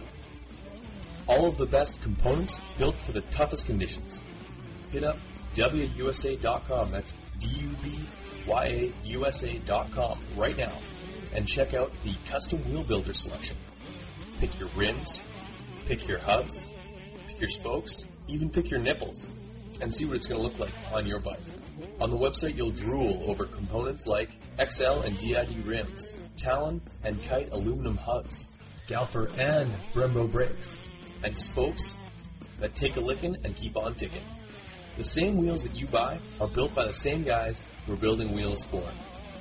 All 1.28 1.46
of 1.46 1.58
the 1.58 1.66
best 1.66 2.00
components 2.00 2.58
built 2.78 2.96
for 2.96 3.12
the 3.12 3.20
toughest 3.20 3.66
conditions. 3.66 4.22
Hit 4.92 5.04
up 5.04 5.18
DubyaUSA.com, 5.54 6.90
that's 6.90 7.12
D-U-B-Y-A-U-S-A.com 7.38 8.00
right 10.38 10.56
now 10.56 10.78
and 11.34 11.46
check 11.46 11.74
out 11.74 11.92
the 12.02 12.14
custom 12.30 12.64
wheel 12.64 12.82
builder 12.82 13.12
selection. 13.12 13.58
Pick 14.38 14.58
your 14.58 14.68
rims, 14.76 15.22
pick 15.86 16.06
your 16.06 16.18
hubs, 16.18 16.66
pick 17.26 17.40
your 17.40 17.48
spokes, 17.48 18.04
even 18.28 18.50
pick 18.50 18.70
your 18.70 18.80
nipples, 18.80 19.30
and 19.80 19.94
see 19.94 20.04
what 20.04 20.16
it's 20.16 20.26
going 20.26 20.40
to 20.40 20.46
look 20.46 20.58
like 20.58 20.72
on 20.92 21.06
your 21.06 21.20
bike. 21.20 21.40
On 22.00 22.10
the 22.10 22.16
website, 22.16 22.56
you'll 22.56 22.70
drool 22.70 23.24
over 23.30 23.44
components 23.44 24.06
like 24.06 24.30
Excel 24.58 25.02
and 25.02 25.18
DID 25.18 25.66
rims, 25.66 26.14
Talon 26.36 26.80
and 27.02 27.22
Kite 27.22 27.50
aluminum 27.52 27.96
hubs, 27.96 28.50
Galfer 28.88 29.26
and 29.38 29.72
Brembo 29.94 30.30
brakes, 30.30 30.78
and 31.22 31.36
spokes 31.36 31.94
that 32.58 32.74
take 32.74 32.96
a 32.96 33.00
licking 33.00 33.36
and 33.44 33.56
keep 33.56 33.76
on 33.76 33.94
ticking. 33.94 34.22
The 34.96 35.04
same 35.04 35.36
wheels 35.36 35.62
that 35.62 35.76
you 35.76 35.86
buy 35.86 36.20
are 36.40 36.48
built 36.48 36.74
by 36.74 36.86
the 36.86 36.92
same 36.92 37.22
guys 37.22 37.60
who 37.86 37.92
are 37.92 37.96
building 37.96 38.34
wheels 38.34 38.64
for 38.64 38.82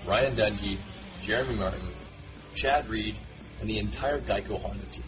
Ryan 0.06 0.36
Dungey, 0.36 0.80
Jeremy 1.22 1.56
Martin, 1.56 1.88
Chad 2.54 2.90
Reed, 2.90 3.16
and 3.60 3.70
the 3.70 3.78
entire 3.80 4.20
Geico 4.20 4.62
Honda 4.62 4.86
team. 4.86 5.04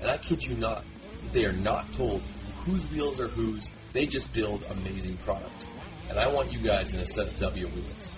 And 0.00 0.10
I 0.10 0.18
kid 0.18 0.44
you 0.44 0.56
not, 0.56 0.84
they 1.32 1.44
are 1.44 1.52
not 1.52 1.92
told 1.94 2.22
whose 2.64 2.88
wheels 2.90 3.20
are 3.20 3.28
whose, 3.28 3.70
they 3.92 4.06
just 4.06 4.32
build 4.32 4.64
amazing 4.68 5.16
product. 5.18 5.68
And 6.08 6.18
I 6.18 6.28
want 6.28 6.52
you 6.52 6.58
guys 6.60 6.94
in 6.94 7.00
a 7.00 7.06
set 7.06 7.28
of 7.28 7.36
W 7.38 7.66
wheels. 7.66 8.12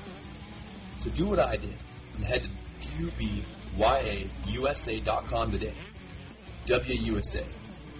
So 0.98 1.10
do 1.10 1.26
what 1.26 1.40
I 1.40 1.56
did 1.56 1.74
and 2.16 2.24
head 2.24 2.42
to 2.42 2.50
DubyaUSA.com 3.76 5.52
today. 5.52 5.74
Dubya 6.66 7.00
USA, 7.06 7.44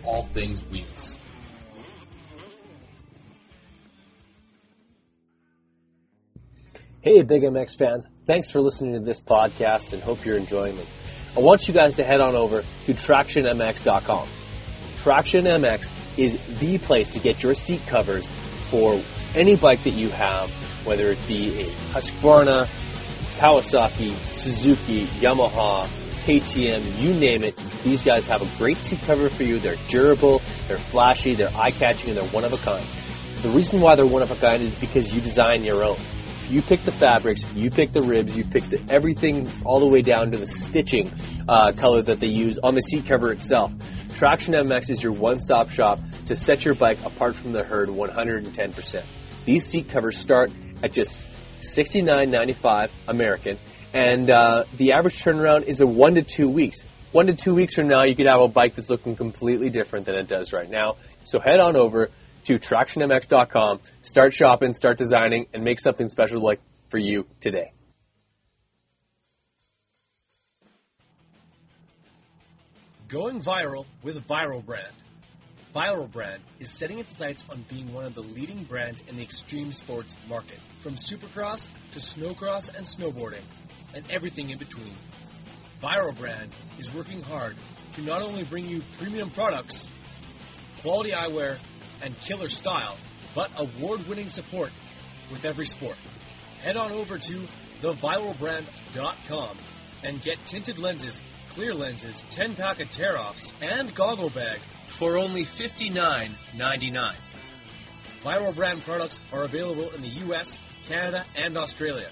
all 0.05 0.25
things 0.35 0.65
wheels. 0.65 1.17
Hey, 7.03 7.23
Big 7.23 7.43
MX 7.43 7.79
fans. 7.79 8.05
Thanks 8.27 8.51
for 8.51 8.61
listening 8.61 8.93
to 8.99 9.01
this 9.01 9.21
podcast 9.21 9.95
and 9.95 10.03
hope 10.03 10.23
you're 10.27 10.37
enjoying 10.37 10.77
it. 10.77 10.87
I 11.37 11.41
want 11.41 11.69
you 11.69 11.75
guys 11.75 11.95
to 11.95 12.03
head 12.03 12.21
on 12.21 12.35
over 12.35 12.63
to 12.87 12.93
TractionMX.com. 12.93 14.29
Traction 14.97 15.45
MX 15.45 15.91
is 16.19 16.37
the 16.59 16.79
place 16.79 17.11
to 17.11 17.21
get 17.21 17.43
your 17.43 17.55
seat 17.55 17.87
covers 17.87 18.29
for 18.69 19.01
any 19.37 19.55
bike 19.55 19.85
that 19.85 19.95
you 19.95 20.11
have, 20.11 20.51
whether 20.85 21.13
it 21.13 21.19
be 21.29 21.63
a 21.63 21.67
Husqvarna, 21.95 22.67
Kawasaki, 23.39 24.17
Suzuki, 24.33 25.07
Yamaha, 25.07 25.89
KTM, 26.25 27.01
you 27.01 27.13
name 27.15 27.45
it. 27.45 27.57
These 27.85 28.03
guys 28.03 28.27
have 28.27 28.43
a 28.43 28.53
great 28.59 28.83
seat 28.83 29.01
cover 29.03 29.31
for 29.31 29.45
you. 29.45 29.61
They're 29.61 29.77
durable, 29.87 30.43
they're 30.67 30.79
flashy, 30.79 31.37
they're 31.37 31.57
eye-catching, 31.57 32.11
and 32.11 32.19
they're 32.19 32.29
one 32.31 32.45
of 32.45 32.53
a 32.53 32.59
kind. 32.59 32.87
The 33.43 33.51
reason 33.51 33.81
why 33.81 33.95
they're 33.95 34.05
one 34.05 34.23
of 34.23 34.33
a 34.33 34.37
kind 34.37 34.63
is 34.63 34.75
because 34.75 35.15
you 35.15 35.21
design 35.21 35.65
your 35.65 35.85
own. 35.85 35.99
You 36.51 36.63
pick 36.63 36.85
the 36.85 36.91
fabrics, 36.91 37.45
you 37.55 37.71
pick 37.71 37.93
the 37.93 38.01
ribs, 38.01 38.35
you 38.35 38.43
pick 38.43 38.69
the, 38.69 38.85
everything 38.91 39.49
all 39.65 39.79
the 39.79 39.89
way 39.89 40.01
down 40.01 40.33
to 40.33 40.39
the 40.39 40.49
stitching 40.49 41.13
uh, 41.49 41.71
color 41.79 42.03
that 42.03 42.19
they 42.19 42.27
use 42.27 42.59
on 42.61 42.75
the 42.75 42.81
seat 42.81 43.07
cover 43.07 43.31
itself. 43.31 43.73
Traction 44.15 44.55
MX 44.55 44.91
is 44.91 45.01
your 45.01 45.13
one-stop 45.13 45.71
shop 45.71 46.01
to 46.27 46.35
set 46.35 46.65
your 46.65 46.75
bike 46.75 47.05
apart 47.05 47.37
from 47.37 47.53
the 47.53 47.63
herd 47.63 47.89
110%. 47.89 49.05
These 49.45 49.65
seat 49.65 49.91
covers 49.91 50.19
start 50.19 50.51
at 50.83 50.93
just 50.93 51.15
$69.95 51.61 52.89
American, 53.07 53.57
and 53.95 54.29
uh, 54.29 54.65
the 54.77 54.95
average 54.95 55.23
turnaround 55.23 55.69
is 55.69 55.81
a 55.81 55.87
one 55.87 56.15
to 56.15 56.23
two 56.23 56.51
weeks. 56.51 56.83
One 57.13 57.29
to 57.29 57.35
two 57.37 57.55
weeks 57.55 57.75
from 57.75 57.87
now, 57.87 58.03
you 58.03 58.17
could 58.17 58.27
have 58.27 58.41
a 58.41 58.49
bike 58.49 58.75
that's 58.75 58.91
looking 58.91 59.15
completely 59.15 59.71
different 59.71 60.07
than 60.07 60.17
it 60.17 60.27
does 60.27 60.53
right 60.53 60.69
now. 60.69 60.97
So 61.23 61.39
head 61.39 61.61
on 61.61 61.77
over 61.77 62.11
to 62.45 62.59
tractionmx.com, 62.59 63.81
start 64.03 64.35
shopping, 64.35 64.75
start 64.75 64.99
designing, 64.99 65.47
and 65.53 65.65
make 65.65 65.81
something 65.81 66.09
special 66.09 66.41
like 66.41 66.61
for 66.89 66.99
you 66.99 67.27
today. 67.41 67.73
Going 73.09 73.41
viral 73.41 73.87
with 74.03 74.25
Viral 74.27 74.65
Brand. 74.65 74.93
Viral 75.75 76.11
Brand 76.11 76.43
is 76.59 76.71
setting 76.71 76.99
its 76.99 77.17
sights 77.17 77.45
on 77.49 77.65
being 77.69 77.93
one 77.93 78.05
of 78.05 78.15
the 78.15 78.23
leading 78.23 78.65
brands 78.65 79.03
in 79.09 79.17
the 79.17 79.23
extreme 79.23 79.73
sports 79.73 80.17
market, 80.29 80.59
from 80.81 80.95
supercross 80.95 81.69
to 81.93 81.99
snowcross 81.99 82.73
and 82.75 82.87
snowboarding, 82.87 83.43
and 83.95 84.05
everything 84.11 84.51
in 84.51 84.59
between. 84.59 84.95
Viral 85.83 86.17
Brand 86.17 86.51
is 86.79 86.93
working 86.93 87.23
hard 87.23 87.57
to 87.95 88.03
not 88.03 88.23
only 88.23 88.45
bring 88.45 88.69
you 88.69 88.83
premium 88.99 89.31
products, 89.31 89.89
quality 90.83 91.11
eyewear, 91.11 91.59
and 92.03 92.19
killer 92.21 92.49
style, 92.49 92.97
but 93.35 93.51
award 93.57 94.07
winning 94.07 94.29
support 94.29 94.73
with 95.31 95.45
every 95.45 95.67
sport. 95.67 95.97
Head 96.63 96.77
on 96.77 96.93
over 96.93 97.19
to 97.19 97.47
theviralbrand.com 97.81 99.59
and 100.03 100.23
get 100.23 100.45
tinted 100.47 100.79
lenses, 100.79 101.21
clear 101.51 101.75
lenses, 101.75 102.25
10 102.31 102.57
pack 102.57 102.81
of 102.81 102.91
tear 102.91 103.19
offs, 103.19 103.53
and 103.61 103.95
goggle 103.95 104.31
bag 104.31 104.61
for 104.89 105.19
only 105.19 105.45
$59.99. 105.45 107.15
Viral 108.23 108.55
brand 108.55 108.83
products 108.83 109.19
are 109.33 109.45
available 109.45 109.91
in 109.91 110.03
the 110.03 110.09
US, 110.27 110.59
Canada, 110.87 111.25
and 111.37 111.57
Australia, 111.57 112.11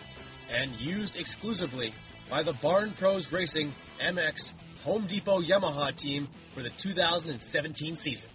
and 0.50 0.72
used 0.80 1.16
exclusively 1.16 1.92
by 2.30 2.42
the 2.42 2.52
Barn 2.52 2.92
Pros 2.92 3.30
Racing 3.32 3.74
MX 4.00 4.52
Home 4.84 5.06
Depot 5.06 5.40
Yamaha 5.40 5.94
team 5.94 6.28
for 6.54 6.62
the 6.62 6.70
2017 6.70 7.96
season. 7.96 8.30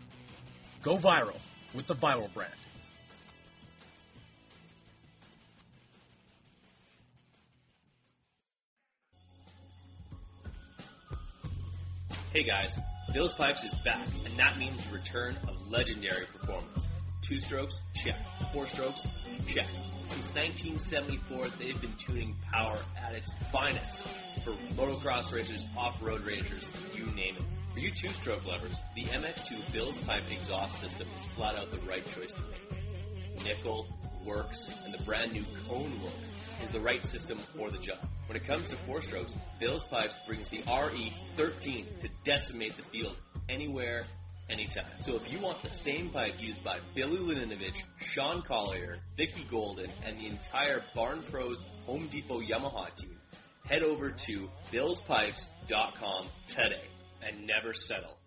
Go 0.83 0.97
viral 0.97 1.39
with 1.73 1.87
the 1.87 1.95
Viral 1.95 2.31
brand. 2.33 2.51
Hey 12.33 12.43
guys, 12.43 12.77
Bill's 13.13 13.33
Pipes 13.33 13.63
is 13.63 13.73
back, 13.85 14.05
and 14.25 14.37
that 14.37 14.57
means 14.57 14.85
the 14.85 14.93
return 14.93 15.37
of 15.47 15.71
legendary 15.71 16.25
performance. 16.25 16.85
Two 17.21 17.39
strokes, 17.39 17.79
check. 17.95 18.17
Four 18.51 18.67
strokes, 18.67 19.03
check. 19.47 19.67
Since 20.07 20.33
1974, 20.35 21.47
they've 21.59 21.79
been 21.79 21.95
tuning 21.95 22.35
power 22.51 22.77
at 23.01 23.13
its 23.13 23.31
finest 23.53 24.05
for 24.43 24.51
motocross 24.75 25.31
racers, 25.33 25.65
off-road 25.77 26.25
racers, 26.25 26.69
you 26.93 27.05
name 27.05 27.37
it. 27.37 27.62
For 27.73 27.79
you 27.79 27.89
two-stroke 27.89 28.45
lovers, 28.45 28.79
the 28.95 29.05
MX2 29.05 29.73
Bill's 29.73 29.97
Pipe 29.97 30.25
exhaust 30.29 30.79
system 30.79 31.07
is 31.15 31.23
flat 31.35 31.55
out 31.55 31.71
the 31.71 31.79
right 31.79 32.05
choice 32.05 32.31
to 32.33 32.41
make. 32.41 33.43
Nickel, 33.43 33.87
works, 34.23 34.71
and 34.85 34.93
the 34.93 35.03
brand 35.03 35.33
new 35.33 35.43
cone 35.67 35.99
look 36.03 36.13
is 36.61 36.69
the 36.69 36.79
right 36.79 37.03
system 37.03 37.39
for 37.57 37.71
the 37.71 37.79
job. 37.79 37.97
When 38.27 38.37
it 38.37 38.45
comes 38.45 38.69
to 38.69 38.75
four 38.85 39.01
strokes, 39.01 39.33
Bill's 39.59 39.83
Pipes 39.85 40.15
brings 40.27 40.49
the 40.49 40.59
RE13 40.59 41.99
to 42.01 42.09
decimate 42.23 42.77
the 42.77 42.83
field 42.83 43.15
anywhere, 43.49 44.03
anytime. 44.51 44.85
So 45.03 45.15
if 45.15 45.31
you 45.31 45.39
want 45.39 45.63
the 45.63 45.69
same 45.69 46.11
pipe 46.11 46.35
used 46.37 46.63
by 46.63 46.77
Billy 46.93 47.17
Laninovich, 47.17 47.81
Sean 47.97 48.43
Collier, 48.43 48.99
Vicky 49.17 49.47
Golden, 49.49 49.89
and 50.05 50.19
the 50.19 50.27
entire 50.27 50.83
Barn 50.93 51.23
Pros 51.31 51.63
Home 51.87 52.07
Depot 52.07 52.39
Yamaha 52.39 52.95
team, 52.95 53.17
head 53.65 53.81
over 53.81 54.11
to 54.11 54.47
billspipes.com 54.71 56.27
today 56.47 56.83
and 57.27 57.47
never 57.47 57.73
settle. 57.73 58.17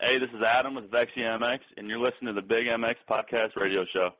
Hey, 0.00 0.18
this 0.18 0.30
is 0.30 0.42
Adam 0.44 0.74
with 0.74 0.90
Vexy 0.90 1.20
MX, 1.20 1.58
and 1.76 1.86
you're 1.86 2.00
listening 2.00 2.34
to 2.34 2.40
the 2.40 2.46
Big 2.46 2.66
MX 2.66 2.96
Podcast 3.08 3.54
Radio 3.54 3.84
Show. 3.92 4.10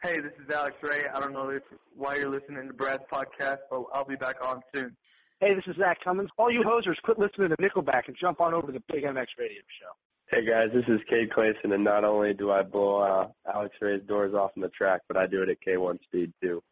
Hey, 0.00 0.20
this 0.20 0.32
is 0.38 0.48
Alex 0.54 0.76
Ray. 0.80 1.06
I 1.12 1.18
don't 1.18 1.32
know 1.32 1.48
if, 1.48 1.62
why 1.96 2.16
you're 2.16 2.30
listening 2.30 2.68
to 2.68 2.74
Brad's 2.74 3.02
podcast, 3.12 3.58
but 3.70 3.84
I'll 3.92 4.04
be 4.04 4.16
back 4.16 4.36
on 4.44 4.60
soon. 4.74 4.96
Hey, 5.40 5.54
this 5.54 5.64
is 5.66 5.76
Zach 5.76 5.98
Commons. 6.04 6.30
All 6.38 6.52
you 6.52 6.62
hosers, 6.62 7.00
quit 7.02 7.18
listening 7.18 7.48
to 7.48 7.56
Nickelback 7.56 8.02
and 8.06 8.16
jump 8.20 8.40
on 8.40 8.54
over 8.54 8.68
to 8.68 8.72
the 8.72 8.82
Big 8.92 9.02
MX 9.02 9.26
Radio 9.38 9.62
Show. 9.80 9.90
Hey 10.30 10.46
guys, 10.46 10.68
this 10.72 10.84
is 10.88 11.00
Cade 11.08 11.30
Clason, 11.32 11.72
and 11.72 11.84
not 11.84 12.04
only 12.04 12.32
do 12.32 12.50
I 12.50 12.62
blow 12.62 13.02
uh, 13.02 13.28
Alex 13.52 13.74
Ray's 13.80 14.02
doors 14.08 14.34
off 14.34 14.52
in 14.56 14.62
the 14.62 14.68
track, 14.68 15.02
but 15.06 15.16
I 15.16 15.26
do 15.26 15.42
it 15.42 15.48
at 15.48 15.58
K1 15.66 16.02
speed 16.02 16.32
too. 16.42 16.62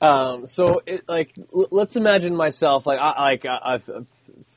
Um, 0.00 0.46
so 0.46 0.80
it, 0.86 1.02
like, 1.08 1.32
l- 1.52 1.68
let's 1.70 1.96
imagine 1.96 2.36
myself, 2.36 2.86
like, 2.86 2.98
I, 3.00 3.22
like, 3.22 3.44
I, 3.44 3.74
I've, 3.74 4.06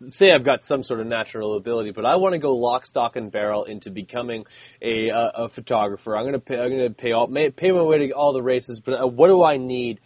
say 0.09 0.31
I've 0.31 0.45
got 0.45 0.63
some 0.63 0.83
sort 0.83 0.99
of 0.99 1.07
natural 1.07 1.57
ability, 1.57 1.91
but 1.91 2.05
I 2.05 2.17
want 2.17 2.33
to 2.33 2.39
go 2.39 2.55
lock, 2.55 2.85
stock, 2.85 3.15
and 3.15 3.31
barrel 3.31 3.63
into 3.63 3.89
becoming 3.89 4.45
a, 4.81 5.09
a, 5.09 5.31
a 5.45 5.49
photographer. 5.49 6.15
I'm 6.15 6.25
gonna 6.25 6.39
pay, 6.39 6.59
I'm 6.59 6.69
gonna 6.69 6.89
pay 6.91 7.11
all, 7.13 7.27
may, 7.27 7.49
pay 7.49 7.71
my 7.71 7.81
way 7.81 8.07
to 8.07 8.11
all 8.11 8.33
the 8.33 8.43
races, 8.43 8.79
but 8.79 8.93
uh, 9.01 9.07
what 9.07 9.27
do 9.27 9.43
I 9.43 9.57
need 9.57 9.99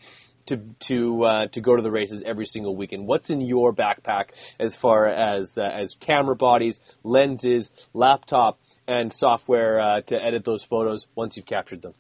to, 0.46 0.58
to, 0.82 1.24
uh, 1.24 1.48
to 1.48 1.60
go 1.60 1.76
to 1.76 1.82
the 1.82 1.92
races 1.92 2.24
every 2.26 2.46
single 2.46 2.76
weekend? 2.76 3.06
What's 3.06 3.30
in 3.30 3.42
your 3.42 3.74
backpack 3.74 4.26
as 4.58 4.74
far 4.76 5.08
as, 5.08 5.58
uh, 5.58 5.64
as 5.64 5.96
camera 6.00 6.36
bodies, 6.36 6.80
lenses, 7.04 7.72
laptop, 7.94 8.60
and 8.88 9.12
software, 9.12 9.82
uh, 9.82 10.02
to 10.02 10.16
edit 10.16 10.46
those 10.46 10.64
photos 10.64 11.08
once 11.16 11.36
you've 11.36 11.48
captured 11.48 11.82
them? 11.82 11.94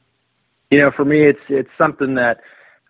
You 0.71 0.79
know, 0.79 0.91
for 0.95 1.03
me, 1.03 1.27
it's, 1.27 1.39
it's 1.49 1.69
something 1.77 2.15
that, 2.15 2.37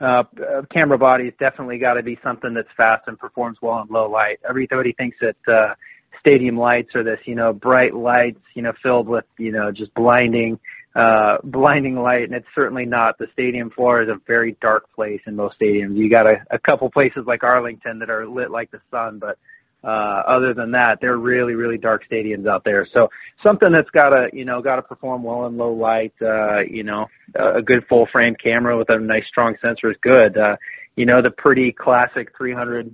uh, 0.05 0.23
camera 0.71 0.97
body 0.97 1.25
has 1.25 1.33
definitely 1.39 1.77
got 1.77 1.93
to 1.93 2.03
be 2.03 2.17
something 2.23 2.53
that's 2.53 2.67
fast 2.77 3.03
and 3.07 3.17
performs 3.17 3.57
well 3.61 3.81
in 3.81 3.87
low 3.93 4.09
light. 4.09 4.39
Everybody 4.47 4.93
thinks 4.93 5.17
that 5.21 5.53
uh, 5.53 5.73
stadium 6.19 6.57
lights 6.57 6.95
are 6.95 7.03
this, 7.03 7.19
you 7.25 7.35
know, 7.35 7.53
bright 7.53 7.93
lights, 7.93 8.39
you 8.53 8.61
know, 8.61 8.73
filled 8.81 9.07
with, 9.07 9.25
you 9.37 9.51
know, 9.51 9.71
just 9.71 9.93
blinding, 9.93 10.59
uh, 10.95 11.37
blinding 11.43 11.95
light, 11.95 12.23
and 12.23 12.33
it's 12.33 12.47
certainly 12.53 12.85
not. 12.85 13.17
The 13.17 13.27
stadium 13.33 13.69
floor 13.69 14.01
is 14.01 14.09
a 14.09 14.19
very 14.27 14.55
dark 14.61 14.91
place 14.93 15.21
in 15.27 15.35
most 15.35 15.55
stadiums. 15.59 15.95
You 15.95 16.09
got 16.09 16.25
a, 16.27 16.35
a 16.51 16.59
couple 16.59 16.89
places 16.89 17.23
like 17.25 17.43
Arlington 17.43 17.99
that 17.99 18.09
are 18.09 18.27
lit 18.27 18.51
like 18.51 18.71
the 18.71 18.81
sun, 18.91 19.19
but 19.19 19.37
uh, 19.85 20.23
other 20.27 20.53
than 20.53 20.71
that, 20.71 20.97
they're 20.99 21.17
really, 21.17 21.53
really 21.53 21.77
dark 21.77 22.01
stadiums 22.11 22.47
out 22.47 22.63
there. 22.63 22.87
So 22.91 23.09
something 23.43 23.71
that's 23.71 23.89
got 23.91 24.09
to, 24.09 24.27
you 24.33 24.43
know, 24.43 24.61
got 24.61 24.77
to 24.77 24.81
perform 24.81 25.21
well 25.23 25.45
in 25.45 25.57
low 25.57 25.73
light. 25.73 26.13
Uh, 26.19 26.61
you 26.61 26.83
know, 26.83 27.05
a 27.35 27.61
good 27.61 27.85
full 27.87 28.07
frame 28.11 28.35
camera 28.41 28.77
with 28.77 28.89
a 28.89 28.99
nice 28.99 29.25
strong 29.29 29.55
sensor 29.61 29.91
is 29.91 29.97
good. 30.01 30.37
Uh, 30.37 30.55
you 30.95 31.05
know, 31.05 31.21
the 31.21 31.29
pretty 31.29 31.71
classic 31.71 32.29
300 32.35 32.93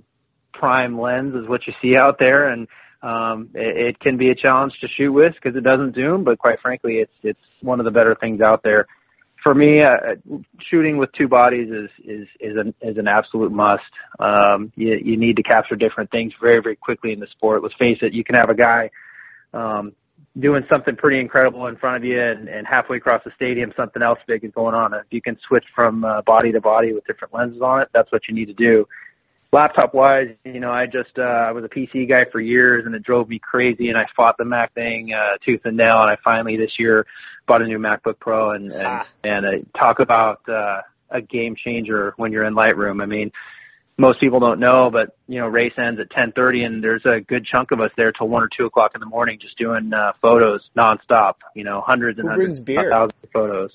prime 0.52 1.00
lens 1.00 1.34
is 1.34 1.48
what 1.48 1.66
you 1.66 1.72
see 1.80 1.96
out 1.96 2.16
there, 2.18 2.48
and 2.48 2.68
um, 3.02 3.48
it, 3.54 3.94
it 3.94 4.00
can 4.00 4.18
be 4.18 4.28
a 4.28 4.34
challenge 4.34 4.74
to 4.82 4.88
shoot 4.88 5.12
with 5.12 5.32
because 5.34 5.56
it 5.56 5.64
doesn't 5.64 5.94
zoom. 5.94 6.24
But 6.24 6.38
quite 6.38 6.60
frankly, 6.60 6.96
it's 6.96 7.12
it's 7.22 7.40
one 7.62 7.80
of 7.80 7.84
the 7.84 7.90
better 7.90 8.14
things 8.20 8.42
out 8.42 8.62
there 8.62 8.86
for 9.42 9.54
me, 9.54 9.82
uh, 9.82 10.14
shooting 10.70 10.98
with 10.98 11.10
two 11.12 11.28
bodies 11.28 11.68
is 11.70 11.90
is 12.04 12.28
is 12.40 12.56
an 12.56 12.74
is 12.80 12.96
an 12.96 13.08
absolute 13.08 13.52
must. 13.52 13.82
Um, 14.18 14.72
you 14.76 14.98
you 15.02 15.16
need 15.16 15.36
to 15.36 15.42
capture 15.42 15.76
different 15.76 16.10
things 16.10 16.32
very 16.40 16.60
very 16.62 16.76
quickly 16.76 17.12
in 17.12 17.20
the 17.20 17.26
sport. 17.26 17.62
Let's 17.62 17.74
face 17.78 17.98
it, 18.02 18.12
you 18.12 18.24
can 18.24 18.36
have 18.36 18.50
a 18.50 18.54
guy 18.54 18.90
um, 19.52 19.92
doing 20.38 20.62
something 20.70 20.96
pretty 20.96 21.20
incredible 21.20 21.66
in 21.66 21.76
front 21.76 21.96
of 21.96 22.04
you, 22.04 22.20
and, 22.20 22.48
and 22.48 22.66
halfway 22.66 22.96
across 22.96 23.22
the 23.24 23.32
stadium, 23.36 23.72
something 23.76 24.02
else 24.02 24.18
big 24.26 24.44
is 24.44 24.52
going 24.52 24.74
on. 24.74 24.94
If 24.94 25.06
you 25.10 25.20
can 25.20 25.36
switch 25.46 25.64
from 25.74 26.04
uh, 26.04 26.22
body 26.22 26.52
to 26.52 26.60
body 26.60 26.92
with 26.92 27.06
different 27.06 27.34
lenses 27.34 27.60
on 27.60 27.82
it, 27.82 27.88
that's 27.92 28.10
what 28.12 28.22
you 28.28 28.34
need 28.34 28.46
to 28.46 28.54
do. 28.54 28.86
Laptop 29.52 29.92
wise, 29.92 30.28
you 30.46 30.60
know, 30.60 30.70
I 30.70 30.86
just 30.86 31.18
uh, 31.18 31.22
I 31.22 31.52
was 31.52 31.62
a 31.62 31.68
PC 31.68 32.08
guy 32.08 32.24
for 32.32 32.40
years, 32.40 32.86
and 32.86 32.94
it 32.94 33.02
drove 33.02 33.28
me 33.28 33.38
crazy, 33.38 33.88
and 33.90 33.98
I 33.98 34.06
fought 34.16 34.36
the 34.38 34.46
Mac 34.46 34.72
thing 34.72 35.12
uh, 35.12 35.36
tooth 35.44 35.60
and 35.64 35.76
nail, 35.76 35.98
and 36.00 36.10
I 36.10 36.16
finally 36.24 36.56
this 36.56 36.70
year 36.78 37.04
bought 37.46 37.60
a 37.60 37.66
new 37.66 37.78
MacBook 37.78 38.18
Pro, 38.18 38.52
and 38.52 38.72
and, 38.72 38.82
Ah. 38.86 39.06
and 39.22 39.44
uh, 39.46 39.78
talk 39.78 39.98
about 39.98 40.40
uh, 40.48 40.80
a 41.10 41.20
game 41.20 41.54
changer 41.62 42.14
when 42.16 42.32
you're 42.32 42.44
in 42.44 42.54
Lightroom. 42.54 43.02
I 43.02 43.06
mean, 43.06 43.30
most 43.98 44.20
people 44.20 44.40
don't 44.40 44.58
know, 44.58 44.88
but 44.90 45.16
you 45.28 45.38
know, 45.38 45.48
race 45.48 45.74
ends 45.76 46.00
at 46.00 46.08
10:30, 46.10 46.64
and 46.64 46.82
there's 46.82 47.04
a 47.04 47.20
good 47.20 47.44
chunk 47.44 47.72
of 47.72 47.80
us 47.80 47.90
there 47.94 48.10
till 48.10 48.28
one 48.28 48.42
or 48.42 48.48
two 48.56 48.64
o'clock 48.64 48.92
in 48.94 49.00
the 49.00 49.06
morning, 49.06 49.38
just 49.38 49.58
doing 49.58 49.92
uh, 49.92 50.12
photos 50.22 50.62
nonstop. 50.74 51.34
You 51.54 51.64
know, 51.64 51.82
hundreds 51.86 52.18
and 52.18 52.26
Who 52.26 52.32
hundreds, 52.32 52.58
thousands 52.90 53.22
of 53.22 53.30
photos. 53.32 53.70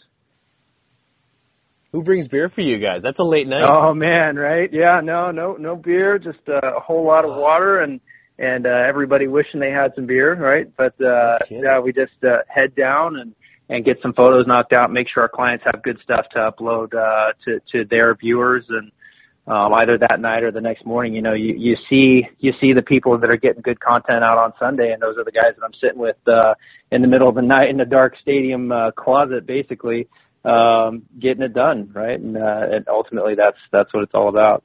Who 1.97 2.03
brings 2.03 2.27
beer 2.27 2.47
for 2.47 2.61
you 2.61 2.77
guys? 2.77 3.01
That's 3.01 3.17
a 3.17 3.23
late 3.23 3.47
night. 3.47 3.63
Oh 3.67 3.91
man, 3.91 4.35
right? 4.35 4.71
Yeah, 4.71 5.01
no, 5.03 5.31
no, 5.31 5.53
no 5.53 5.75
beer, 5.75 6.19
just 6.19 6.37
uh, 6.47 6.59
a 6.63 6.79
whole 6.79 7.03
lot 7.03 7.25
of 7.25 7.35
water 7.35 7.79
and 7.79 7.99
and 8.37 8.67
uh, 8.67 8.83
everybody 8.87 9.25
wishing 9.25 9.59
they 9.59 9.71
had 9.71 9.95
some 9.95 10.05
beer, 10.05 10.35
right? 10.35 10.67
But 10.77 10.93
uh, 11.03 11.39
yeah, 11.49 11.79
we 11.79 11.93
just 11.93 12.23
uh, 12.23 12.43
head 12.47 12.75
down 12.75 13.15
and 13.15 13.33
and 13.67 13.83
get 13.83 13.97
some 14.03 14.13
photos 14.13 14.45
knocked 14.45 14.73
out. 14.73 14.91
Make 14.91 15.07
sure 15.11 15.23
our 15.23 15.29
clients 15.29 15.63
have 15.65 15.81
good 15.81 15.97
stuff 16.03 16.27
to 16.33 16.51
upload 16.51 16.93
uh, 16.93 17.33
to 17.45 17.61
to 17.71 17.89
their 17.89 18.13
viewers, 18.13 18.65
and 18.69 18.91
um, 19.47 19.73
either 19.73 19.97
that 19.97 20.19
night 20.19 20.43
or 20.43 20.51
the 20.51 20.61
next 20.61 20.85
morning. 20.85 21.15
You 21.15 21.23
know, 21.23 21.33
you 21.33 21.55
you 21.57 21.77
see 21.89 22.27
you 22.37 22.53
see 22.61 22.73
the 22.73 22.83
people 22.83 23.17
that 23.17 23.31
are 23.31 23.37
getting 23.37 23.63
good 23.63 23.79
content 23.79 24.23
out 24.23 24.37
on 24.37 24.53
Sunday, 24.59 24.91
and 24.91 25.01
those 25.01 25.17
are 25.17 25.23
the 25.23 25.31
guys 25.31 25.55
that 25.57 25.65
I'm 25.65 25.73
sitting 25.81 25.97
with 25.97 26.17
uh, 26.27 26.53
in 26.91 27.01
the 27.01 27.07
middle 27.07 27.27
of 27.27 27.33
the 27.33 27.41
night 27.41 27.71
in 27.71 27.77
the 27.77 27.85
dark 27.85 28.13
stadium 28.21 28.71
uh, 28.71 28.91
closet, 28.91 29.47
basically 29.47 30.07
um, 30.47 31.03
getting 31.19 31.43
it 31.43 31.53
done, 31.53 31.91
right? 31.93 32.19
And, 32.19 32.37
uh, 32.37 32.67
and 32.71 32.87
ultimately, 32.87 33.35
that's 33.35 33.57
that's 33.71 33.93
what 33.93 34.03
it's 34.03 34.13
all 34.13 34.29
about. 34.29 34.63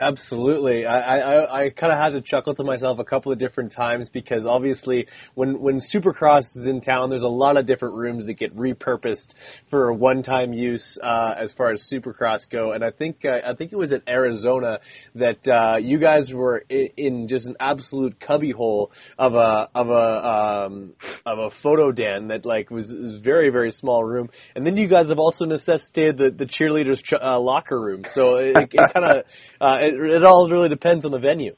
Absolutely. 0.00 0.86
I, 0.86 1.18
I, 1.18 1.64
I 1.66 1.70
kind 1.70 1.92
of 1.92 1.98
had 1.98 2.14
to 2.14 2.20
chuckle 2.20 2.52
to 2.56 2.64
myself 2.64 2.98
a 2.98 3.04
couple 3.04 3.30
of 3.30 3.38
different 3.38 3.70
times 3.70 4.08
because 4.08 4.44
obviously 4.44 5.06
when, 5.36 5.60
when 5.60 5.78
Supercross 5.78 6.56
is 6.56 6.66
in 6.66 6.80
town, 6.80 7.10
there's 7.10 7.22
a 7.22 7.28
lot 7.28 7.56
of 7.56 7.66
different 7.66 7.94
rooms 7.94 8.26
that 8.26 8.34
get 8.34 8.56
repurposed 8.56 9.28
for 9.70 9.92
one-time 9.92 10.52
use, 10.52 10.98
uh, 11.00 11.34
as 11.38 11.52
far 11.52 11.70
as 11.70 11.88
Supercross 11.88 12.48
go. 12.50 12.72
And 12.72 12.84
I 12.84 12.90
think, 12.90 13.24
uh, 13.24 13.38
I 13.48 13.54
think 13.54 13.72
it 13.72 13.76
was 13.76 13.92
at 13.92 14.02
Arizona 14.08 14.80
that, 15.14 15.46
uh, 15.46 15.76
you 15.76 16.00
guys 16.00 16.32
were 16.32 16.64
in, 16.68 16.88
in 16.96 17.28
just 17.28 17.46
an 17.46 17.54
absolute 17.60 18.18
cubbyhole 18.18 18.90
of 19.16 19.34
a, 19.34 19.68
of 19.76 19.90
a, 19.90 20.26
um, 20.66 20.94
of 21.24 21.38
a 21.38 21.50
photo 21.50 21.92
den 21.92 22.28
that 22.28 22.44
like 22.44 22.68
was, 22.68 22.90
was 22.90 23.18
very, 23.18 23.50
very 23.50 23.70
small 23.70 24.02
room. 24.02 24.28
And 24.56 24.66
then 24.66 24.76
you 24.76 24.88
guys 24.88 25.08
have 25.10 25.20
also 25.20 25.44
necessitated 25.44 26.18
the, 26.18 26.30
the 26.30 26.46
cheerleaders, 26.46 27.00
ch- 27.00 27.14
uh, 27.14 27.38
locker 27.38 27.80
room. 27.80 28.02
So 28.10 28.38
it, 28.38 28.56
it 28.58 28.92
kind 28.92 29.06
of, 29.06 29.24
uh, 29.60 29.83
it, 29.86 29.94
it 29.94 30.24
all 30.24 30.48
really 30.48 30.68
depends 30.68 31.04
on 31.04 31.12
the 31.12 31.18
venue. 31.18 31.54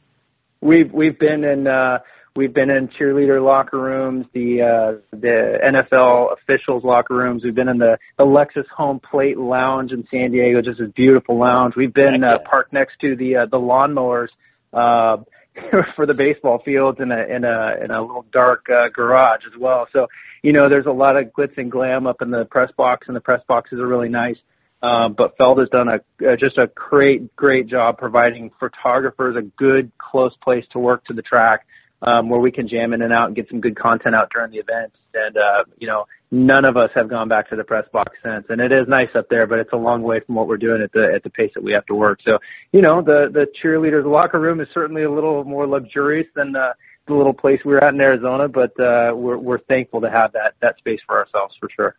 We've 0.61 0.93
we've 0.93 1.19
been 1.19 1.45
in 1.45 1.67
uh, 1.67 1.99
we've 2.37 2.53
been 2.53 2.71
in 2.71 2.89
cheerleader 2.89 3.45
locker 3.45 3.81
rooms, 3.81 4.27
the 4.33 4.63
uh, 4.63 5.17
the 5.17 5.59
NFL 5.65 6.35
officials 6.35 6.85
locker 6.85 7.15
rooms. 7.15 7.43
We've 7.45 7.55
been 7.55 7.69
in 7.69 7.79
the, 7.79 7.99
the 8.19 8.25
Lexus 8.25 8.69
Home 8.77 9.01
Plate 9.01 9.39
Lounge 9.39 9.93
in 9.93 10.07
San 10.11 10.31
Diego, 10.31 10.63
just 10.63 10.81
a 10.81 10.89
beautiful 10.89 11.39
lounge. 11.39 11.75
We've 11.77 11.93
been 11.93 12.23
uh, 12.23 12.39
parked 12.49 12.73
next 12.73 12.95
to 13.01 13.17
the 13.17 13.37
uh, 13.37 13.47
the 13.47 13.59
lawnmowers 13.59 14.29
uh, 14.73 15.23
for 15.97 16.07
the 16.07 16.15
baseball 16.15 16.61
fields 16.65 16.99
in 17.01 17.11
a 17.11 17.23
in 17.25 17.45
a 17.45 17.85
in 17.85 17.91
a 17.91 18.01
little 18.01 18.27
dark 18.33 18.67
uh, 18.71 18.89
garage 18.95 19.41
as 19.47 19.59
well. 19.59 19.87
So 19.93 20.07
you 20.43 20.53
know, 20.53 20.69
there's 20.69 20.87
a 20.87 20.93
lot 20.93 21.17
of 21.17 21.33
glitz 21.37 21.57
and 21.57 21.71
glam 21.71 22.07
up 22.07 22.23
in 22.23 22.31
the 22.31 22.45
press 22.45 22.71
box, 22.77 23.09
and 23.09 23.17
the 23.17 23.21
press 23.21 23.41
boxes 23.49 23.81
are 23.81 23.87
really 23.87 24.09
nice. 24.09 24.37
Um, 24.83 25.15
but 25.17 25.37
Feld 25.39 25.59
has 25.59 25.69
done 25.71 25.89
a 25.89 25.95
uh, 26.27 26.37
just 26.37 26.59
a 26.59 26.71
great, 26.75 27.35
great 27.35 27.67
job 27.67 27.99
providing 27.99 28.51
photographers 28.61 29.37
a 29.37 29.43
good, 29.43 29.91
close 29.99 30.33
place 30.43 30.65
to 30.73 30.79
work 30.79 31.05
to 31.07 31.15
the 31.15 31.23
track 31.23 31.67
um, 32.03 32.29
where 32.29 32.41
we 32.41 32.53
can 32.53 32.69
jam 32.69 32.93
in 32.93 33.03
and 33.03 33.13
out 33.13 33.27
and 33.27 33.37
get 33.37 33.49
some 33.49 33.61
good 33.61 33.77
content 33.77 34.15
out 34.15 34.31
during 34.33 34.51
the 34.51 34.59
event. 34.59 34.93
And 35.15 35.37
uh, 35.37 35.65
you 35.79 35.87
know, 35.87 36.05
none 36.31 36.65
of 36.65 36.77
us 36.77 36.91
have 36.95 37.09
gone 37.09 37.29
back 37.29 37.49
to 37.51 37.57
the 37.57 37.65
press 37.65 37.87
box 37.93 38.13
since. 38.23 38.45
And 38.49 38.61
it 38.61 38.71
is 38.71 38.87
nice 38.87 39.09
up 39.15 39.29
there, 39.31 39.47
but 39.47 39.59
it's 39.59 39.73
a 39.73 39.77
long 39.77 40.03
way 40.03 40.21
from 40.21 40.35
what 40.35 40.47
we're 40.47 40.59
doing 40.59 40.83
at 40.83 40.93
the 40.93 41.11
at 41.15 41.23
the 41.23 41.31
pace 41.31 41.53
that 41.55 41.63
we 41.63 41.73
have 41.73 41.87
to 41.87 41.95
work. 41.95 42.21
So 42.25 42.39
you 42.73 42.83
know, 42.83 43.03
the 43.03 43.29
the 43.33 43.47
cheerleaders 43.63 44.05
locker 44.05 44.41
room 44.41 44.61
is 44.61 44.69
certainly 44.75 45.05
a 45.05 45.11
little 45.11 45.45
more 45.45 45.67
luxurious 45.67 46.27
than 46.35 46.55
uh, 46.55 46.73
the 47.07 47.15
little 47.15 47.35
place 47.35 47.61
we 47.65 47.73
were 47.73 47.83
at 47.83 47.95
in 47.95 48.01
Arizona, 48.01 48.49
but 48.49 48.79
uh, 48.79 49.13
we're 49.15 49.39
we're 49.39 49.61
thankful 49.61 50.01
to 50.03 50.11
have 50.11 50.33
that 50.33 50.55
that 50.61 50.77
space 50.79 51.01
for 51.07 51.19
ourselves 51.19 51.55
for 51.59 51.69
sure. 51.75 51.97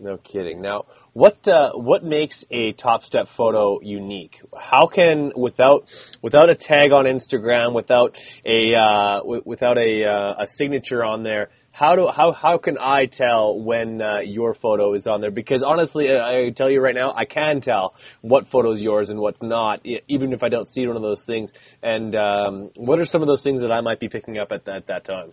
No 0.00 0.16
kidding. 0.16 0.62
Now, 0.62 0.86
what 1.12 1.46
uh, 1.46 1.72
what 1.74 2.02
makes 2.02 2.42
a 2.50 2.72
Top 2.72 3.04
Step 3.04 3.28
photo 3.36 3.80
unique? 3.82 4.40
How 4.58 4.86
can 4.86 5.32
without 5.36 5.86
without 6.22 6.48
a 6.48 6.54
tag 6.54 6.92
on 6.92 7.04
Instagram, 7.04 7.74
without 7.74 8.16
a 8.46 8.74
uh, 8.74 9.16
w- 9.18 9.42
without 9.44 9.76
a 9.76 10.04
uh, 10.04 10.42
a 10.44 10.46
signature 10.46 11.04
on 11.04 11.22
there, 11.22 11.50
how 11.70 11.96
do 11.96 12.08
how 12.08 12.32
how 12.32 12.56
can 12.56 12.78
I 12.78 13.06
tell 13.06 13.60
when 13.60 14.00
uh, 14.00 14.20
your 14.20 14.54
photo 14.54 14.94
is 14.94 15.06
on 15.06 15.20
there? 15.20 15.30
Because 15.30 15.62
honestly, 15.62 16.08
I, 16.10 16.48
tell 16.56 16.70
you 16.70 16.80
right 16.80 16.94
now, 16.94 17.12
I 17.14 17.26
can 17.26 17.60
tell 17.60 17.94
what 18.22 18.48
photo 18.48 18.72
is 18.72 18.82
yours 18.82 19.10
and 19.10 19.20
what's 19.20 19.42
not, 19.42 19.84
even 19.84 20.32
if 20.32 20.42
I 20.42 20.48
don't 20.48 20.66
see 20.66 20.86
one 20.86 20.96
of 20.96 21.02
those 21.02 21.24
things. 21.24 21.50
And 21.82 22.16
um, 22.16 22.70
what 22.74 22.98
are 22.98 23.04
some 23.04 23.20
of 23.20 23.28
those 23.28 23.42
things 23.42 23.60
that 23.60 23.70
I 23.70 23.82
might 23.82 24.00
be 24.00 24.08
picking 24.08 24.38
up 24.38 24.50
at 24.50 24.64
that, 24.64 24.76
at 24.76 24.86
that 24.86 25.04
time? 25.04 25.32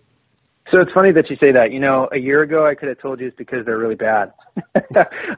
So 0.70 0.80
it's 0.80 0.92
funny 0.92 1.12
that 1.12 1.30
you 1.30 1.36
say 1.40 1.52
that. 1.52 1.72
You 1.72 1.80
know, 1.80 2.08
a 2.12 2.18
year 2.18 2.42
ago 2.42 2.66
I 2.66 2.74
could 2.74 2.88
have 2.88 3.00
told 3.00 3.20
you 3.20 3.28
it's 3.28 3.36
because 3.36 3.64
they're 3.64 3.78
really 3.78 3.94
bad. 3.94 4.32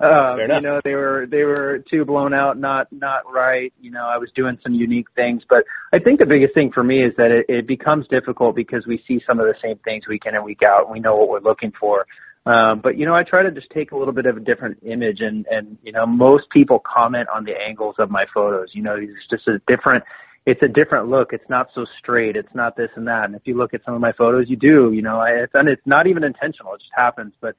um, 0.00 0.40
you 0.40 0.60
know, 0.60 0.80
they 0.82 0.94
were 0.94 1.26
they 1.30 1.44
were 1.44 1.84
too 1.90 2.04
blown 2.04 2.34
out, 2.34 2.58
not 2.58 2.88
not 2.90 3.22
right. 3.32 3.72
You 3.80 3.92
know, 3.92 4.06
I 4.06 4.18
was 4.18 4.30
doing 4.34 4.58
some 4.62 4.74
unique 4.74 5.06
things, 5.14 5.42
but 5.48 5.64
I 5.92 5.98
think 6.00 6.18
the 6.18 6.26
biggest 6.26 6.54
thing 6.54 6.72
for 6.72 6.82
me 6.82 7.04
is 7.04 7.12
that 7.16 7.30
it, 7.30 7.46
it 7.48 7.66
becomes 7.68 8.08
difficult 8.08 8.56
because 8.56 8.86
we 8.86 9.02
see 9.06 9.20
some 9.26 9.38
of 9.38 9.46
the 9.46 9.54
same 9.62 9.78
things 9.84 10.08
week 10.08 10.22
in 10.26 10.34
and 10.34 10.44
week 10.44 10.62
out, 10.64 10.84
and 10.84 10.92
we 10.92 10.98
know 10.98 11.16
what 11.16 11.28
we're 11.28 11.40
looking 11.40 11.72
for. 11.78 12.06
Um, 12.46 12.80
but 12.82 12.96
you 12.98 13.06
know, 13.06 13.14
I 13.14 13.22
try 13.22 13.42
to 13.42 13.52
just 13.52 13.70
take 13.70 13.92
a 13.92 13.96
little 13.96 14.14
bit 14.14 14.26
of 14.26 14.36
a 14.36 14.40
different 14.40 14.78
image, 14.82 15.18
and 15.20 15.46
and 15.50 15.78
you 15.84 15.92
know, 15.92 16.06
most 16.06 16.44
people 16.50 16.80
comment 16.80 17.28
on 17.32 17.44
the 17.44 17.52
angles 17.52 17.96
of 17.98 18.10
my 18.10 18.24
photos. 18.34 18.70
You 18.72 18.82
know, 18.82 18.96
it's 18.96 19.12
just 19.30 19.46
a 19.46 19.60
different 19.68 20.02
it's 20.46 20.62
a 20.62 20.68
different 20.68 21.08
look. 21.08 21.32
It's 21.32 21.48
not 21.48 21.68
so 21.74 21.84
straight. 21.98 22.36
It's 22.36 22.54
not 22.54 22.76
this 22.76 22.90
and 22.96 23.06
that. 23.06 23.24
And 23.26 23.34
if 23.34 23.42
you 23.44 23.56
look 23.56 23.74
at 23.74 23.84
some 23.84 23.94
of 23.94 24.00
my 24.00 24.12
photos, 24.12 24.46
you 24.48 24.56
do, 24.56 24.90
you 24.92 25.02
know, 25.02 25.22
it's, 25.22 25.52
and 25.54 25.68
it's 25.68 25.82
not 25.86 26.06
even 26.06 26.24
intentional. 26.24 26.74
It 26.74 26.78
just 26.78 26.92
happens. 26.96 27.34
But 27.40 27.54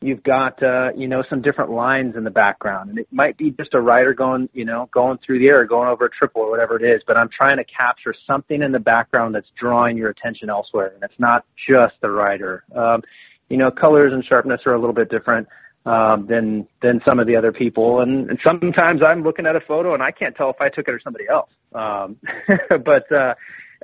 you've 0.00 0.22
got, 0.22 0.62
uh, 0.62 0.90
you 0.94 1.08
know, 1.08 1.24
some 1.30 1.40
different 1.40 1.70
lines 1.70 2.14
in 2.14 2.24
the 2.24 2.30
background 2.30 2.90
and 2.90 2.98
it 2.98 3.08
might 3.10 3.38
be 3.38 3.50
just 3.52 3.72
a 3.72 3.80
rider 3.80 4.12
going, 4.12 4.50
you 4.52 4.64
know, 4.64 4.88
going 4.92 5.18
through 5.24 5.38
the 5.38 5.46
air, 5.46 5.64
going 5.64 5.88
over 5.88 6.04
a 6.04 6.10
triple 6.10 6.42
or 6.42 6.50
whatever 6.50 6.76
it 6.76 6.84
is. 6.84 7.02
But 7.06 7.16
I'm 7.16 7.30
trying 7.34 7.56
to 7.56 7.64
capture 7.64 8.14
something 8.26 8.62
in 8.62 8.70
the 8.70 8.78
background 8.78 9.34
that's 9.34 9.48
drawing 9.58 9.96
your 9.96 10.10
attention 10.10 10.50
elsewhere. 10.50 10.92
And 10.94 11.02
it's 11.02 11.18
not 11.18 11.46
just 11.68 11.94
the 12.02 12.10
rider. 12.10 12.64
Um, 12.76 13.02
you 13.48 13.56
know, 13.56 13.70
colors 13.70 14.12
and 14.12 14.22
sharpness 14.24 14.60
are 14.66 14.74
a 14.74 14.78
little 14.78 14.94
bit 14.94 15.10
different 15.10 15.48
um, 15.86 16.26
than 16.26 16.66
than 16.82 17.00
some 17.06 17.20
of 17.20 17.26
the 17.26 17.36
other 17.36 17.52
people. 17.52 18.00
And, 18.00 18.30
and 18.30 18.38
sometimes 18.46 19.02
I'm 19.06 19.22
looking 19.22 19.46
at 19.46 19.56
a 19.56 19.60
photo 19.60 19.94
and 19.94 20.02
I 20.02 20.10
can't 20.10 20.34
tell 20.34 20.50
if 20.50 20.60
I 20.60 20.68
took 20.68 20.88
it 20.88 20.94
or 20.94 21.00
somebody 21.02 21.26
else. 21.28 21.50
Um, 21.74 22.16
but 22.84 23.10
uh, 23.12 23.34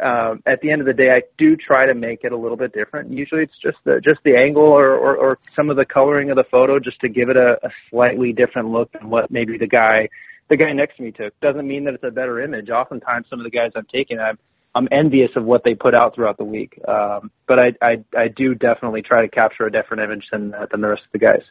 uh, 0.02 0.36
at 0.46 0.60
the 0.62 0.70
end 0.70 0.80
of 0.80 0.86
the 0.86 0.94
day, 0.94 1.10
I 1.10 1.22
do 1.36 1.56
try 1.56 1.86
to 1.86 1.94
make 1.94 2.20
it 2.24 2.32
a 2.32 2.36
little 2.36 2.56
bit 2.56 2.72
different. 2.72 3.10
Usually, 3.12 3.42
it's 3.42 3.58
just 3.62 3.76
the 3.84 4.00
just 4.02 4.20
the 4.24 4.36
angle 4.36 4.62
or, 4.64 4.94
or, 4.94 5.16
or 5.16 5.38
some 5.54 5.68
of 5.70 5.76
the 5.76 5.84
coloring 5.84 6.30
of 6.30 6.36
the 6.36 6.44
photo, 6.50 6.78
just 6.78 7.00
to 7.00 7.08
give 7.08 7.28
it 7.28 7.36
a, 7.36 7.58
a 7.62 7.70
slightly 7.90 8.32
different 8.32 8.68
look 8.68 8.92
than 8.92 9.10
what 9.10 9.30
maybe 9.30 9.58
the 9.58 9.66
guy 9.66 10.08
the 10.48 10.56
guy 10.56 10.72
next 10.72 10.96
to 10.96 11.02
me 11.02 11.12
took. 11.12 11.38
Doesn't 11.40 11.66
mean 11.66 11.84
that 11.84 11.94
it's 11.94 12.04
a 12.04 12.10
better 12.10 12.40
image. 12.40 12.70
Oftentimes, 12.70 13.26
some 13.28 13.40
of 13.40 13.44
the 13.44 13.50
guys 13.50 13.72
I'm 13.76 13.86
taking, 13.92 14.18
I'm 14.18 14.38
I'm 14.74 14.88
envious 14.90 15.30
of 15.36 15.44
what 15.44 15.64
they 15.64 15.74
put 15.74 15.94
out 15.94 16.14
throughout 16.14 16.38
the 16.38 16.44
week. 16.44 16.80
Um, 16.86 17.30
but 17.46 17.58
I, 17.58 17.72
I 17.82 18.04
I 18.16 18.28
do 18.28 18.54
definitely 18.54 19.02
try 19.02 19.22
to 19.22 19.28
capture 19.28 19.66
a 19.66 19.72
different 19.72 20.02
image 20.04 20.24
than 20.32 20.54
than 20.70 20.80
the 20.80 20.88
rest 20.88 21.02
of 21.02 21.12
the 21.12 21.18
guys. 21.18 21.42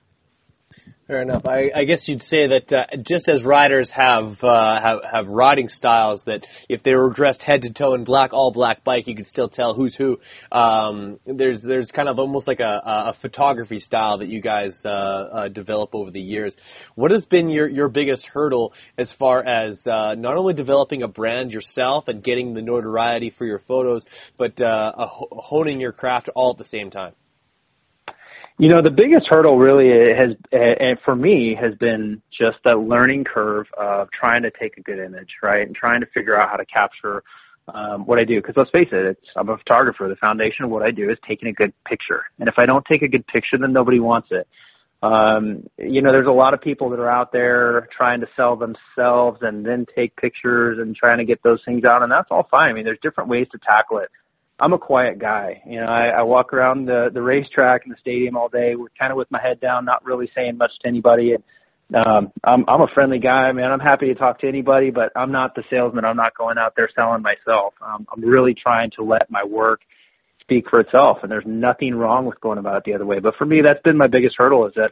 Fair 1.09 1.23
enough. 1.23 1.47
I, 1.47 1.71
I 1.75 1.85
guess 1.85 2.07
you'd 2.07 2.21
say 2.21 2.45
that 2.49 2.71
uh, 2.71 2.85
just 3.01 3.29
as 3.29 3.43
riders 3.43 3.89
have, 3.89 4.43
uh, 4.43 4.79
have 4.79 4.99
have 5.11 5.27
riding 5.27 5.67
styles 5.67 6.23
that 6.25 6.45
if 6.69 6.83
they 6.83 6.93
were 6.93 7.09
dressed 7.09 7.41
head 7.41 7.63
to 7.63 7.71
toe 7.71 7.95
in 7.95 8.03
black, 8.03 8.31
all 8.31 8.51
black 8.51 8.83
bike, 8.83 9.07
you 9.07 9.15
could 9.15 9.25
still 9.25 9.49
tell 9.49 9.73
who's 9.73 9.95
who. 9.95 10.19
Um, 10.51 11.19
there's 11.25 11.63
there's 11.63 11.89
kind 11.89 12.09
of 12.09 12.19
almost 12.19 12.45
like 12.47 12.59
a, 12.59 12.83
a 12.85 13.15
photography 13.23 13.79
style 13.79 14.19
that 14.19 14.27
you 14.27 14.39
guys 14.39 14.85
uh, 14.85 14.89
uh, 14.89 15.47
develop 15.47 15.95
over 15.95 16.11
the 16.11 16.21
years. 16.21 16.55
What 16.93 17.09
has 17.09 17.25
been 17.25 17.49
your 17.49 17.67
your 17.67 17.89
biggest 17.89 18.27
hurdle 18.27 18.73
as 18.95 19.11
far 19.11 19.43
as 19.43 19.87
uh, 19.87 20.13
not 20.13 20.37
only 20.37 20.53
developing 20.53 21.01
a 21.01 21.07
brand 21.07 21.51
yourself 21.51 22.07
and 22.07 22.23
getting 22.23 22.53
the 22.53 22.61
notoriety 22.61 23.31
for 23.31 23.47
your 23.47 23.63
photos, 23.67 24.05
but 24.37 24.61
uh, 24.61 24.91
honing 24.95 25.79
your 25.79 25.91
craft 25.91 26.29
all 26.35 26.51
at 26.51 26.59
the 26.59 26.63
same 26.63 26.91
time? 26.91 27.13
You 28.59 28.67
know, 28.67 28.81
the 28.81 28.89
biggest 28.89 29.25
hurdle 29.29 29.57
really 29.57 29.87
has, 30.13 30.35
and 30.51 30.99
for 31.05 31.15
me, 31.15 31.55
has 31.57 31.73
been 31.75 32.21
just 32.29 32.57
that 32.65 32.77
learning 32.77 33.23
curve 33.23 33.67
of 33.77 34.09
trying 34.11 34.43
to 34.43 34.51
take 34.51 34.75
a 34.75 34.81
good 34.81 34.99
image, 34.99 35.29
right, 35.41 35.65
and 35.65 35.73
trying 35.73 36.01
to 36.01 36.07
figure 36.07 36.37
out 36.37 36.49
how 36.49 36.57
to 36.57 36.65
capture 36.65 37.23
um, 37.73 38.05
what 38.05 38.19
I 38.19 38.25
do. 38.25 38.41
Because 38.41 38.55
let's 38.57 38.69
face 38.71 38.89
it, 38.91 39.05
it's 39.05 39.27
I'm 39.37 39.47
a 39.47 39.57
photographer. 39.57 40.09
The 40.09 40.17
foundation 40.17 40.65
of 40.65 40.71
what 40.71 40.83
I 40.83 40.91
do 40.91 41.09
is 41.09 41.17
taking 41.25 41.47
a 41.47 41.53
good 41.53 41.71
picture, 41.85 42.23
and 42.37 42.49
if 42.49 42.55
I 42.57 42.65
don't 42.65 42.83
take 42.83 43.01
a 43.01 43.07
good 43.07 43.25
picture, 43.27 43.57
then 43.57 43.71
nobody 43.71 44.01
wants 44.01 44.27
it. 44.31 44.45
Um, 45.01 45.69
you 45.77 46.01
know, 46.01 46.11
there's 46.11 46.27
a 46.27 46.31
lot 46.31 46.53
of 46.53 46.59
people 46.59 46.89
that 46.89 46.99
are 46.99 47.09
out 47.09 47.31
there 47.31 47.87
trying 47.95 48.19
to 48.19 48.27
sell 48.35 48.57
themselves 48.57 49.39
and 49.41 49.65
then 49.65 49.85
take 49.95 50.17
pictures 50.17 50.79
and 50.81 50.97
trying 50.97 51.19
to 51.19 51.25
get 51.25 51.41
those 51.43 51.61
things 51.63 51.85
out, 51.85 52.03
and 52.03 52.11
that's 52.11 52.27
all 52.29 52.45
fine. 52.51 52.71
I 52.71 52.73
mean, 52.73 52.83
there's 52.83 52.99
different 53.01 53.29
ways 53.29 53.47
to 53.53 53.57
tackle 53.59 53.99
it. 53.99 54.09
I'm 54.59 54.73
a 54.73 54.79
quiet 54.79 55.19
guy. 55.19 55.61
You 55.65 55.79
know, 55.79 55.87
I, 55.87 56.19
I 56.19 56.21
walk 56.23 56.53
around 56.53 56.85
the 56.85 57.09
the 57.13 57.21
racetrack 57.21 57.81
and 57.85 57.93
the 57.93 57.99
stadium 57.99 58.35
all 58.35 58.49
day, 58.49 58.75
with 58.75 58.91
kind 58.97 59.11
of 59.11 59.17
with 59.17 59.31
my 59.31 59.41
head 59.41 59.59
down, 59.59 59.85
not 59.85 60.05
really 60.05 60.29
saying 60.35 60.57
much 60.57 60.71
to 60.81 60.87
anybody. 60.87 61.33
And 61.33 61.43
um, 61.95 62.31
I'm 62.43 62.65
I'm 62.67 62.81
a 62.81 62.87
friendly 62.93 63.19
guy, 63.19 63.51
man. 63.51 63.71
I'm 63.71 63.79
happy 63.79 64.07
to 64.07 64.15
talk 64.15 64.39
to 64.41 64.47
anybody, 64.47 64.91
but 64.91 65.11
I'm 65.15 65.31
not 65.31 65.55
the 65.55 65.63
salesman. 65.69 66.05
I'm 66.05 66.17
not 66.17 66.37
going 66.37 66.57
out 66.57 66.73
there 66.75 66.89
selling 66.95 67.21
myself. 67.21 67.73
Um, 67.81 68.07
I'm 68.11 68.21
really 68.21 68.53
trying 68.53 68.91
to 68.97 69.03
let 69.03 69.29
my 69.31 69.43
work 69.43 69.81
speak 70.41 70.65
for 70.69 70.79
itself, 70.79 71.19
and 71.23 71.31
there's 71.31 71.45
nothing 71.45 71.95
wrong 71.95 72.25
with 72.25 72.41
going 72.41 72.57
about 72.57 72.77
it 72.77 72.83
the 72.85 72.93
other 72.93 73.05
way. 73.05 73.19
But 73.19 73.35
for 73.37 73.45
me, 73.45 73.61
that's 73.63 73.81
been 73.83 73.97
my 73.97 74.07
biggest 74.07 74.35
hurdle 74.37 74.67
is 74.67 74.73
that 74.75 74.91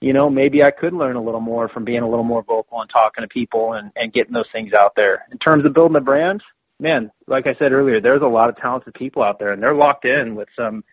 you 0.00 0.12
know, 0.12 0.30
maybe 0.30 0.62
I 0.62 0.70
could 0.70 0.92
learn 0.92 1.16
a 1.16 1.22
little 1.22 1.40
more 1.40 1.68
from 1.68 1.84
being 1.84 2.02
a 2.02 2.08
little 2.08 2.24
more 2.24 2.42
vocal 2.42 2.80
and 2.80 2.90
talking 2.90 3.22
to 3.22 3.28
people 3.28 3.72
and, 3.72 3.90
and 3.96 4.12
getting 4.12 4.32
those 4.32 4.46
things 4.52 4.72
out 4.72 4.92
there. 4.94 5.26
In 5.32 5.38
terms 5.38 5.66
of 5.66 5.74
building 5.74 5.96
a 5.96 6.00
brand, 6.00 6.40
man, 6.80 7.10
like 7.26 7.46
I 7.46 7.54
said 7.58 7.72
earlier, 7.72 8.00
there's 8.00 8.22
a 8.22 8.26
lot 8.26 8.48
of 8.48 8.56
talented 8.56 8.94
people 8.94 9.22
out 9.22 9.38
there, 9.38 9.52
and 9.52 9.62
they're 9.62 9.74
locked 9.74 10.04
in 10.04 10.34
with 10.34 10.48
some 10.56 10.84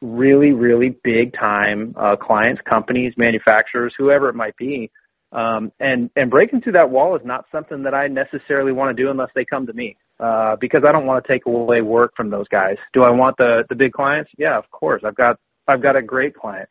really, 0.00 0.52
really 0.52 0.96
big 1.04 1.32
time 1.32 1.94
uh, 1.98 2.16
clients, 2.16 2.60
companies, 2.68 3.14
manufacturers, 3.16 3.94
whoever 3.96 4.28
it 4.28 4.34
might 4.34 4.56
be. 4.56 4.90
Um, 5.30 5.72
and 5.80 6.10
and 6.14 6.30
breaking 6.30 6.60
through 6.60 6.74
that 6.74 6.90
wall 6.90 7.16
is 7.16 7.22
not 7.24 7.46
something 7.50 7.84
that 7.84 7.94
I 7.94 8.08
necessarily 8.08 8.72
want 8.72 8.94
to 8.94 9.02
do 9.02 9.10
unless 9.10 9.30
they 9.34 9.46
come 9.46 9.66
to 9.66 9.72
me, 9.72 9.96
uh, 10.20 10.56
because 10.60 10.82
I 10.86 10.92
don't 10.92 11.06
want 11.06 11.24
to 11.24 11.32
take 11.32 11.46
away 11.46 11.80
work 11.80 12.12
from 12.14 12.28
those 12.28 12.46
guys. 12.48 12.76
Do 12.92 13.02
I 13.02 13.10
want 13.10 13.38
the 13.38 13.64
the 13.70 13.74
big 13.74 13.92
clients? 13.92 14.30
Yeah, 14.36 14.58
of 14.58 14.70
course. 14.70 15.02
I've 15.06 15.14
got 15.14 15.38
I've 15.66 15.82
got 15.82 15.96
a 15.96 16.02
great 16.02 16.34
client, 16.34 16.68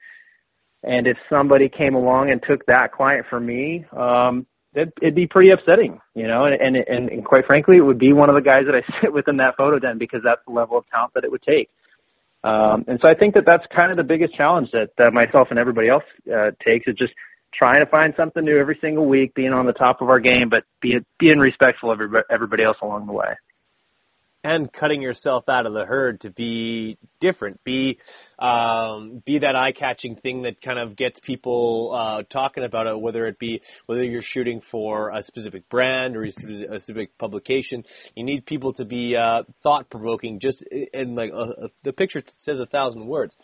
and 0.84 1.07
if 1.07 1.18
somebody 1.28 1.70
came 1.70 1.95
along 1.95 2.30
and 2.30 2.39
took 2.47 2.64
that 2.68 2.91
client 2.91 3.26
from 3.32 3.47
me, 3.47 3.84
um, 3.97 4.45
it'd, 4.76 4.94
it'd 5.02 5.16
be 5.16 5.28
pretty 5.28 5.52
upsetting, 5.52 6.00
you 6.16 6.28
know. 6.28 6.46
And, 6.46 6.76
and 6.76 7.10
and 7.10 7.26
quite 7.26 7.46
frankly, 7.46 7.78
it 7.78 7.82
would 7.82 8.00
be 8.00 8.14
one 8.14 8.30
of 8.30 8.36
the 8.36 8.42
guys 8.42 8.64
that 8.66 8.76
I 8.76 8.82
sit 9.02 9.14
with 9.14 9.28
in 9.28 9.38
that 9.38 9.56
photo 9.58 9.80
den 9.80 9.98
because 9.98 10.22
that's 10.24 10.42
the 10.48 10.54
level 10.54 10.78
of 10.78 10.86
talent 10.90 11.14
that 11.16 11.24
it 11.24 11.32
would 11.32 11.44
take. 11.44 11.70
Um, 12.44 12.86
and 12.88 13.00
so 13.02 13.08
I 13.08 13.14
think 13.14 13.36
that 13.36 13.44
that's 13.46 13.64
kind 13.76 13.92
of 13.92 13.98
the 13.98 14.04
biggest 14.04 14.36
challenge 14.36 14.70
that, 14.72 14.90
that 14.98 15.14
myself 15.14 15.50
and 15.52 15.60
everybody 15.60 15.90
else 15.90 16.04
uh, 16.26 16.50
takes 16.66 16.88
is 16.88 16.96
just 16.98 17.14
trying 17.54 17.86
to 17.86 17.92
find 17.92 18.16
something 18.18 18.44
new 18.44 18.58
every 18.58 18.80
single 18.82 19.06
week, 19.06 19.36
being 19.36 19.54
on 19.54 19.68
the 19.68 19.74
top 19.74 20.02
of 20.02 20.10
our 20.10 20.20
game, 20.20 20.50
but 20.50 20.64
be, 20.82 20.98
being 21.20 21.38
respectful 21.38 21.92
of 21.92 22.00
everybody 22.32 22.64
else 22.64 22.78
along 22.82 23.06
the 23.06 23.14
way 23.14 23.36
and 24.44 24.72
cutting 24.72 25.02
yourself 25.02 25.48
out 25.48 25.66
of 25.66 25.74
the 25.74 25.86
herd 25.86 26.22
to 26.22 26.30
be 26.30 26.98
different, 27.20 27.64
be 27.64 28.00
um, 28.39 29.22
be 29.24 29.39
that 29.39 29.56
eye-catching 29.56 30.16
thing 30.16 30.44
that 30.44 30.62
kind 30.62 30.80
of 30.80 30.96
gets 30.96 31.20
people 31.20 31.94
uh, 31.94 32.24
talking 32.28 32.64
about 32.64 32.88
it, 32.88 33.00
whether 33.00 33.28
it 33.28 33.38
be 33.38 33.62
whether 33.86 34.04
you're 34.04 34.24
shooting 34.24 34.62
for 34.72 35.12
a 35.12 35.22
specific 35.22 35.70
brand 35.70 36.16
or 36.16 36.24
a 36.24 36.32
specific 36.32 37.18
publication. 37.20 37.84
You 38.16 38.24
need 38.24 38.46
people 38.46 38.74
to 38.74 38.86
be 38.86 39.16
uh, 39.16 39.44
thought-provoking, 39.62 40.39
just 40.39 40.64
and 40.94 41.16
like 41.16 41.32
uh, 41.34 41.68
the 41.84 41.94
picture 41.94 42.24
says 42.38 42.60
a 42.60 42.66
thousand 42.66 43.06
words. 43.06 43.36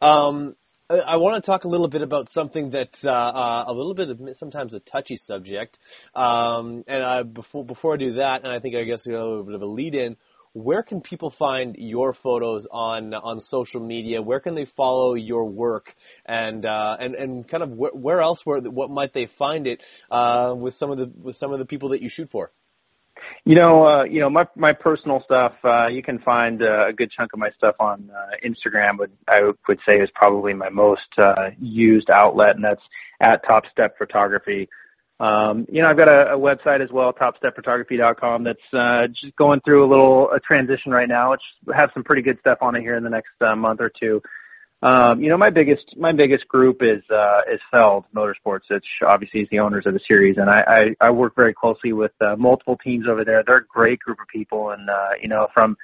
Um, 0.00 0.56
I 0.88 1.16
want 1.16 1.42
to 1.42 1.44
talk 1.44 1.64
a 1.64 1.68
little 1.68 1.88
bit 1.88 2.02
about 2.02 2.30
something 2.30 2.70
that's 2.70 3.04
uh, 3.04 3.10
uh, 3.10 3.64
a 3.66 3.72
little 3.72 3.94
bit 3.94 4.08
of 4.08 4.20
sometimes 4.38 4.72
a 4.72 4.78
touchy 4.78 5.16
subject. 5.16 5.78
Um, 6.14 6.84
and 6.86 7.02
I, 7.02 7.24
before 7.24 7.64
before 7.64 7.94
I 7.94 7.96
do 7.96 8.14
that, 8.14 8.44
and 8.44 8.52
I 8.52 8.60
think 8.60 8.76
I 8.76 8.84
guess 8.84 9.04
we 9.04 9.12
have 9.14 9.22
a 9.22 9.26
little 9.26 9.44
bit 9.44 9.54
of 9.56 9.62
a 9.62 9.66
lead 9.66 9.96
in 9.96 10.16
where 10.56 10.82
can 10.82 11.02
people 11.02 11.30
find 11.30 11.76
your 11.78 12.14
photos 12.14 12.66
on 12.70 13.12
on 13.12 13.40
social 13.40 13.80
media? 13.80 14.22
Where 14.22 14.40
can 14.40 14.54
they 14.54 14.64
follow 14.64 15.12
your 15.12 15.44
work, 15.44 15.94
and 16.24 16.64
uh, 16.64 16.96
and 16.98 17.14
and 17.14 17.46
kind 17.46 17.62
of 17.62 17.72
where, 17.72 18.22
else? 18.22 18.46
Where 18.46 18.60
what 18.60 18.88
might 18.88 19.12
they 19.12 19.26
find 19.26 19.66
it 19.66 19.82
uh, 20.10 20.54
with 20.56 20.74
some 20.74 20.90
of 20.90 20.96
the 20.96 21.12
with 21.22 21.36
some 21.36 21.52
of 21.52 21.58
the 21.58 21.66
people 21.66 21.90
that 21.90 22.00
you 22.00 22.08
shoot 22.08 22.30
for? 22.30 22.52
You 23.44 23.54
know, 23.54 23.86
uh, 23.86 24.04
you 24.04 24.20
know, 24.20 24.30
my 24.30 24.46
my 24.56 24.72
personal 24.72 25.22
stuff. 25.26 25.52
Uh, 25.62 25.88
you 25.88 26.02
can 26.02 26.20
find 26.20 26.62
uh, 26.62 26.88
a 26.88 26.92
good 26.92 27.10
chunk 27.14 27.34
of 27.34 27.38
my 27.38 27.50
stuff 27.58 27.74
on 27.78 28.10
uh, 28.10 28.36
Instagram. 28.42 28.98
Would 28.98 29.12
I 29.28 29.52
would 29.68 29.78
say 29.86 29.96
is 29.96 30.08
probably 30.14 30.54
my 30.54 30.70
most 30.70 31.18
uh, 31.18 31.50
used 31.60 32.08
outlet, 32.08 32.56
and 32.56 32.64
that's 32.64 32.82
at 33.20 33.46
Top 33.46 33.64
Step 33.70 33.98
Photography. 33.98 34.70
Um, 35.18 35.66
you 35.70 35.80
know, 35.80 35.88
I've 35.88 35.96
got 35.96 36.08
a, 36.08 36.34
a 36.34 36.38
website 36.38 36.82
as 36.82 36.90
well, 36.92 37.12
topstepphotography.com, 37.12 38.44
that's 38.44 38.58
uh, 38.74 39.06
just 39.08 39.34
going 39.36 39.60
through 39.64 39.86
a 39.86 39.88
little 39.88 40.30
a 40.30 40.40
transition 40.40 40.92
right 40.92 41.08
now. 41.08 41.30
Which 41.30 41.40
have 41.74 41.90
some 41.94 42.04
pretty 42.04 42.22
good 42.22 42.38
stuff 42.40 42.58
on 42.60 42.76
it 42.76 42.82
here 42.82 42.96
in 42.96 43.04
the 43.04 43.10
next 43.10 43.30
uh, 43.40 43.56
month 43.56 43.80
or 43.80 43.90
two. 43.98 44.20
Um, 44.82 45.22
you 45.22 45.30
know, 45.30 45.38
my 45.38 45.48
biggest 45.48 45.84
my 45.96 46.12
biggest 46.12 46.46
group 46.48 46.82
is 46.82 47.02
uh, 47.10 47.40
is 47.50 47.60
Feld 47.70 48.04
Motorsports, 48.14 48.68
which 48.70 48.84
obviously 49.06 49.40
is 49.40 49.48
the 49.50 49.58
owners 49.58 49.84
of 49.86 49.94
the 49.94 50.00
series, 50.06 50.36
and 50.36 50.50
I 50.50 50.94
I, 51.00 51.06
I 51.08 51.10
work 51.10 51.34
very 51.34 51.54
closely 51.54 51.94
with 51.94 52.12
uh, 52.20 52.36
multiple 52.36 52.76
teams 52.84 53.06
over 53.08 53.24
there. 53.24 53.42
They're 53.46 53.58
a 53.58 53.66
great 53.66 54.00
group 54.00 54.18
of 54.20 54.28
people, 54.28 54.70
and 54.70 54.90
uh, 54.90 55.16
you 55.22 55.28
know, 55.28 55.48
from 55.54 55.78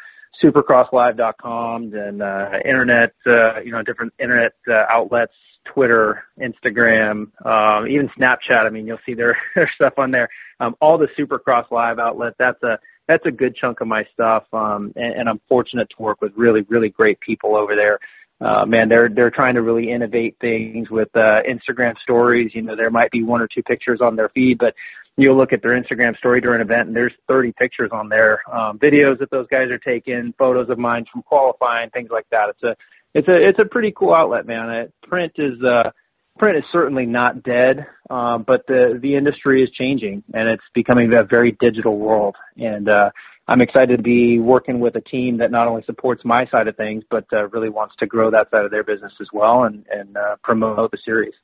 supercrosslive.com 0.45 1.95
and 1.95 2.22
uh, 2.22 2.51
internet, 2.66 3.14
uh, 3.26 3.61
you 3.64 3.72
know, 3.72 3.83
different 3.83 4.12
internet 4.18 4.53
uh, 4.68 4.85
outlets 4.91 5.33
Twitter, 5.65 6.25
Instagram, 6.39 7.27
um, 7.47 7.87
even 7.87 8.11
Snapchat. 8.19 8.67
I 8.67 8.71
mean, 8.71 8.87
you'll 8.87 8.99
see 9.07 9.15
their, 9.15 9.37
their 9.55 9.71
stuff 9.75 9.95
on 9.99 10.11
there. 10.11 10.29
Um, 10.61 10.75
all 10.81 10.99
the 10.99 11.09
Supercross 11.19 11.71
Live 11.71 11.99
outlet. 11.99 12.35
That's 12.39 12.63
a 12.63 12.79
that's 13.09 13.27
a 13.27 13.33
good 13.33 13.57
chunk 13.57 13.81
of 13.81 13.89
my 13.89 14.05
stuff. 14.13 14.45
Um, 14.53 14.93
and, 14.95 15.15
and 15.15 15.29
I'm 15.29 15.41
fortunate 15.49 15.89
to 15.97 16.03
work 16.03 16.21
with 16.21 16.33
really 16.37 16.63
really 16.69 16.89
great 16.89 17.19
people 17.21 17.57
over 17.57 17.75
there. 17.75 17.99
Uh, 18.41 18.67
man, 18.67 18.89
they're 18.89 19.09
they're 19.09 19.31
trying 19.31 19.55
to 19.55 19.63
really 19.63 19.91
innovate 19.91 20.37
things 20.41 20.91
with 20.91 21.09
uh, 21.15 21.41
Instagram 21.49 21.95
stories. 22.03 22.51
You 22.55 22.63
know, 22.63 22.77
there 22.77 22.91
might 22.91 23.11
be 23.11 23.23
one 23.23 23.41
or 23.41 23.49
two 23.49 23.63
pictures 23.63 24.01
on 24.01 24.17
their 24.17 24.29
feed, 24.31 24.59
but 24.59 24.75
you'll 25.17 25.37
look 25.37 25.53
at 25.53 25.63
their 25.63 25.81
Instagram 25.81 26.17
story 26.17 26.41
during 26.41 26.61
an 26.61 26.67
event, 26.67 26.89
and 26.89 26.97
there's 26.97 27.13
30 27.29 27.53
pictures 27.53 27.91
on 27.93 28.09
there, 28.09 28.41
um, 28.51 28.79
videos 28.79 29.19
that 29.19 29.31
those 29.31 29.47
guys 29.49 29.71
are 29.71 29.79
taking, 29.79 30.33
photos 30.39 30.71
of 30.71 30.79
mine 30.79 31.05
from 31.13 31.23
qualifying, 31.23 31.91
things 31.91 32.11
like 32.11 32.27
that. 32.31 32.49
It's 32.49 32.63
a 32.63 32.75
it's 33.15 33.29
a 33.29 33.49
it's 33.49 33.59
a 33.59 33.65
pretty 33.65 33.93
cool 33.97 34.15
outlet, 34.15 34.47
man. 34.47 34.71
It, 34.71 34.93
print 35.03 35.33
is 35.37 35.63
uh, 35.63 35.91
print 36.39 36.57
is 36.57 36.65
certainly 36.73 37.07
not 37.07 37.43
dead, 37.43 37.87
um, 38.11 38.45
but 38.47 38.67
the 38.67 38.99
the 39.01 39.17
industry 39.17 39.63
is 39.63 39.71
changing 39.71 40.23
and 40.33 40.49
it's 40.49 40.65
becoming 40.75 41.13
a 41.13 41.25
very 41.25 41.57
digital 41.61 41.99
world. 41.99 42.37
And 42.57 42.89
uh, 42.89 43.11
I'm 43.49 43.61
excited 43.61 43.97
to 43.99 44.03
be 44.03 44.39
working 44.39 44.81
with 44.81 44.97
a 44.97 45.01
team 45.01 45.39
that 45.39 45.51
not 45.51 45.69
only 45.69 45.83
supports 45.85 46.23
my 46.25 46.47
side 46.47 46.69
of 46.69 46.77
things, 46.77 47.05
but 47.11 47.25
uh, 47.33 47.49
really 47.49 47.69
wants 47.69 47.95
to 47.99 48.07
grow 48.07 48.31
that 48.31 48.51
side 48.51 48.65
of 48.65 48.71
their 48.71 48.85
business 48.85 49.13
as 49.21 49.29
well 49.33 49.65
and 49.65 49.85
and 49.91 50.17
uh, 50.17 50.37
promote 50.43 50.91
the 50.91 50.99
series. 51.05 51.35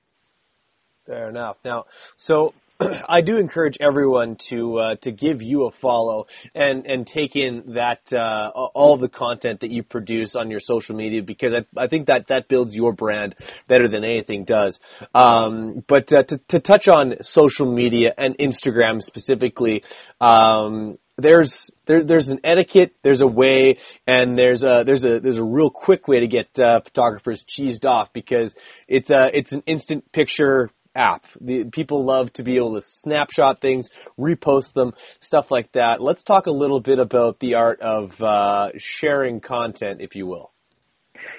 Fair 1.06 1.28
enough. 1.28 1.56
Now, 1.64 1.86
so 2.16 2.52
I 3.08 3.22
do 3.22 3.36
encourage 3.36 3.76
everyone 3.80 4.36
to 4.50 4.78
uh, 4.78 4.94
to 5.02 5.10
give 5.10 5.42
you 5.42 5.66
a 5.66 5.70
follow 5.72 6.26
and 6.54 6.86
and 6.86 7.06
take 7.06 7.34
in 7.34 7.74
that 7.74 8.12
uh, 8.12 8.50
all 8.54 8.96
the 8.96 9.08
content 9.08 9.60
that 9.60 9.70
you 9.70 9.82
produce 9.82 10.36
on 10.36 10.50
your 10.50 10.60
social 10.60 10.94
media 10.94 11.22
because 11.22 11.52
I, 11.52 11.84
I 11.84 11.88
think 11.88 12.06
that 12.06 12.26
that 12.28 12.48
builds 12.48 12.74
your 12.74 12.92
brand 12.92 13.34
better 13.66 13.88
than 13.88 14.04
anything 14.04 14.44
does. 14.44 14.78
Um, 15.14 15.82
but 15.86 16.12
uh, 16.12 16.22
to 16.24 16.38
to 16.48 16.60
touch 16.60 16.88
on 16.88 17.16
social 17.22 17.72
media 17.72 18.14
and 18.16 18.36
Instagram 18.38 19.02
specifically. 19.02 19.82
Um, 20.20 20.98
there's 21.20 21.70
there, 21.86 22.04
there's 22.04 22.28
an 22.28 22.38
etiquette, 22.44 22.94
there's 23.02 23.22
a 23.22 23.26
way, 23.26 23.78
and 24.06 24.38
there's 24.38 24.62
a 24.62 24.84
there's 24.86 25.02
a 25.04 25.18
there's 25.18 25.36
a 25.36 25.42
real 25.42 25.68
quick 25.68 26.06
way 26.06 26.20
to 26.20 26.28
get 26.28 26.56
uh, 26.60 26.80
photographers 26.80 27.44
cheesed 27.44 27.84
off 27.84 28.12
because 28.12 28.54
it's 28.86 29.10
a 29.10 29.28
it's 29.36 29.50
an 29.50 29.64
instant 29.66 30.10
picture 30.12 30.70
app. 30.98 31.24
The, 31.40 31.64
people 31.64 32.04
love 32.04 32.32
to 32.34 32.42
be 32.42 32.56
able 32.56 32.74
to 32.74 32.82
snapshot 32.82 33.60
things, 33.60 33.88
repost 34.18 34.72
them, 34.74 34.92
stuff 35.20 35.50
like 35.50 35.72
that. 35.72 36.02
Let's 36.02 36.22
talk 36.22 36.46
a 36.46 36.50
little 36.50 36.80
bit 36.80 36.98
about 36.98 37.38
the 37.40 37.54
art 37.54 37.80
of 37.80 38.20
uh, 38.20 38.70
sharing 38.78 39.40
content, 39.40 40.00
if 40.00 40.14
you 40.14 40.26
will. 40.26 40.50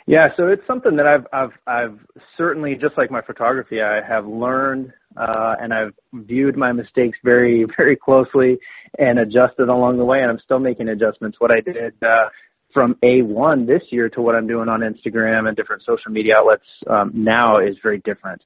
Yeah, 0.07 0.29
so 0.37 0.47
it's 0.47 0.65
something 0.65 0.95
that 0.95 1.05
I've 1.05 1.27
I've 1.31 1.57
I've 1.67 1.99
certainly 2.37 2.75
just 2.75 2.97
like 2.97 3.11
my 3.11 3.21
photography, 3.21 3.81
I 3.81 4.01
have 4.07 4.25
learned 4.25 4.91
uh, 5.15 5.55
and 5.59 5.73
I've 5.73 5.93
viewed 6.13 6.57
my 6.57 6.71
mistakes 6.71 7.17
very 7.23 7.65
very 7.77 7.95
closely 7.95 8.57
and 8.97 9.19
adjusted 9.19 9.69
along 9.69 9.97
the 9.97 10.05
way, 10.05 10.21
and 10.21 10.31
I'm 10.31 10.39
still 10.43 10.59
making 10.59 10.89
adjustments. 10.89 11.37
What 11.39 11.51
I 11.51 11.61
did 11.61 11.93
uh, 12.01 12.29
from 12.73 12.95
A1 13.03 13.67
this 13.67 13.81
year 13.91 14.09
to 14.09 14.21
what 14.21 14.35
I'm 14.35 14.47
doing 14.47 14.69
on 14.69 14.81
Instagram 14.81 15.47
and 15.47 15.55
different 15.55 15.83
social 15.85 16.11
media 16.11 16.35
outlets 16.37 16.63
um, 16.89 17.11
now 17.13 17.59
is 17.59 17.75
very 17.81 17.99
different. 17.99 18.41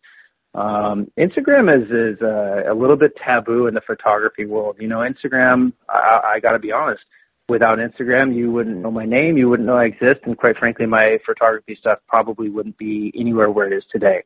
Um, 0.55 1.11
Instagram 1.17 1.67
is 1.75 1.89
is 1.89 2.21
uh, 2.21 2.71
a 2.71 2.75
little 2.75 2.95
bit 2.95 3.13
taboo 3.23 3.67
in 3.67 3.73
the 3.73 3.81
photography 3.81 4.45
world. 4.45 4.77
You 4.79 4.87
know, 4.87 4.99
Instagram. 4.99 5.73
I, 5.89 6.35
I 6.35 6.39
got 6.39 6.51
to 6.51 6.59
be 6.59 6.71
honest. 6.71 7.01
Without 7.49 7.77
Instagram, 7.77 8.33
you 8.33 8.51
wouldn't 8.51 8.77
know 8.77 8.89
my 8.89 9.05
name, 9.05 9.35
you 9.35 9.49
wouldn't 9.49 9.67
know 9.67 9.75
I 9.75 9.83
exist, 9.85 10.21
and 10.23 10.37
quite 10.37 10.57
frankly, 10.57 10.85
my 10.85 11.17
photography 11.25 11.75
stuff 11.77 11.99
probably 12.07 12.49
wouldn't 12.49 12.77
be 12.77 13.11
anywhere 13.19 13.51
where 13.51 13.71
it 13.71 13.75
is 13.75 13.83
today. 13.91 14.23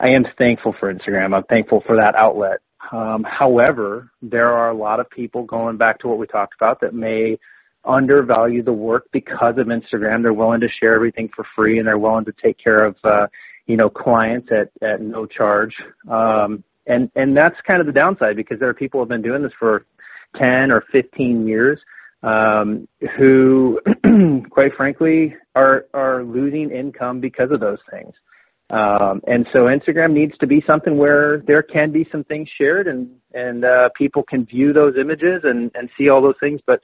I 0.00 0.08
am 0.08 0.24
thankful 0.36 0.74
for 0.80 0.92
Instagram. 0.92 1.32
I'm 1.32 1.44
thankful 1.44 1.82
for 1.86 1.94
that 1.96 2.16
outlet. 2.16 2.58
Um, 2.90 3.24
however, 3.24 4.10
there 4.20 4.50
are 4.50 4.70
a 4.70 4.74
lot 4.74 4.98
of 4.98 5.08
people 5.10 5.44
going 5.44 5.76
back 5.76 6.00
to 6.00 6.08
what 6.08 6.18
we 6.18 6.26
talked 6.26 6.54
about 6.58 6.80
that 6.80 6.92
may 6.92 7.38
undervalue 7.84 8.62
the 8.62 8.72
work 8.72 9.04
because 9.12 9.54
of 9.58 9.66
Instagram. 9.66 10.22
They're 10.22 10.32
willing 10.32 10.60
to 10.60 10.68
share 10.80 10.94
everything 10.94 11.28
for 11.34 11.46
free 11.54 11.78
and 11.78 11.86
they're 11.86 11.98
willing 11.98 12.24
to 12.24 12.32
take 12.42 12.58
care 12.58 12.84
of 12.84 12.96
uh, 13.04 13.26
you 13.70 13.76
know, 13.76 13.88
clients 13.88 14.48
at, 14.50 14.68
at 14.86 15.00
no 15.00 15.26
charge. 15.26 15.72
Um, 16.10 16.64
and, 16.86 17.08
and 17.14 17.36
that's 17.36 17.54
kind 17.64 17.80
of 17.80 17.86
the 17.86 17.92
downside 17.92 18.34
because 18.34 18.58
there 18.58 18.68
are 18.68 18.74
people 18.74 18.98
who 18.98 19.02
have 19.02 19.08
been 19.08 19.22
doing 19.22 19.42
this 19.44 19.52
for 19.60 19.86
10 20.38 20.72
or 20.72 20.82
15 20.90 21.46
years, 21.46 21.78
um, 22.24 22.88
who, 23.16 23.80
quite 24.50 24.72
frankly, 24.76 25.36
are, 25.54 25.86
are 25.94 26.24
losing 26.24 26.72
income 26.72 27.20
because 27.20 27.52
of 27.52 27.60
those 27.60 27.78
things. 27.92 28.12
Um, 28.70 29.20
and 29.28 29.46
so 29.52 29.60
Instagram 29.66 30.14
needs 30.14 30.36
to 30.38 30.48
be 30.48 30.64
something 30.66 30.96
where 30.96 31.42
there 31.46 31.62
can 31.62 31.92
be 31.92 32.08
some 32.10 32.24
things 32.24 32.48
shared 32.58 32.88
and, 32.88 33.08
and, 33.34 33.64
uh, 33.64 33.90
people 33.96 34.24
can 34.24 34.44
view 34.46 34.72
those 34.72 34.94
images 35.00 35.42
and, 35.44 35.70
and 35.74 35.90
see 35.96 36.08
all 36.08 36.20
those 36.22 36.38
things, 36.40 36.60
but 36.66 36.80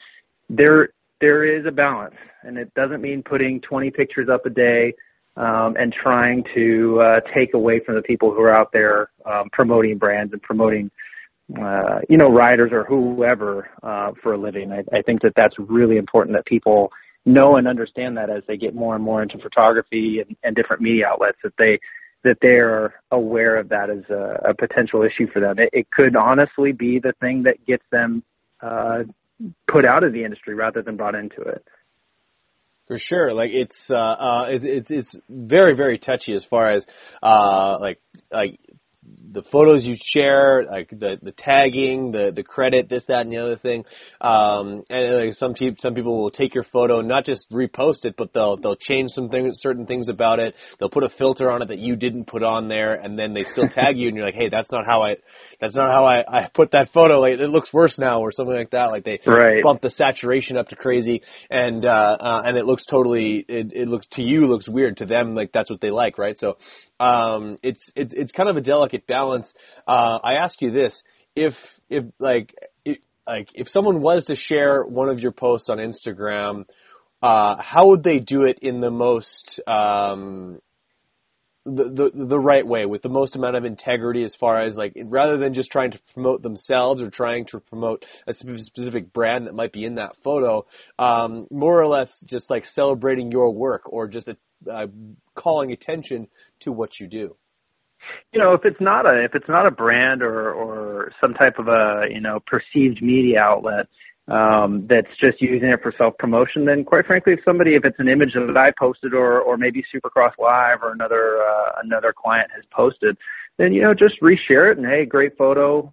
there, 0.49 0.91
there 1.21 1.45
is 1.45 1.67
a 1.67 1.73
balance 1.73 2.15
and 2.45 2.59
it 2.59 2.73
doesn't 2.75 3.01
mean 3.01 3.25
putting 3.25 3.61
20 3.61 3.91
pictures 3.91 4.29
up 4.29 4.47
a 4.47 4.51
day 4.51 4.95
um, 5.37 5.77
and 5.77 5.93
trying 5.93 6.45
to 6.55 7.01
uh, 7.01 7.21
take 7.35 7.55
away 7.55 7.81
from 7.85 7.95
the 7.95 8.03
people 8.03 8.31
who 8.33 8.41
are 8.41 8.55
out 8.55 8.73
there 8.73 9.11
um, 9.25 9.49
promoting 9.53 9.99
brands 9.99 10.33
and 10.33 10.43
promoting 10.43 10.91
uh, 11.63 12.01
you 12.09 12.17
know, 12.17 12.29
riders 12.29 12.73
or 12.73 12.85
whoever 12.85 13.71
uh, 13.83 14.11
for 14.23 14.35
a 14.35 14.39
living. 14.39 14.73
I, 14.73 14.83
I 14.97 15.03
think 15.03 15.23
that 15.23 15.35
that's 15.37 15.55
really 15.59 15.97
important 15.97 16.37
that 16.37 16.45
people 16.45 16.91
know 17.25 17.55
and 17.55 17.69
understand 17.69 18.17
that 18.17 18.31
as 18.31 18.43
they 18.49 18.57
get 18.57 18.75
more 18.75 18.95
and 18.95 19.05
more 19.05 19.23
into 19.23 19.39
photography 19.39 20.21
and, 20.21 20.37
and 20.43 20.57
different 20.57 20.83
media 20.83 21.07
outlets 21.07 21.39
that 21.45 21.53
they 21.59 21.79
that 22.25 22.39
they 22.43 22.57
are 22.57 22.95
aware 23.13 23.57
of 23.57 23.69
that 23.69 23.89
as 23.89 24.03
a, 24.11 24.51
a 24.51 24.55
potential 24.55 25.05
issue 25.05 25.31
for 25.33 25.39
them. 25.39 25.61
It, 25.61 25.71
it 25.73 25.91
could 25.93 26.17
honestly 26.17 26.73
be 26.73 26.99
the 26.99 27.13
thing 27.21 27.45
that 27.45 27.65
gets 27.65 27.85
them 27.93 28.25
uh, 28.61 29.05
put 29.69 29.85
out 29.85 30.03
of 30.03 30.13
the 30.13 30.25
industry 30.25 30.55
rather 30.57 30.83
than 30.83 30.97
brought 30.97 31.15
into 31.15 31.43
it. 31.43 31.65
For 32.87 32.99
sure, 32.99 33.35
like 33.35 33.51
it's 33.53 33.91
uh, 33.91 33.97
uh, 33.97 34.47
it, 34.49 34.65
it's 34.65 34.91
it's 34.93 35.17
very 35.29 35.75
very 35.75 35.99
touchy 35.99 36.35
as 36.35 36.45
far 36.45 36.71
as 36.71 36.87
uh, 37.21 37.79
like 37.81 38.01
like 38.31 38.61
the 39.33 39.43
photos 39.43 39.85
you 39.85 39.97
share, 40.03 40.65
like 40.65 40.89
the 40.91 41.19
the 41.23 41.33
tagging, 41.33 42.11
the 42.11 42.33
the 42.35 42.43
credit, 42.43 42.89
this, 42.89 43.05
that, 43.05 43.21
and 43.21 43.33
the 43.33 43.39
other 43.39 43.57
thing. 43.57 43.85
Um, 44.21 44.85
and 44.89 45.27
like 45.27 45.35
some 45.35 45.55
people 45.55 45.77
some 45.81 45.95
people 45.95 46.23
will 46.23 46.31
take 46.31 46.55
your 46.55 46.65
photo, 46.65 47.03
not 47.03 47.27
just 47.27 47.51
repost 47.51 48.05
it, 48.05 48.15
but 48.17 48.33
they'll 48.33 48.57
they'll 48.57 48.77
change 48.77 49.13
some 49.13 49.29
things, 49.29 49.61
certain 49.61 49.87
things 49.87 50.09
about 50.09 50.39
it. 50.41 50.55
They'll 50.79 50.91
put 50.91 51.05
a 51.05 51.09
filter 51.09 51.51
on 51.51 51.63
it 51.63 51.69
that 51.69 51.79
you 51.79 51.97
didn't 51.97 52.27
put 52.27 52.43
on 52.43 52.69
there, 52.69 52.95
and 52.95 53.19
then 53.19 53.35
they 53.35 53.45
still 53.45 53.69
tag 53.69 53.99
you, 53.99 54.09
and 54.09 54.17
you're 54.17 54.27
like, 54.27 54.35
hey, 54.35 54.49
that's 54.49 54.71
not 54.71 54.87
how 54.87 55.03
I 55.03 55.17
that's 55.61 55.75
not 55.75 55.91
how 55.91 56.05
I, 56.05 56.25
I 56.27 56.49
put 56.53 56.73
that 56.73 56.93
photo. 56.93 57.21
Like 57.21 57.39
it 57.39 57.49
looks 57.49 57.73
worse 57.73 57.99
now, 57.99 58.21
or 58.21 58.33
something 58.33 58.55
like 58.55 58.71
that. 58.71 58.87
Like 58.87 59.05
they 59.05 59.21
right. 59.27 59.63
bump 59.63 59.83
the 59.83 59.91
saturation 59.91 60.57
up 60.57 60.69
to 60.69 60.77
crazy, 60.77 61.23
and 61.51 61.85
uh, 61.85 62.17
uh, 62.21 62.43
and 62.45 62.57
it 62.57 62.65
looks 62.65 62.85
totally. 62.85 63.45
It, 63.49 63.73
it 63.73 63.89
looks 63.89 64.07
to 64.13 64.23
you 64.23 64.47
looks 64.47 64.69
weird. 64.69 64.99
To 64.99 65.07
them, 65.07 65.35
like 65.35 65.53
that's 65.53 65.71
what 65.71 65.81
they 65.81 65.91
like, 65.91 66.19
right? 66.19 66.39
So 66.39 66.57
um, 66.99 67.59
it's 67.63 67.91
it's 67.95 68.15
it's 68.15 68.33
kind 68.33 68.49
of 68.49 68.57
a 68.57 68.61
delicate 68.61 69.07
balance. 69.07 69.53
Uh, 69.87 70.19
I 70.23 70.35
ask 70.35 70.61
you 70.63 70.71
this: 70.71 71.03
if 71.35 71.55
if 71.89 72.05
like 72.19 72.55
if, 72.85 72.99
like 73.27 73.51
if 73.55 73.69
someone 73.69 74.01
was 74.01 74.27
to 74.27 74.37
share 74.37 74.85
one 74.85 75.09
of 75.09 75.21
your 75.21 75.33
posts 75.33 75.69
on 75.69 75.79
Instagram, 75.79 76.65
uh, 77.23 77.57
how 77.59 77.89
would 77.89 78.03
they 78.03 78.19
do 78.19 78.45
it 78.45 78.59
in 78.63 78.81
the 78.81 78.91
most 78.91 79.61
um, 79.67 80.61
the, 81.67 82.11
the 82.15 82.25
the 82.27 82.39
right 82.39 82.65
way 82.67 82.87
with 82.87 83.03
the 83.03 83.09
most 83.09 83.35
amount 83.35 83.57
of 83.57 83.65
integrity 83.65 84.23
as 84.23 84.37
far 84.37 84.63
as 84.63 84.77
like 84.77 84.93
rather 85.05 85.37
than 85.37 85.53
just 85.53 85.73
trying 85.73 85.91
to 85.91 85.99
promote 86.15 86.41
themselves 86.43 87.03
or 87.03 87.11
trying 87.11 87.45
to 87.47 87.59
promote 87.59 88.05
a 88.29 88.33
specific 88.33 89.13
brand 89.13 89.47
that 89.47 89.55
might 89.55 89.73
be 89.73 89.85
in 89.85 89.97
that 89.97 90.15
photo 90.23 90.65
um, 90.99 91.49
more 91.51 91.81
or 91.81 91.89
less 91.89 92.21
just 92.21 92.51
like 92.51 92.67
celebrating 92.67 93.33
your 93.33 93.53
work 93.53 93.83
or 93.93 94.07
just 94.07 94.29
a, 94.29 94.37
uh, 94.71 94.87
calling 95.35 95.73
attention 95.73 96.29
to 96.61 96.73
what 96.73 97.01
you 97.01 97.07
do? 97.07 97.37
You 98.33 98.41
know 98.41 98.53
if 98.53 98.65
it's 98.65 98.81
not 98.81 99.07
a 99.07 99.25
if 99.25 99.35
it's 99.35 99.49
not 99.49 99.67
a 99.67 99.71
brand 99.71 100.23
or 100.23 100.53
or 100.53 101.13
some 101.21 101.35
type 101.35 101.59
of 101.59 101.69
a 101.69 102.05
you 102.11 102.21
know 102.21 102.41
perceived 102.47 103.03
media 103.03 103.41
outlet 103.41 103.87
um, 104.29 104.87
that's 104.89 105.11
just 105.21 105.41
using 105.41 105.69
it 105.69 105.81
for 105.83 105.93
self 105.97 106.17
promotion, 106.19 106.65
then 106.65 106.85
quite 106.85 107.07
frankly, 107.07 107.35
if 107.35 107.41
somebody, 107.45 107.75
if 107.75 107.85
it's 107.85 107.99
an 108.01 108.09
image 108.09 108.35
that 108.35 108.57
I 108.57 108.73
posted 108.77 109.15
or, 109.15 109.41
or 109.41 109.57
maybe 109.57 109.85
Supercross 109.95 110.33
Live 110.39 110.83
or 110.83 110.93
another, 110.93 111.39
uh, 111.43 111.81
another 111.85 112.13
client 112.13 112.51
has 112.55 112.65
posted, 112.73 113.17
then, 113.57 113.73
you 113.73 113.83
know, 113.83 113.95
just 113.95 114.21
reshare 114.21 114.73
it 114.73 114.79
and 114.79 114.87
hey, 114.87 115.05
great 115.05 115.37
photo, 115.39 115.93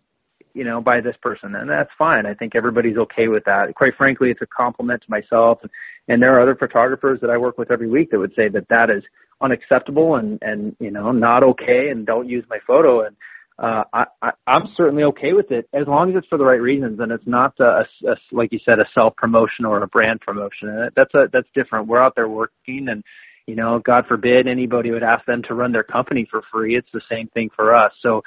you 0.53 0.63
know, 0.63 0.81
by 0.81 1.01
this 1.01 1.15
person. 1.21 1.55
And 1.55 1.69
that's 1.69 1.89
fine. 1.97 2.25
I 2.25 2.33
think 2.33 2.55
everybody's 2.55 2.97
okay 2.97 3.27
with 3.27 3.43
that. 3.45 3.73
Quite 3.75 3.95
frankly, 3.97 4.29
it's 4.29 4.41
a 4.41 4.45
compliment 4.45 5.01
to 5.03 5.11
myself. 5.11 5.59
And, 5.61 5.71
and 6.07 6.21
there 6.21 6.35
are 6.35 6.41
other 6.41 6.55
photographers 6.55 7.19
that 7.21 7.29
I 7.29 7.37
work 7.37 7.57
with 7.57 7.71
every 7.71 7.89
week 7.89 8.11
that 8.11 8.19
would 8.19 8.33
say 8.35 8.49
that 8.49 8.69
that 8.69 8.89
is 8.89 9.03
unacceptable 9.41 10.15
and, 10.15 10.39
and, 10.41 10.75
you 10.79 10.91
know, 10.91 11.11
not 11.11 11.43
okay 11.43 11.89
and 11.89 12.05
don't 12.05 12.29
use 12.29 12.45
my 12.49 12.59
photo. 12.65 13.05
And, 13.05 13.15
uh, 13.59 13.83
I, 13.93 14.05
I, 14.21 14.31
I'm 14.47 14.63
certainly 14.75 15.03
okay 15.03 15.33
with 15.33 15.51
it 15.51 15.69
as 15.73 15.87
long 15.87 16.09
as 16.09 16.15
it's 16.17 16.27
for 16.27 16.39
the 16.39 16.43
right 16.43 16.59
reasons 16.59 16.99
and 16.99 17.11
it's 17.11 17.27
not 17.27 17.53
a, 17.59 17.85
a 18.07 18.15
like 18.31 18.51
you 18.51 18.59
said 18.65 18.79
a 18.79 18.85
self 18.95 19.15
promotion 19.15 19.65
or 19.65 19.81
a 19.81 19.87
brand 19.87 20.21
promotion. 20.21 20.69
And 20.69 20.91
that's 20.95 21.13
a 21.13 21.25
that's 21.31 21.47
different. 21.53 21.87
We're 21.87 22.01
out 22.01 22.13
there 22.15 22.27
working, 22.27 22.87
and 22.89 23.03
you 23.45 23.55
know, 23.55 23.79
God 23.79 24.05
forbid 24.07 24.47
anybody 24.47 24.89
would 24.89 25.03
ask 25.03 25.25
them 25.25 25.43
to 25.47 25.53
run 25.53 25.71
their 25.71 25.83
company 25.83 26.27
for 26.29 26.41
free. 26.51 26.75
It's 26.75 26.87
the 26.93 27.01
same 27.11 27.27
thing 27.27 27.49
for 27.55 27.75
us. 27.75 27.91
So 28.01 28.23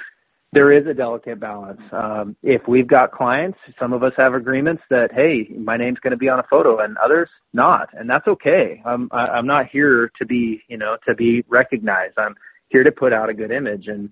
there 0.56 0.72
is 0.72 0.86
a 0.86 0.94
delicate 0.94 1.38
balance. 1.38 1.82
Um, 1.92 2.34
if 2.42 2.62
we've 2.66 2.88
got 2.88 3.12
clients, 3.12 3.58
some 3.78 3.92
of 3.92 4.02
us 4.02 4.12
have 4.16 4.32
agreements 4.32 4.82
that 4.88 5.08
hey, 5.12 5.54
my 5.54 5.76
name's 5.76 5.98
going 5.98 6.12
to 6.12 6.16
be 6.16 6.30
on 6.30 6.38
a 6.38 6.44
photo, 6.48 6.78
and 6.78 6.96
others 6.96 7.28
not, 7.52 7.90
and 7.92 8.08
that's 8.08 8.26
okay. 8.26 8.80
I'm 8.86 9.10
I, 9.12 9.26
I'm 9.26 9.46
not 9.46 9.66
here 9.70 10.10
to 10.18 10.24
be 10.24 10.62
you 10.68 10.78
know 10.78 10.96
to 11.06 11.14
be 11.14 11.44
recognized. 11.48 12.14
I'm 12.16 12.34
here 12.70 12.84
to 12.84 12.90
put 12.90 13.12
out 13.12 13.28
a 13.28 13.34
good 13.34 13.50
image 13.50 13.86
and 13.88 14.08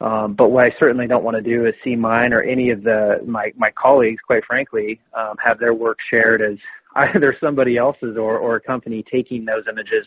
um, 0.00 0.34
but 0.34 0.48
what 0.48 0.64
I 0.64 0.70
certainly 0.80 1.06
don't 1.06 1.22
want 1.22 1.36
to 1.36 1.42
do 1.42 1.64
is 1.64 1.74
see 1.84 1.94
mine 1.94 2.32
or 2.32 2.42
any 2.42 2.70
of 2.70 2.82
the 2.82 3.20
my 3.24 3.52
my 3.56 3.70
colleagues, 3.70 4.20
quite 4.26 4.44
frankly, 4.44 5.00
um, 5.16 5.36
have 5.42 5.60
their 5.60 5.74
work 5.74 5.98
shared 6.10 6.42
as 6.42 6.58
either 6.96 7.36
somebody 7.40 7.76
else's 7.76 8.16
or 8.16 8.36
or 8.36 8.56
a 8.56 8.60
company 8.60 9.04
taking 9.12 9.44
those 9.44 9.62
images 9.70 10.04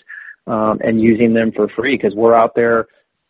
um, 0.47 0.79
and 0.83 0.99
using 1.01 1.33
them 1.33 1.53
for 1.55 1.69
free 1.77 1.95
because 1.95 2.13
we're 2.13 2.35
out 2.35 2.55
there 2.55 2.87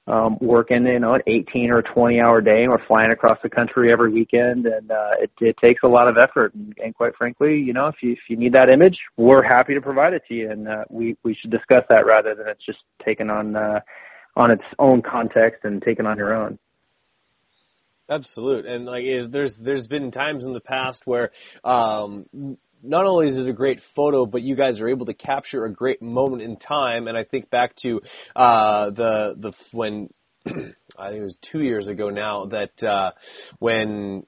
um, 0.07 0.37
working, 0.39 0.85
you 0.85 0.99
know, 0.99 1.15
an 1.15 1.21
18 1.27 1.71
or 1.71 1.81
20 1.81 2.19
hour 2.19 2.41
day. 2.41 2.63
And 2.63 2.71
we're 2.71 2.85
flying 2.87 3.11
across 3.11 3.37
the 3.43 3.49
country 3.49 3.91
every 3.91 4.11
weekend, 4.11 4.65
and 4.65 4.89
uh, 4.89 5.11
it, 5.19 5.31
it 5.39 5.57
takes 5.57 5.83
a 5.83 5.87
lot 5.87 6.07
of 6.07 6.17
effort. 6.17 6.53
And, 6.53 6.73
and 6.83 6.95
quite 6.95 7.15
frankly, 7.15 7.57
you 7.57 7.73
know, 7.73 7.87
if 7.87 7.95
you 8.01 8.13
if 8.13 8.19
you 8.29 8.37
need 8.37 8.53
that 8.53 8.69
image, 8.69 8.97
we're 9.17 9.43
happy 9.43 9.73
to 9.73 9.81
provide 9.81 10.13
it 10.13 10.23
to 10.29 10.33
you, 10.33 10.51
and 10.51 10.67
uh, 10.67 10.83
we 10.89 11.17
we 11.23 11.35
should 11.39 11.51
discuss 11.51 11.83
that 11.89 12.05
rather 12.05 12.35
than 12.35 12.47
it's 12.47 12.65
just 12.65 12.79
taken 13.03 13.29
on. 13.29 13.55
Uh, 13.55 13.79
on 14.37 14.51
its 14.51 14.63
own 14.77 15.01
context 15.01 15.65
and 15.65 15.81
taken 15.81 16.05
on 16.05 16.17
your 16.17 16.33
own. 16.33 16.59
Absolute, 18.09 18.65
and 18.65 18.85
like 18.85 19.03
there's 19.29 19.57
there's 19.57 19.87
been 19.87 20.11
times 20.11 20.45
in 20.45 20.53
the 20.53 20.61
past 20.61 21.01
where 21.05 21.31
um, 21.65 22.25
not 22.83 23.05
only 23.05 23.27
is 23.27 23.37
it 23.37 23.47
a 23.47 23.53
great 23.53 23.81
photo, 23.95 24.25
but 24.25 24.41
you 24.41 24.55
guys 24.55 24.79
are 24.79 24.87
able 24.87 25.05
to 25.07 25.13
capture 25.13 25.65
a 25.65 25.71
great 25.71 26.01
moment 26.01 26.41
in 26.41 26.57
time. 26.57 27.07
And 27.07 27.17
I 27.17 27.23
think 27.23 27.49
back 27.49 27.75
to 27.77 28.01
uh, 28.35 28.89
the 28.91 29.35
the 29.37 29.53
when 29.71 30.09
I 30.45 31.09
think 31.09 31.21
it 31.21 31.23
was 31.23 31.37
two 31.41 31.61
years 31.61 31.87
ago 31.87 32.09
now 32.09 32.45
that 32.45 32.83
uh, 32.83 33.11
when 33.59 34.25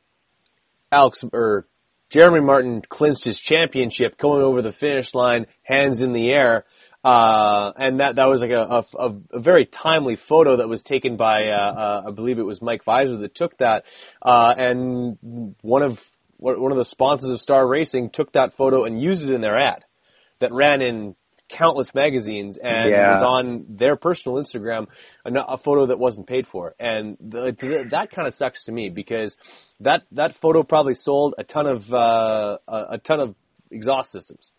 Alex 0.91 1.24
or 1.32 1.68
Jeremy 2.10 2.41
Martin 2.41 2.82
clinched 2.88 3.26
his 3.26 3.39
championship, 3.39 4.18
going 4.18 4.41
over 4.41 4.62
the 4.62 4.72
finish 4.72 5.14
line, 5.14 5.45
hands 5.64 6.02
in 6.02 6.14
the 6.14 6.30
air. 6.30 6.66
Uh, 7.02 7.72
and 7.78 8.02
that 8.02 8.18
that 8.18 8.26
was 8.26 8.41
like 8.41 8.52
a, 8.52 8.84
a, 8.97 9.16
a 9.34 9.39
very 9.39 9.66
timely 9.66 10.18
photo 10.18 10.58
that 10.58 10.68
was 10.68 10.84
taken 10.84 11.16
by 11.16 11.45
uh, 11.45 11.74
uh, 11.74 12.04
I 12.08 12.12
believe 12.12 12.39
it 12.39 12.43
was 12.43 12.62
Mike 12.62 12.84
Visor 12.84 13.20
that 13.20 13.34
took 13.34 13.58
that, 13.60 13.86
uh, 14.22 14.54
and 14.58 15.56
one 15.62 15.82
of 15.82 15.97
one 16.39 16.71
of 16.71 16.77
the 16.77 16.85
sponsors 16.85 17.31
of 17.31 17.41
Star 17.41 17.67
Racing 17.67 18.11
took 18.11 18.31
that 18.33 18.55
photo 18.55 18.85
and 18.85 19.01
used 19.01 19.23
it 19.23 19.29
in 19.29 19.41
their 19.41 19.59
ad 19.59 19.83
that 20.39 20.51
ran 20.53 20.81
in 20.81 21.15
countless 21.49 21.93
magazines 21.93 22.57
and 22.57 22.89
yeah. 22.89 23.13
was 23.13 23.23
on 23.23 23.65
their 23.69 23.95
personal 23.95 24.37
Instagram 24.37 24.87
a, 25.25 25.31
a 25.33 25.57
photo 25.57 25.87
that 25.87 25.99
wasn't 25.99 26.27
paid 26.27 26.47
for, 26.47 26.75
and 26.79 27.17
the, 27.19 27.87
that 27.91 28.11
kind 28.11 28.27
of 28.27 28.35
sucks 28.35 28.65
to 28.65 28.71
me 28.71 28.89
because 28.89 29.35
that 29.79 30.03
that 30.11 30.35
photo 30.35 30.63
probably 30.63 30.93
sold 30.93 31.35
a 31.37 31.43
ton 31.43 31.65
of 31.65 31.93
uh, 31.93 32.57
a, 32.67 32.85
a 32.91 32.97
ton 32.99 33.19
of 33.19 33.35
exhaust 33.71 34.11
systems. 34.11 34.51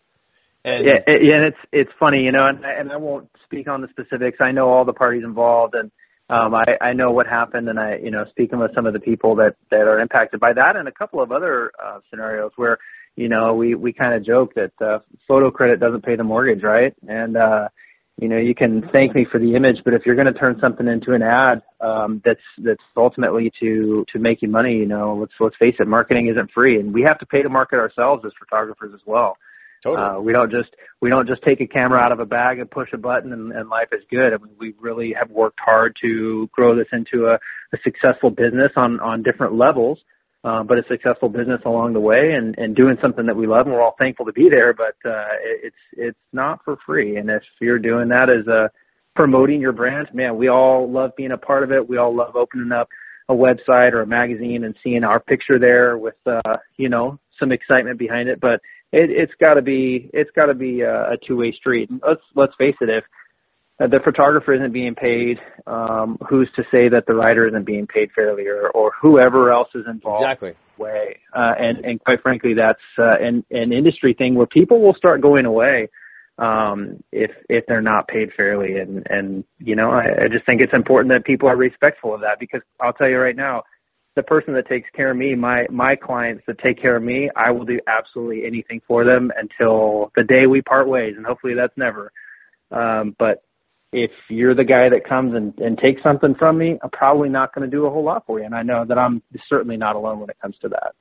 And 0.63 0.85
yeah, 0.87 0.95
it, 1.07 1.21
yeah, 1.23 1.47
it's 1.47 1.57
it's 1.71 1.91
funny, 1.99 2.19
you 2.19 2.31
know, 2.31 2.45
and 2.45 2.63
and 2.63 2.91
I 2.91 2.97
won't 2.97 3.29
speak 3.45 3.67
on 3.67 3.81
the 3.81 3.87
specifics. 3.87 4.37
I 4.39 4.51
know 4.51 4.69
all 4.69 4.85
the 4.85 4.93
parties 4.93 5.23
involved, 5.23 5.73
and 5.73 5.91
um, 6.31 6.55
I 6.55 6.77
I 6.79 6.93
know 6.93 7.11
what 7.11 7.27
happened, 7.27 7.67
and 7.67 7.77
I 7.79 7.97
you 7.97 8.09
know 8.09 8.23
speaking 8.29 8.59
with 8.59 8.73
some 8.73 8.85
of 8.85 8.93
the 8.93 8.99
people 8.99 9.35
that 9.35 9.55
that 9.69 9.81
are 9.81 9.99
impacted 9.99 10.39
by 10.39 10.53
that, 10.53 10.75
and 10.77 10.87
a 10.87 10.91
couple 10.91 11.21
of 11.21 11.31
other 11.31 11.71
uh, 11.83 11.99
scenarios 12.09 12.51
where 12.55 12.77
you 13.17 13.27
know 13.27 13.53
we 13.53 13.75
we 13.75 13.91
kind 13.91 14.13
of 14.13 14.25
joke 14.25 14.53
that 14.55 14.71
uh, 14.81 14.99
photo 15.27 15.51
credit 15.51 15.81
doesn't 15.81 16.05
pay 16.05 16.15
the 16.15 16.23
mortgage, 16.23 16.63
right? 16.63 16.93
And 17.05 17.35
uh, 17.35 17.67
you 18.17 18.29
know 18.29 18.37
you 18.37 18.55
can 18.55 18.81
thank 18.93 19.13
me 19.13 19.25
for 19.29 19.39
the 19.39 19.55
image, 19.55 19.77
but 19.83 19.93
if 19.93 20.03
you're 20.05 20.15
going 20.15 20.33
to 20.33 20.39
turn 20.39 20.57
something 20.61 20.87
into 20.87 21.13
an 21.13 21.21
ad 21.21 21.63
um, 21.81 22.21
that's 22.23 22.39
that's 22.63 22.83
ultimately 22.95 23.51
to 23.59 24.05
to 24.13 24.19
make 24.19 24.41
you 24.41 24.47
money, 24.47 24.75
you 24.75 24.87
know, 24.87 25.17
let's 25.19 25.33
let's 25.41 25.57
face 25.57 25.75
it, 25.79 25.87
marketing 25.87 26.27
isn't 26.27 26.51
free, 26.51 26.79
and 26.79 26.93
we 26.93 27.01
have 27.01 27.19
to 27.19 27.25
pay 27.25 27.41
to 27.41 27.49
market 27.49 27.75
ourselves 27.75 28.23
as 28.25 28.31
photographers 28.39 28.91
as 28.93 29.01
well. 29.05 29.35
Totally. 29.83 30.07
Uh, 30.07 30.19
we 30.19 30.31
don't 30.31 30.51
just 30.51 30.69
we 31.01 31.09
don't 31.09 31.27
just 31.27 31.41
take 31.43 31.59
a 31.59 31.67
camera 31.67 31.99
out 31.99 32.11
of 32.11 32.19
a 32.19 32.25
bag 32.25 32.59
and 32.59 32.69
push 32.69 32.89
a 32.93 32.97
button 32.97 33.33
and, 33.33 33.51
and 33.51 33.69
life 33.69 33.87
is 33.91 34.03
good. 34.11 34.33
I 34.33 34.37
mean, 34.37 34.53
we 34.59 34.75
really 34.79 35.13
have 35.17 35.31
worked 35.31 35.59
hard 35.59 35.95
to 36.01 36.47
grow 36.51 36.75
this 36.75 36.87
into 36.93 37.25
a, 37.25 37.35
a 37.73 37.77
successful 37.83 38.29
business 38.29 38.71
on 38.75 38.99
on 38.99 39.23
different 39.23 39.55
levels, 39.55 39.99
uh, 40.43 40.61
but 40.63 40.77
a 40.77 40.83
successful 40.87 41.29
business 41.29 41.61
along 41.65 41.93
the 41.93 41.99
way 41.99 42.33
and 42.35 42.55
and 42.59 42.75
doing 42.75 42.97
something 43.01 43.25
that 43.25 43.35
we 43.35 43.47
love. 43.47 43.65
And 43.65 43.73
we're 43.73 43.81
all 43.81 43.95
thankful 43.97 44.25
to 44.25 44.33
be 44.33 44.49
there, 44.49 44.73
but 44.73 44.95
uh, 45.09 45.25
it's 45.63 45.75
it's 45.93 46.19
not 46.31 46.59
for 46.63 46.77
free. 46.85 47.17
And 47.17 47.29
if 47.31 47.41
you're 47.59 47.79
doing 47.79 48.09
that 48.09 48.29
as 48.29 48.45
a 48.47 48.69
promoting 49.15 49.61
your 49.61 49.73
brand, 49.73 50.09
man, 50.13 50.37
we 50.37 50.47
all 50.47 50.89
love 50.89 51.11
being 51.17 51.31
a 51.31 51.37
part 51.37 51.63
of 51.63 51.71
it. 51.71 51.89
We 51.89 51.97
all 51.97 52.15
love 52.15 52.35
opening 52.35 52.71
up 52.71 52.87
a 53.29 53.33
website 53.33 53.93
or 53.93 54.01
a 54.01 54.07
magazine 54.07 54.63
and 54.63 54.75
seeing 54.83 55.03
our 55.03 55.19
picture 55.19 55.57
there 55.57 55.97
with 55.97 56.15
uh, 56.27 56.57
you 56.77 56.89
know 56.89 57.17
some 57.39 57.51
excitement 57.51 57.97
behind 57.97 58.29
it, 58.29 58.39
but 58.39 58.59
it, 58.91 59.09
it's 59.09 59.33
got 59.39 59.55
to 59.55 59.61
be 59.61 60.09
it's 60.13 60.31
got 60.35 60.47
to 60.47 60.53
be 60.53 60.81
a, 60.81 61.11
a 61.11 61.17
two 61.27 61.37
way 61.37 61.53
street. 61.53 61.89
Let's 62.05 62.21
let's 62.35 62.53
face 62.57 62.75
it. 62.81 62.89
If 62.89 63.03
the 63.79 63.99
photographer 64.03 64.53
isn't 64.53 64.73
being 64.73 64.93
paid, 64.93 65.39
um, 65.65 66.17
who's 66.29 66.49
to 66.55 66.63
say 66.71 66.87
that 66.89 67.05
the 67.07 67.15
writer 67.15 67.47
isn't 67.47 67.65
being 67.65 67.87
paid 67.87 68.11
fairly, 68.13 68.45
or, 68.47 68.69
or 68.69 68.91
whoever 69.01 69.51
else 69.51 69.69
is 69.73 69.85
involved? 69.89 70.23
Exactly. 70.23 70.53
Way, 70.77 71.19
uh, 71.35 71.53
and 71.59 71.85
and 71.85 71.99
quite 72.03 72.21
frankly, 72.21 72.53
that's 72.55 72.79
uh, 72.97 73.17
an 73.19 73.45
an 73.51 73.71
industry 73.71 74.13
thing 74.13 74.35
where 74.35 74.47
people 74.47 74.81
will 74.81 74.95
start 74.95 75.21
going 75.21 75.45
away 75.45 75.89
um, 76.37 77.03
if 77.11 77.31
if 77.49 77.65
they're 77.67 77.81
not 77.81 78.07
paid 78.07 78.31
fairly, 78.35 78.77
and 78.77 79.05
and 79.09 79.43
you 79.59 79.75
know, 79.75 79.91
I, 79.91 80.23
I 80.23 80.27
just 80.27 80.45
think 80.45 80.59
it's 80.59 80.73
important 80.73 81.13
that 81.13 81.23
people 81.23 81.47
are 81.47 81.55
respectful 81.55 82.15
of 82.15 82.21
that 82.21 82.39
because 82.39 82.61
I'll 82.79 82.93
tell 82.93 83.07
you 83.07 83.19
right 83.19 83.35
now, 83.35 83.63
the 84.15 84.23
person 84.23 84.53
that 84.55 84.67
takes 84.67 84.89
care 84.95 85.11
of 85.11 85.17
me, 85.17 85.35
my 85.35 85.65
my 85.69 85.95
clients 85.95 86.43
that 86.47 86.59
take 86.59 86.81
care 86.81 86.95
of 86.97 87.03
me, 87.03 87.29
I 87.35 87.51
will 87.51 87.65
do 87.65 87.79
absolutely 87.87 88.45
anything 88.45 88.81
for 88.87 89.05
them 89.05 89.31
until 89.37 90.11
the 90.15 90.23
day 90.23 90.47
we 90.47 90.61
part 90.61 90.87
ways, 90.87 91.13
and 91.15 91.25
hopefully 91.25 91.53
that's 91.55 91.77
never. 91.77 92.11
Um, 92.71 93.15
but 93.17 93.43
if 93.93 94.11
you're 94.29 94.55
the 94.55 94.63
guy 94.63 94.89
that 94.89 95.07
comes 95.07 95.35
and, 95.35 95.57
and 95.59 95.77
takes 95.77 96.01
something 96.01 96.35
from 96.35 96.57
me, 96.57 96.79
I'm 96.81 96.89
probably 96.91 97.29
not 97.29 97.53
going 97.53 97.69
to 97.69 97.75
do 97.75 97.85
a 97.85 97.89
whole 97.89 98.03
lot 98.03 98.25
for 98.25 98.39
you. 98.39 98.45
And 98.45 98.55
I 98.55 98.63
know 98.63 98.85
that 98.85 98.97
I'm 98.97 99.21
certainly 99.49 99.77
not 99.77 99.95
alone 99.95 100.19
when 100.19 100.29
it 100.29 100.37
comes 100.41 100.55
to 100.61 100.69
that. 100.69 100.93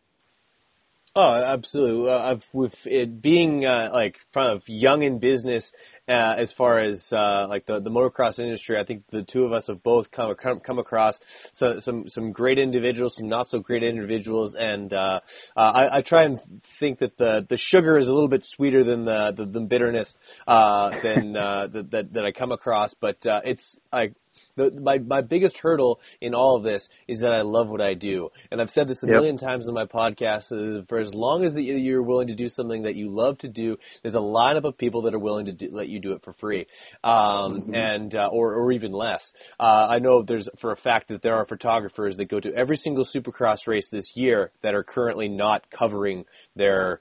Oh, 1.16 1.32
absolutely. 1.32 2.08
Uh, 2.08 2.18
I've, 2.18 2.44
with 2.52 2.86
it 2.86 3.20
being 3.20 3.66
uh, 3.66 3.90
like 3.92 4.16
kind 4.32 4.52
of 4.52 4.62
young 4.68 5.02
in 5.02 5.18
business, 5.18 5.72
uh, 6.08 6.34
as 6.38 6.52
far 6.52 6.80
as 6.80 7.12
uh, 7.12 7.46
like 7.48 7.66
the 7.66 7.80
the 7.80 7.90
motocross 7.90 8.38
industry, 8.38 8.78
I 8.78 8.84
think 8.84 9.04
the 9.10 9.22
two 9.22 9.44
of 9.44 9.52
us 9.52 9.66
have 9.66 9.82
both 9.82 10.10
come 10.10 10.34
come, 10.36 10.60
come 10.60 10.78
across 10.78 11.18
some, 11.52 11.80
some 11.80 12.08
some 12.08 12.32
great 12.32 12.58
individuals, 12.58 13.16
some 13.16 13.28
not 13.28 13.48
so 13.48 13.58
great 13.58 13.82
individuals, 13.82 14.54
and 14.58 14.92
uh, 14.92 15.20
uh, 15.56 15.60
I, 15.60 15.98
I 15.98 16.02
try 16.02 16.24
and 16.24 16.40
think 16.78 17.00
that 17.00 17.16
the 17.16 17.46
the 17.48 17.56
sugar 17.56 17.98
is 17.98 18.08
a 18.08 18.12
little 18.12 18.28
bit 18.28 18.44
sweeter 18.44 18.84
than 18.84 19.04
the 19.04 19.32
the, 19.36 19.44
the 19.46 19.60
bitterness 19.60 20.14
uh, 20.48 20.90
than 21.02 21.36
uh, 21.36 21.66
that 21.72 22.12
that 22.12 22.24
I 22.24 22.32
come 22.32 22.52
across. 22.52 22.94
But 22.94 23.24
uh, 23.26 23.40
it's 23.44 23.76
like 23.92 24.14
the, 24.56 24.70
my 24.70 24.98
my 24.98 25.20
biggest 25.20 25.58
hurdle 25.58 26.00
in 26.20 26.34
all 26.34 26.56
of 26.56 26.62
this 26.62 26.88
is 27.08 27.20
that 27.20 27.32
I 27.32 27.42
love 27.42 27.68
what 27.68 27.80
I 27.80 27.94
do, 27.94 28.30
and 28.50 28.60
I've 28.60 28.70
said 28.70 28.88
this 28.88 29.02
a 29.02 29.06
Yep. 29.06 29.16
million 29.16 29.38
times 29.38 29.68
in 29.68 29.74
my 29.74 29.86
podcast. 29.86 30.48
For 30.88 30.98
as 30.98 31.14
long 31.14 31.44
as 31.44 31.54
the, 31.54 31.62
you're 31.62 32.02
willing 32.02 32.28
to 32.28 32.34
do 32.34 32.48
something 32.48 32.82
that 32.82 32.94
you 32.96 33.10
love 33.14 33.38
to 33.38 33.48
do, 33.48 33.76
there's 34.02 34.14
a 34.14 34.18
lineup 34.18 34.64
of 34.64 34.76
people 34.78 35.02
that 35.02 35.14
are 35.14 35.18
willing 35.18 35.46
to 35.46 35.52
do, 35.52 35.68
let 35.72 35.88
you 35.88 36.00
do 36.00 36.12
it 36.12 36.22
for 36.24 36.32
free, 36.34 36.66
um, 37.04 37.62
Mhm. 37.62 37.74
and 37.74 38.14
uh, 38.14 38.28
or 38.32 38.54
or 38.54 38.72
even 38.72 38.92
less. 38.92 39.32
Uh, 39.58 39.86
I 39.90 39.98
know 39.98 40.22
there's 40.22 40.48
for 40.58 40.72
a 40.72 40.76
fact 40.76 41.08
that 41.08 41.22
there 41.22 41.36
are 41.36 41.46
photographers 41.46 42.16
that 42.16 42.26
go 42.26 42.40
to 42.40 42.54
every 42.54 42.76
single 42.76 43.04
Supercross 43.04 43.66
race 43.66 43.88
this 43.88 44.16
year 44.16 44.52
that 44.62 44.74
are 44.74 44.84
currently 44.84 45.28
not 45.28 45.70
covering 45.70 46.24
their 46.56 47.00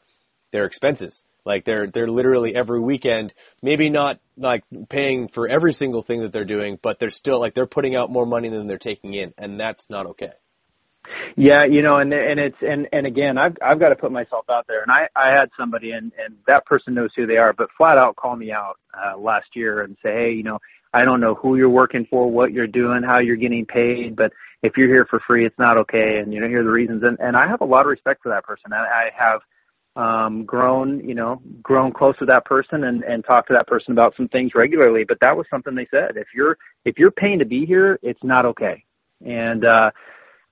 their 0.51 0.65
expenses. 0.65 1.23
Like 1.49 1.65
they're 1.65 1.87
they're 1.87 2.07
literally 2.07 2.55
every 2.55 2.79
weekend, 2.79 3.33
maybe 3.63 3.89
not 3.89 4.19
like 4.37 4.63
paying 4.87 5.29
for 5.29 5.49
every 5.49 5.73
single 5.73 6.03
thing 6.03 6.21
that 6.21 6.31
they're 6.31 6.45
doing, 6.45 6.77
but 6.79 6.99
they're 6.99 7.09
still 7.09 7.39
like 7.39 7.55
they're 7.55 7.65
putting 7.65 7.95
out 7.95 8.11
more 8.11 8.27
money 8.27 8.49
than 8.49 8.67
they're 8.67 8.77
taking 8.77 9.15
in, 9.15 9.33
and 9.35 9.59
that's 9.59 9.83
not 9.89 10.05
okay. 10.05 10.29
Yeah, 11.35 11.65
you 11.65 11.81
know, 11.81 11.97
and 11.97 12.13
and 12.13 12.39
it's 12.39 12.57
and 12.61 12.87
and 12.93 13.07
again, 13.07 13.39
I've 13.39 13.57
I've 13.65 13.79
got 13.79 13.89
to 13.89 13.95
put 13.95 14.11
myself 14.11 14.45
out 14.47 14.67
there, 14.67 14.83
and 14.83 14.91
I 14.91 15.07
I 15.15 15.31
had 15.31 15.49
somebody, 15.57 15.89
and 15.89 16.11
and 16.23 16.35
that 16.45 16.67
person 16.67 16.93
knows 16.93 17.09
who 17.15 17.25
they 17.25 17.37
are, 17.37 17.51
but 17.51 17.69
flat 17.75 17.97
out 17.97 18.15
call 18.15 18.35
me 18.35 18.51
out 18.51 18.75
uh, 18.93 19.17
last 19.17 19.47
year 19.55 19.81
and 19.81 19.97
say, 20.03 20.13
hey, 20.13 20.31
you 20.33 20.43
know, 20.43 20.59
I 20.93 21.03
don't 21.03 21.19
know 21.19 21.33
who 21.33 21.55
you're 21.55 21.67
working 21.67 22.05
for, 22.11 22.29
what 22.29 22.51
you're 22.51 22.67
doing, 22.67 23.01
how 23.01 23.17
you're 23.17 23.37
getting 23.37 23.65
paid, 23.65 24.15
but 24.15 24.33
if 24.61 24.73
you're 24.77 24.87
here 24.87 25.07
for 25.09 25.19
free, 25.25 25.47
it's 25.47 25.57
not 25.57 25.77
okay, 25.77 26.19
and 26.21 26.31
you 26.31 26.41
know, 26.41 26.47
here 26.47 26.61
are 26.61 26.63
the 26.63 26.69
reasons, 26.69 27.01
and 27.01 27.17
and 27.19 27.35
I 27.35 27.47
have 27.47 27.61
a 27.61 27.65
lot 27.65 27.81
of 27.81 27.87
respect 27.87 28.21
for 28.21 28.29
that 28.29 28.43
person. 28.43 28.71
I, 28.71 28.85
I 28.85 29.09
have 29.17 29.41
um 29.99 30.45
grown 30.45 31.05
you 31.05 31.13
know 31.13 31.41
grown 31.61 31.91
close 31.91 32.17
to 32.17 32.25
that 32.25 32.45
person 32.45 32.85
and 32.85 33.03
and 33.03 33.25
talked 33.25 33.49
to 33.49 33.53
that 33.53 33.67
person 33.67 33.91
about 33.91 34.13
some 34.15 34.29
things 34.29 34.51
regularly. 34.55 35.03
But 35.05 35.19
that 35.19 35.35
was 35.35 35.45
something 35.51 35.75
they 35.75 35.87
said 35.91 36.15
if 36.15 36.27
you're 36.33 36.57
if 36.85 36.97
you're 36.97 37.11
paying 37.11 37.39
to 37.39 37.45
be 37.45 37.65
here 37.65 37.99
it's 38.01 38.23
not 38.23 38.45
okay. 38.45 38.85
And 39.25 39.65
uh 39.65 39.91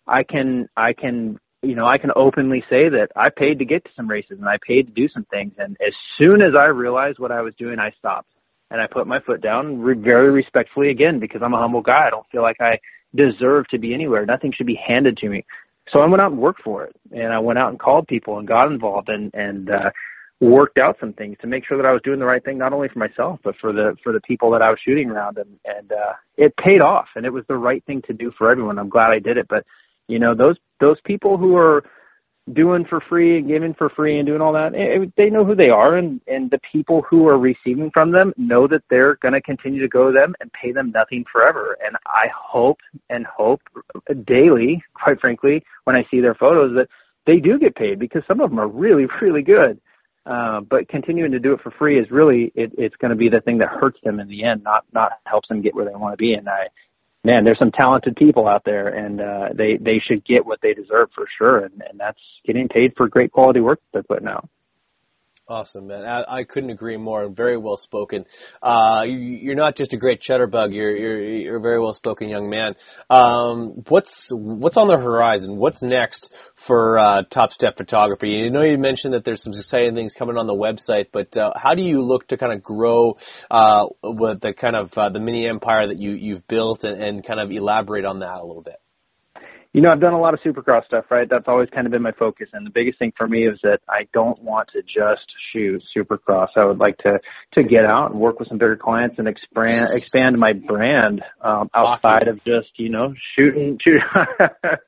I 0.05 0.23
can 0.23 0.67
I 0.75 0.91
can 0.91 1.39
you 1.63 1.75
know 1.75 1.87
I 1.87 1.97
can 1.97 2.11
openly 2.13 2.61
say 2.69 2.89
that 2.89 3.07
I 3.15 3.29
paid 3.29 3.59
to 3.59 3.65
get 3.65 3.85
to 3.85 3.91
some 3.95 4.09
races 4.09 4.37
and 4.37 4.49
I 4.49 4.57
paid 4.67 4.87
to 4.87 4.93
do 4.93 5.07
some 5.07 5.25
things. 5.31 5.53
And 5.57 5.77
as 5.79 5.93
soon 6.17 6.41
as 6.41 6.51
I 6.59 6.65
realized 6.65 7.17
what 7.17 7.31
I 7.31 7.41
was 7.41 7.53
doing 7.57 7.79
I 7.79 7.91
stopped. 7.97 8.29
And 8.69 8.81
I 8.81 8.87
put 8.91 9.07
my 9.07 9.21
foot 9.21 9.41
down 9.41 9.79
re- 9.79 9.95
very 9.95 10.29
respectfully 10.29 10.89
again 10.89 11.19
because 11.21 11.41
I'm 11.41 11.53
a 11.53 11.57
humble 11.57 11.81
guy. 11.81 12.07
I 12.07 12.09
don't 12.09 12.27
feel 12.33 12.41
like 12.41 12.59
I 12.59 12.79
deserve 13.15 13.65
to 13.69 13.77
be 13.77 13.93
anywhere. 13.93 14.25
Nothing 14.25 14.51
should 14.51 14.67
be 14.67 14.75
handed 14.75 15.15
to 15.19 15.29
me 15.29 15.45
so 15.91 15.99
I 15.99 16.07
went 16.07 16.21
out 16.21 16.31
and 16.31 16.41
worked 16.41 16.61
for 16.63 16.83
it 16.83 16.95
and 17.11 17.33
I 17.33 17.39
went 17.39 17.59
out 17.59 17.69
and 17.69 17.79
called 17.79 18.07
people 18.07 18.37
and 18.37 18.47
got 18.47 18.71
involved 18.71 19.09
and 19.09 19.33
and 19.33 19.69
uh 19.69 19.89
worked 20.39 20.77
out 20.77 20.97
some 20.99 21.13
things 21.13 21.35
to 21.41 21.47
make 21.47 21.65
sure 21.65 21.77
that 21.77 21.87
I 21.87 21.91
was 21.91 22.01
doing 22.03 22.19
the 22.19 22.25
right 22.25 22.43
thing 22.43 22.59
not 22.59 22.73
only 22.73 22.89
for 22.89 22.99
myself 22.99 23.39
but 23.43 23.55
for 23.59 23.73
the 23.73 23.95
for 24.03 24.13
the 24.13 24.21
people 24.21 24.51
that 24.51 24.61
I 24.61 24.69
was 24.69 24.79
shooting 24.85 25.09
around. 25.09 25.37
And 25.37 25.59
and 25.65 25.91
uh 25.91 26.13
it 26.37 26.55
paid 26.57 26.81
off 26.81 27.07
and 27.15 27.25
it 27.25 27.33
was 27.33 27.43
the 27.47 27.57
right 27.57 27.83
thing 27.85 28.01
to 28.07 28.13
do 28.13 28.31
for 28.37 28.51
everyone. 28.51 28.79
I'm 28.79 28.89
glad 28.89 29.11
I 29.11 29.19
did 29.19 29.37
it. 29.37 29.47
But 29.49 29.65
you 30.07 30.19
know 30.19 30.35
those 30.35 30.57
those 30.79 30.97
people 31.05 31.37
who 31.37 31.55
are 31.57 31.83
doing 32.53 32.85
for 32.89 33.01
free 33.09 33.37
and 33.37 33.47
giving 33.47 33.73
for 33.73 33.89
free 33.89 34.17
and 34.17 34.27
doing 34.27 34.41
all 34.41 34.53
that 34.53 34.73
eh, 34.73 35.05
they 35.17 35.29
know 35.29 35.43
who 35.43 35.55
they 35.55 35.69
are 35.69 35.97
and 35.97 36.21
and 36.27 36.49
the 36.49 36.59
people 36.71 37.01
who 37.09 37.27
are 37.27 37.37
receiving 37.37 37.91
from 37.93 38.11
them 38.11 38.33
know 38.37 38.67
that 38.67 38.83
they're 38.89 39.15
going 39.17 39.33
to 39.33 39.41
continue 39.41 39.81
to 39.81 39.87
go 39.87 40.07
to 40.07 40.17
them 40.17 40.33
and 40.39 40.51
pay 40.53 40.71
them 40.71 40.91
nothing 40.93 41.25
forever. 41.31 41.77
And 41.85 41.97
i 42.05 42.27
hope 42.33 42.79
and 43.09 43.25
hope 43.25 43.61
daily 44.25 44.83
quite 44.93 45.19
frankly 45.19 45.63
when 45.83 45.95
i 45.95 46.05
see 46.09 46.21
their 46.21 46.35
photos 46.35 46.73
that 46.75 46.87
they 47.25 47.37
do 47.37 47.59
get 47.59 47.75
paid 47.75 47.99
because 47.99 48.23
some 48.27 48.39
of 48.39 48.49
them 48.49 48.59
are 48.59 48.67
really 48.67 49.05
really 49.21 49.43
good. 49.43 49.79
Uh, 50.25 50.59
but 50.59 50.89
continuing 50.89 51.31
to 51.31 51.39
do 51.39 51.53
it 51.53 51.61
for 51.61 51.71
free 51.71 51.97
is 51.97 52.11
really 52.11 52.51
it, 52.53 52.71
it's 52.77 52.95
going 52.97 53.11
to 53.11 53.15
be 53.15 53.29
the 53.29 53.39
thing 53.41 53.57
that 53.59 53.69
hurts 53.69 53.97
them 54.03 54.19
in 54.19 54.27
the 54.27 54.43
end 54.43 54.63
not 54.63 54.85
not 54.93 55.13
helps 55.25 55.47
them 55.49 55.61
get 55.61 55.75
where 55.75 55.85
they 55.85 55.95
want 55.95 56.13
to 56.13 56.17
be. 56.17 56.33
And 56.33 56.47
i 56.47 56.67
man, 57.23 57.43
there's 57.43 57.59
some 57.59 57.71
talented 57.71 58.15
people 58.15 58.47
out 58.47 58.63
there, 58.65 58.87
and 58.87 59.21
uh, 59.21 59.49
they 59.53 59.77
they 59.77 60.01
should 60.05 60.25
get 60.25 60.45
what 60.45 60.59
they 60.61 60.73
deserve 60.73 61.09
for 61.13 61.25
sure, 61.37 61.59
and, 61.59 61.81
and 61.89 61.99
that's 61.99 62.19
getting 62.45 62.67
paid 62.67 62.93
for 62.95 63.07
great 63.07 63.31
quality 63.31 63.59
work 63.59 63.79
they're 63.93 64.03
putting 64.03 64.27
out. 64.27 64.49
Awesome, 65.49 65.87
man. 65.87 66.03
I, 66.03 66.39
I 66.39 66.43
couldn't 66.43 66.71
agree 66.71 66.97
more. 66.97 67.29
Very 67.29 67.55
well 67.57 67.77
spoken. 67.77 68.25
Uh, 68.61 69.03
you, 69.05 69.17
you're 69.17 69.55
not 69.55 69.77
just 69.77 69.93
a 69.93 69.97
great 69.97 70.21
shutterbug. 70.21 70.73
You're 70.73 70.93
you're 70.93 71.23
you're 71.23 71.55
a 71.55 71.61
very 71.61 71.79
well 71.79 71.93
spoken 71.93 72.27
young 72.27 72.49
man. 72.49 72.75
Um, 73.09 73.83
what's 73.87 74.27
what's 74.29 74.75
on 74.75 74.89
the 74.89 74.97
horizon? 74.97 75.55
What's 75.55 75.81
next 75.81 76.33
for 76.55 76.99
uh, 76.99 77.23
Top 77.29 77.53
Step 77.53 77.77
Photography? 77.77 78.27
You 78.31 78.49
know, 78.51 78.61
you 78.61 78.77
mentioned 78.77 79.13
that 79.13 79.23
there's 79.23 79.41
some 79.41 79.53
exciting 79.53 79.95
things 79.95 80.13
coming 80.13 80.35
on 80.35 80.47
the 80.47 80.53
website, 80.53 81.05
but 81.13 81.37
uh, 81.37 81.53
how 81.55 81.75
do 81.75 81.81
you 81.81 82.01
look 82.01 82.27
to 82.27 82.37
kind 82.37 82.51
of 82.51 82.61
grow 82.61 83.17
uh, 83.49 83.85
with 84.03 84.41
the 84.41 84.53
kind 84.53 84.75
of 84.75 84.91
uh, 84.97 85.07
the 85.07 85.21
mini 85.21 85.47
empire 85.47 85.87
that 85.87 86.01
you 86.01 86.11
you've 86.11 86.45
built, 86.49 86.83
and, 86.83 87.01
and 87.01 87.25
kind 87.25 87.39
of 87.39 87.51
elaborate 87.51 88.03
on 88.03 88.19
that 88.19 88.41
a 88.41 88.45
little 88.45 88.63
bit? 88.63 88.81
You 89.77 89.83
know, 89.83 89.91
I've 89.91 90.01
done 90.01 90.13
a 90.13 90.19
lot 90.19 90.33
of 90.33 90.39
supercross 90.39 90.85
stuff, 90.85 91.05
right? 91.11 91.29
That's 91.29 91.47
always 91.47 91.69
kind 91.69 91.85
of 91.85 91.91
been 91.91 92.01
my 92.01 92.11
focus. 92.13 92.49
And 92.51 92.65
the 92.65 92.71
biggest 92.71 92.97
thing 92.97 93.13
for 93.15 93.27
me 93.27 93.47
is 93.47 93.59
that 93.61 93.77
I 93.87 94.07
don't 94.11 94.41
want 94.41 94.69
to 94.73 94.81
just 94.81 95.27
shoot 95.53 95.83
supercross. 95.95 96.47
I 96.55 96.65
would 96.65 96.79
like 96.79 96.97
to, 97.03 97.19
to 97.53 97.61
get 97.61 97.85
out 97.85 98.09
and 98.09 98.19
work 98.19 98.39
with 98.39 98.47
some 98.47 98.57
bigger 98.57 98.75
clients 98.75 99.19
and 99.19 99.27
expand, 99.27 99.89
expand 99.91 100.35
my 100.39 100.53
brand, 100.53 101.21
um, 101.41 101.69
outside 101.75 102.27
of 102.27 102.43
just, 102.43 102.69
you 102.77 102.89
know, 102.89 103.13
shooting, 103.35 103.77
shoot, 103.83 104.01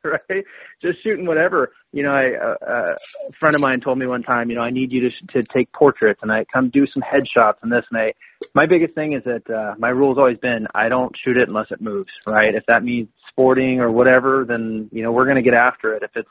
right? 0.03 0.43
Just 0.81 1.03
shooting 1.03 1.27
whatever. 1.27 1.71
You 1.91 2.01
know, 2.01 2.11
I, 2.11 2.31
uh, 2.33 2.55
uh, 2.67 2.95
a 3.29 3.33
friend 3.39 3.55
of 3.55 3.61
mine 3.61 3.81
told 3.81 3.99
me 3.99 4.07
one 4.07 4.23
time, 4.23 4.49
you 4.49 4.55
know, 4.55 4.63
I 4.63 4.71
need 4.71 4.91
you 4.91 5.07
to, 5.07 5.27
to 5.33 5.43
take 5.43 5.71
portraits 5.71 6.21
and 6.23 6.31
I 6.31 6.45
come 6.51 6.71
do 6.71 6.87
some 6.87 7.03
headshots 7.03 7.57
and 7.61 7.71
this 7.71 7.85
and 7.91 8.01
I, 8.01 8.13
my 8.55 8.65
biggest 8.65 8.95
thing 8.95 9.13
is 9.13 9.23
that, 9.25 9.47
uh, 9.53 9.75
my 9.77 9.89
rule's 9.89 10.17
always 10.17 10.37
been, 10.39 10.65
I 10.73 10.89
don't 10.89 11.15
shoot 11.23 11.37
it 11.37 11.47
unless 11.47 11.67
it 11.69 11.79
moves, 11.79 12.09
right? 12.25 12.55
If 12.55 12.65
that 12.67 12.83
means 12.83 13.09
sporting 13.39 13.79
or 13.79 13.89
whatever, 13.89 14.45
then 14.45 14.89
you 14.91 15.01
know 15.01 15.11
we're 15.11 15.23
going 15.23 15.37
to 15.37 15.41
get 15.41 15.53
after 15.53 15.93
it. 15.93 16.03
If 16.03 16.11
it's 16.15 16.29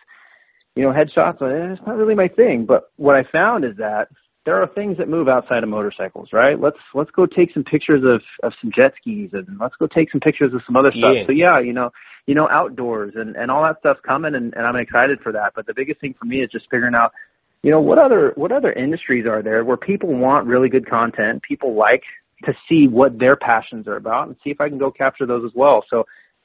you 0.76 0.82
know 0.82 0.92
headshots, 0.92 1.40
eh, 1.40 1.72
it's 1.72 1.86
not 1.86 1.96
really 1.96 2.14
my 2.14 2.28
thing. 2.28 2.66
But 2.66 2.90
what 2.96 3.16
I 3.16 3.24
found 3.30 3.64
is 3.64 3.76
that 3.78 4.08
there 4.44 4.60
are 4.62 4.66
things 4.66 4.98
that 4.98 5.08
move 5.08 5.26
outside 5.28 5.62
of 5.62 5.70
motorcycles, 5.70 6.28
right? 6.32 6.60
Let's 6.60 6.78
let's 6.94 7.10
go 7.10 7.24
take 7.24 7.52
some 7.54 7.64
pictures 7.64 8.02
of 8.04 8.20
of 8.42 8.52
some 8.60 8.70
jet 8.74 8.92
skis 9.00 9.30
and 9.32 9.58
let's 9.58 9.74
go 9.76 9.86
take 9.86 10.12
some 10.12 10.20
pictures 10.20 10.52
of 10.52 10.60
some 10.66 10.76
other 10.76 10.90
Skiing. 10.90 11.04
stuff. 11.04 11.26
So 11.28 11.32
yeah, 11.32 11.60
you 11.60 11.72
know, 11.72 11.90
you 12.26 12.34
know, 12.34 12.48
outdoors 12.50 13.14
and 13.16 13.36
and 13.36 13.50
all 13.50 13.62
that 13.62 13.78
stuff's 13.80 14.00
coming, 14.06 14.34
and, 14.34 14.52
and 14.54 14.66
I'm 14.66 14.76
excited 14.76 15.20
for 15.22 15.32
that. 15.32 15.52
But 15.54 15.66
the 15.66 15.74
biggest 15.74 16.00
thing 16.00 16.14
for 16.18 16.26
me 16.26 16.42
is 16.42 16.50
just 16.50 16.66
figuring 16.70 16.94
out 16.94 17.12
you 17.62 17.70
know 17.70 17.80
what 17.80 17.98
other 17.98 18.32
what 18.36 18.52
other 18.52 18.72
industries 18.72 19.26
are 19.26 19.42
there 19.42 19.64
where 19.64 19.76
people 19.76 20.14
want 20.14 20.46
really 20.46 20.68
good 20.68 20.88
content 20.88 21.42
people 21.42 21.74
like 21.74 22.04
to 22.44 22.52
see 22.68 22.86
what 22.86 23.18
their 23.18 23.34
passions 23.34 23.88
are 23.88 23.96
about 23.96 24.28
and 24.28 24.36
see 24.44 24.50
if 24.50 24.60
i 24.60 24.68
can 24.68 24.78
go 24.78 24.92
capture 24.92 25.26
those 25.26 25.44
as 25.44 25.50
well 25.56 25.84
so 25.90 26.04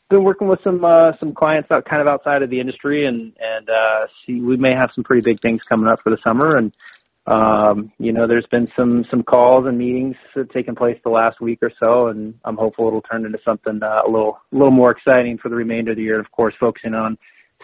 been 0.10 0.24
working 0.24 0.48
with 0.48 0.60
some 0.64 0.84
uh 0.84 1.12
some 1.20 1.34
clients 1.34 1.72
out 1.72 1.86
kind 1.86 2.02
of 2.02 2.08
outside 2.08 2.42
of 2.42 2.50
the 2.50 2.60
industry 2.60 3.06
and 3.06 3.34
and 3.40 3.70
uh 3.70 4.08
see 4.26 4.42
we 4.42 4.58
may 4.58 4.74
have 4.74 4.90
some 4.94 5.04
pretty 5.04 5.22
big 5.22 5.40
things 5.40 5.62
coming 5.68 5.88
up 5.88 6.00
for 6.02 6.10
the 6.10 6.18
summer 6.24 6.58
and 6.58 6.74
um 7.26 7.92
you 8.00 8.12
know 8.12 8.28
there's 8.28 8.46
been 8.52 8.68
some 8.76 9.06
some 9.10 9.24
calls 9.24 9.66
and 9.66 9.78
meetings 9.78 10.16
taken 10.54 10.76
place 10.76 11.00
the 11.04 11.10
last 11.10 11.40
week 11.40 11.60
or 11.62 11.72
so 11.80 12.08
and 12.08 12.34
i'm 12.46 12.58
hopeful 12.58 12.88
it'll 12.88 13.02
turn 13.02 13.26
into 13.26 13.40
something 13.46 13.82
uh, 13.82 14.02
a 14.06 14.10
little 14.10 14.40
a 14.52 14.56
little 14.56 14.72
more 14.72 14.92
exciting 14.92 15.38
for 15.38 15.50
the 15.50 15.56
remainder 15.56 15.92
of 15.92 15.98
the 15.98 16.04
year. 16.04 16.18
And 16.18 16.26
of 16.26 16.32
course 16.32 16.54
focusing 16.60 16.94
on 16.94 17.18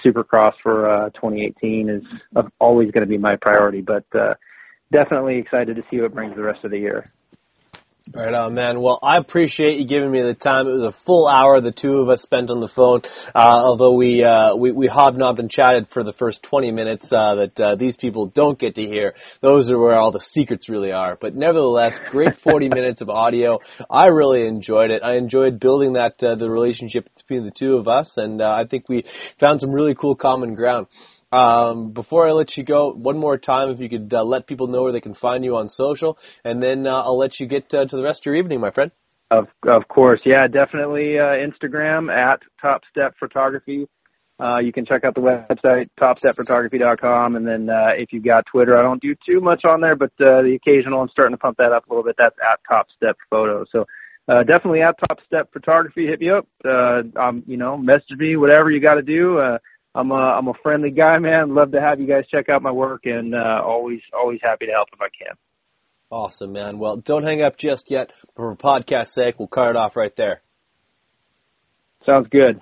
supercross 0.03 0.53
for 0.63 0.89
uh 0.89 1.09
2018 1.09 1.89
is 1.89 2.03
uh, 2.35 2.43
always 2.59 2.89
going 2.91 3.05
to 3.05 3.09
be 3.09 3.17
my 3.17 3.35
priority 3.35 3.81
but 3.81 4.05
uh 4.15 4.33
definitely 4.91 5.37
excited 5.37 5.75
to 5.75 5.83
see 5.91 5.99
what 5.99 6.13
brings 6.13 6.35
the 6.35 6.41
rest 6.41 6.63
of 6.63 6.71
the 6.71 6.79
year 6.79 7.11
Right 8.11 8.33
on, 8.33 8.55
man. 8.55 8.81
Well, 8.81 8.97
I 9.03 9.17
appreciate 9.17 9.77
you 9.77 9.85
giving 9.85 10.09
me 10.09 10.23
the 10.23 10.33
time. 10.33 10.67
It 10.67 10.71
was 10.71 10.83
a 10.83 10.91
full 11.05 11.27
hour 11.27 11.61
the 11.61 11.71
two 11.71 11.97
of 11.97 12.09
us 12.09 12.23
spent 12.23 12.49
on 12.49 12.59
the 12.59 12.67
phone, 12.67 13.01
uh, 13.35 13.37
although 13.37 13.93
we, 13.93 14.23
uh, 14.23 14.55
we, 14.55 14.71
we 14.71 14.87
hobnobbed 14.87 15.37
and 15.37 15.49
chatted 15.49 15.89
for 15.89 16.03
the 16.03 16.13
first 16.13 16.41
20 16.41 16.71
minutes, 16.71 17.05
uh, 17.13 17.35
that, 17.35 17.59
uh, 17.59 17.75
these 17.75 17.97
people 17.97 18.25
don't 18.25 18.57
get 18.57 18.75
to 18.75 18.81
hear. 18.81 19.13
Those 19.41 19.69
are 19.69 19.77
where 19.77 19.95
all 19.95 20.11
the 20.11 20.21
secrets 20.21 20.69
really 20.69 20.91
are. 20.91 21.19
But 21.21 21.35
nevertheless, 21.35 21.93
great 22.09 22.39
40 22.43 22.69
minutes 22.69 23.01
of 23.01 23.11
audio. 23.11 23.59
I 23.91 24.07
really 24.07 24.47
enjoyed 24.47 24.89
it. 24.89 25.03
I 25.03 25.17
enjoyed 25.17 25.59
building 25.59 25.93
that, 25.93 26.23
uh, 26.23 26.33
the 26.33 26.49
relationship 26.49 27.07
between 27.15 27.45
the 27.45 27.51
two 27.51 27.75
of 27.75 27.87
us, 27.87 28.17
and, 28.17 28.41
uh, 28.41 28.49
I 28.49 28.65
think 28.65 28.89
we 28.89 29.03
found 29.39 29.61
some 29.61 29.69
really 29.69 29.93
cool 29.93 30.15
common 30.15 30.55
ground. 30.55 30.87
Um, 31.31 31.91
before 31.91 32.27
I 32.27 32.31
let 32.31 32.57
you 32.57 32.63
go, 32.63 32.91
one 32.91 33.17
more 33.17 33.37
time, 33.37 33.69
if 33.69 33.79
you 33.79 33.89
could 33.89 34.11
uh, 34.13 34.23
let 34.23 34.47
people 34.47 34.67
know 34.67 34.83
where 34.83 34.91
they 34.91 35.01
can 35.01 35.13
find 35.13 35.45
you 35.45 35.57
on 35.57 35.69
social, 35.69 36.17
and 36.43 36.61
then 36.61 36.87
uh, 36.87 37.01
I'll 37.01 37.17
let 37.17 37.39
you 37.39 37.47
get 37.47 37.73
uh, 37.73 37.85
to 37.85 37.95
the 37.95 38.01
rest 38.03 38.21
of 38.21 38.25
your 38.27 38.35
evening, 38.35 38.59
my 38.59 38.71
friend. 38.71 38.91
Of 39.31 39.47
of 39.67 39.87
course, 39.87 40.21
yeah, 40.25 40.47
definitely 40.47 41.19
uh, 41.19 41.37
Instagram 41.37 42.11
at 42.11 42.39
Top 42.59 42.81
Step 42.89 43.13
Photography. 43.19 43.87
Uh, 44.39 44.57
you 44.57 44.71
can 44.71 44.85
check 44.85 45.03
out 45.03 45.13
the 45.13 45.21
website 45.21 45.89
topstepphotography.com, 45.99 47.35
and 47.35 47.45
then 47.45 47.69
uh, 47.69 47.89
if 47.95 48.11
you've 48.11 48.23
got 48.23 48.45
Twitter, 48.49 48.77
I 48.77 48.81
don't 48.81 49.01
do 49.01 49.13
too 49.25 49.41
much 49.41 49.65
on 49.65 49.81
there, 49.81 49.95
but 49.95 50.11
the 50.17 50.57
occasional 50.59 51.01
I'm 51.01 51.09
starting 51.09 51.35
to 51.35 51.37
pump 51.37 51.57
that 51.57 51.73
up 51.73 51.85
a 51.87 51.89
little 51.93 52.05
bit. 52.05 52.15
That's 52.17 52.35
at 52.39 52.59
Top 52.67 52.87
Step 52.95 53.17
Photo. 53.29 53.65
So 53.71 53.85
uh, 54.29 54.43
definitely 54.43 54.81
at 54.81 54.95
Top 54.99 55.19
Step 55.25 55.51
Photography. 55.51 56.07
Hit 56.07 56.21
me 56.21 56.29
up. 56.29 56.47
Uh, 56.63 57.01
um, 57.19 57.43
you 57.47 57.57
know, 57.57 57.77
message 57.77 58.17
me, 58.17 58.37
whatever 58.37 58.71
you 58.71 58.79
got 58.79 58.95
to 58.95 59.01
do. 59.01 59.37
Uh, 59.37 59.57
I'm 59.95 60.11
a 60.11 60.15
I'm 60.15 60.47
a 60.47 60.53
friendly 60.61 60.91
guy, 60.91 61.17
man. 61.19 61.55
Love 61.55 61.71
to 61.71 61.81
have 61.81 61.99
you 61.99 62.07
guys 62.07 62.25
check 62.29 62.49
out 62.49 62.61
my 62.61 62.71
work, 62.71 63.01
and 63.05 63.33
uh, 63.33 63.61
always 63.63 64.01
always 64.13 64.39
happy 64.41 64.67
to 64.67 64.71
help 64.71 64.89
if 64.93 65.01
I 65.01 65.09
can. 65.09 65.35
Awesome, 66.11 66.53
man. 66.53 66.79
Well, 66.79 66.97
don't 66.97 67.23
hang 67.23 67.41
up 67.41 67.57
just 67.57 67.91
yet. 67.91 68.11
For 68.35 68.55
podcast 68.55 69.09
sake, 69.09 69.37
we'll 69.37 69.47
cut 69.47 69.69
it 69.69 69.75
off 69.75 69.95
right 69.95 70.15
there. 70.15 70.41
Sounds 72.05 72.27
good. 72.31 72.61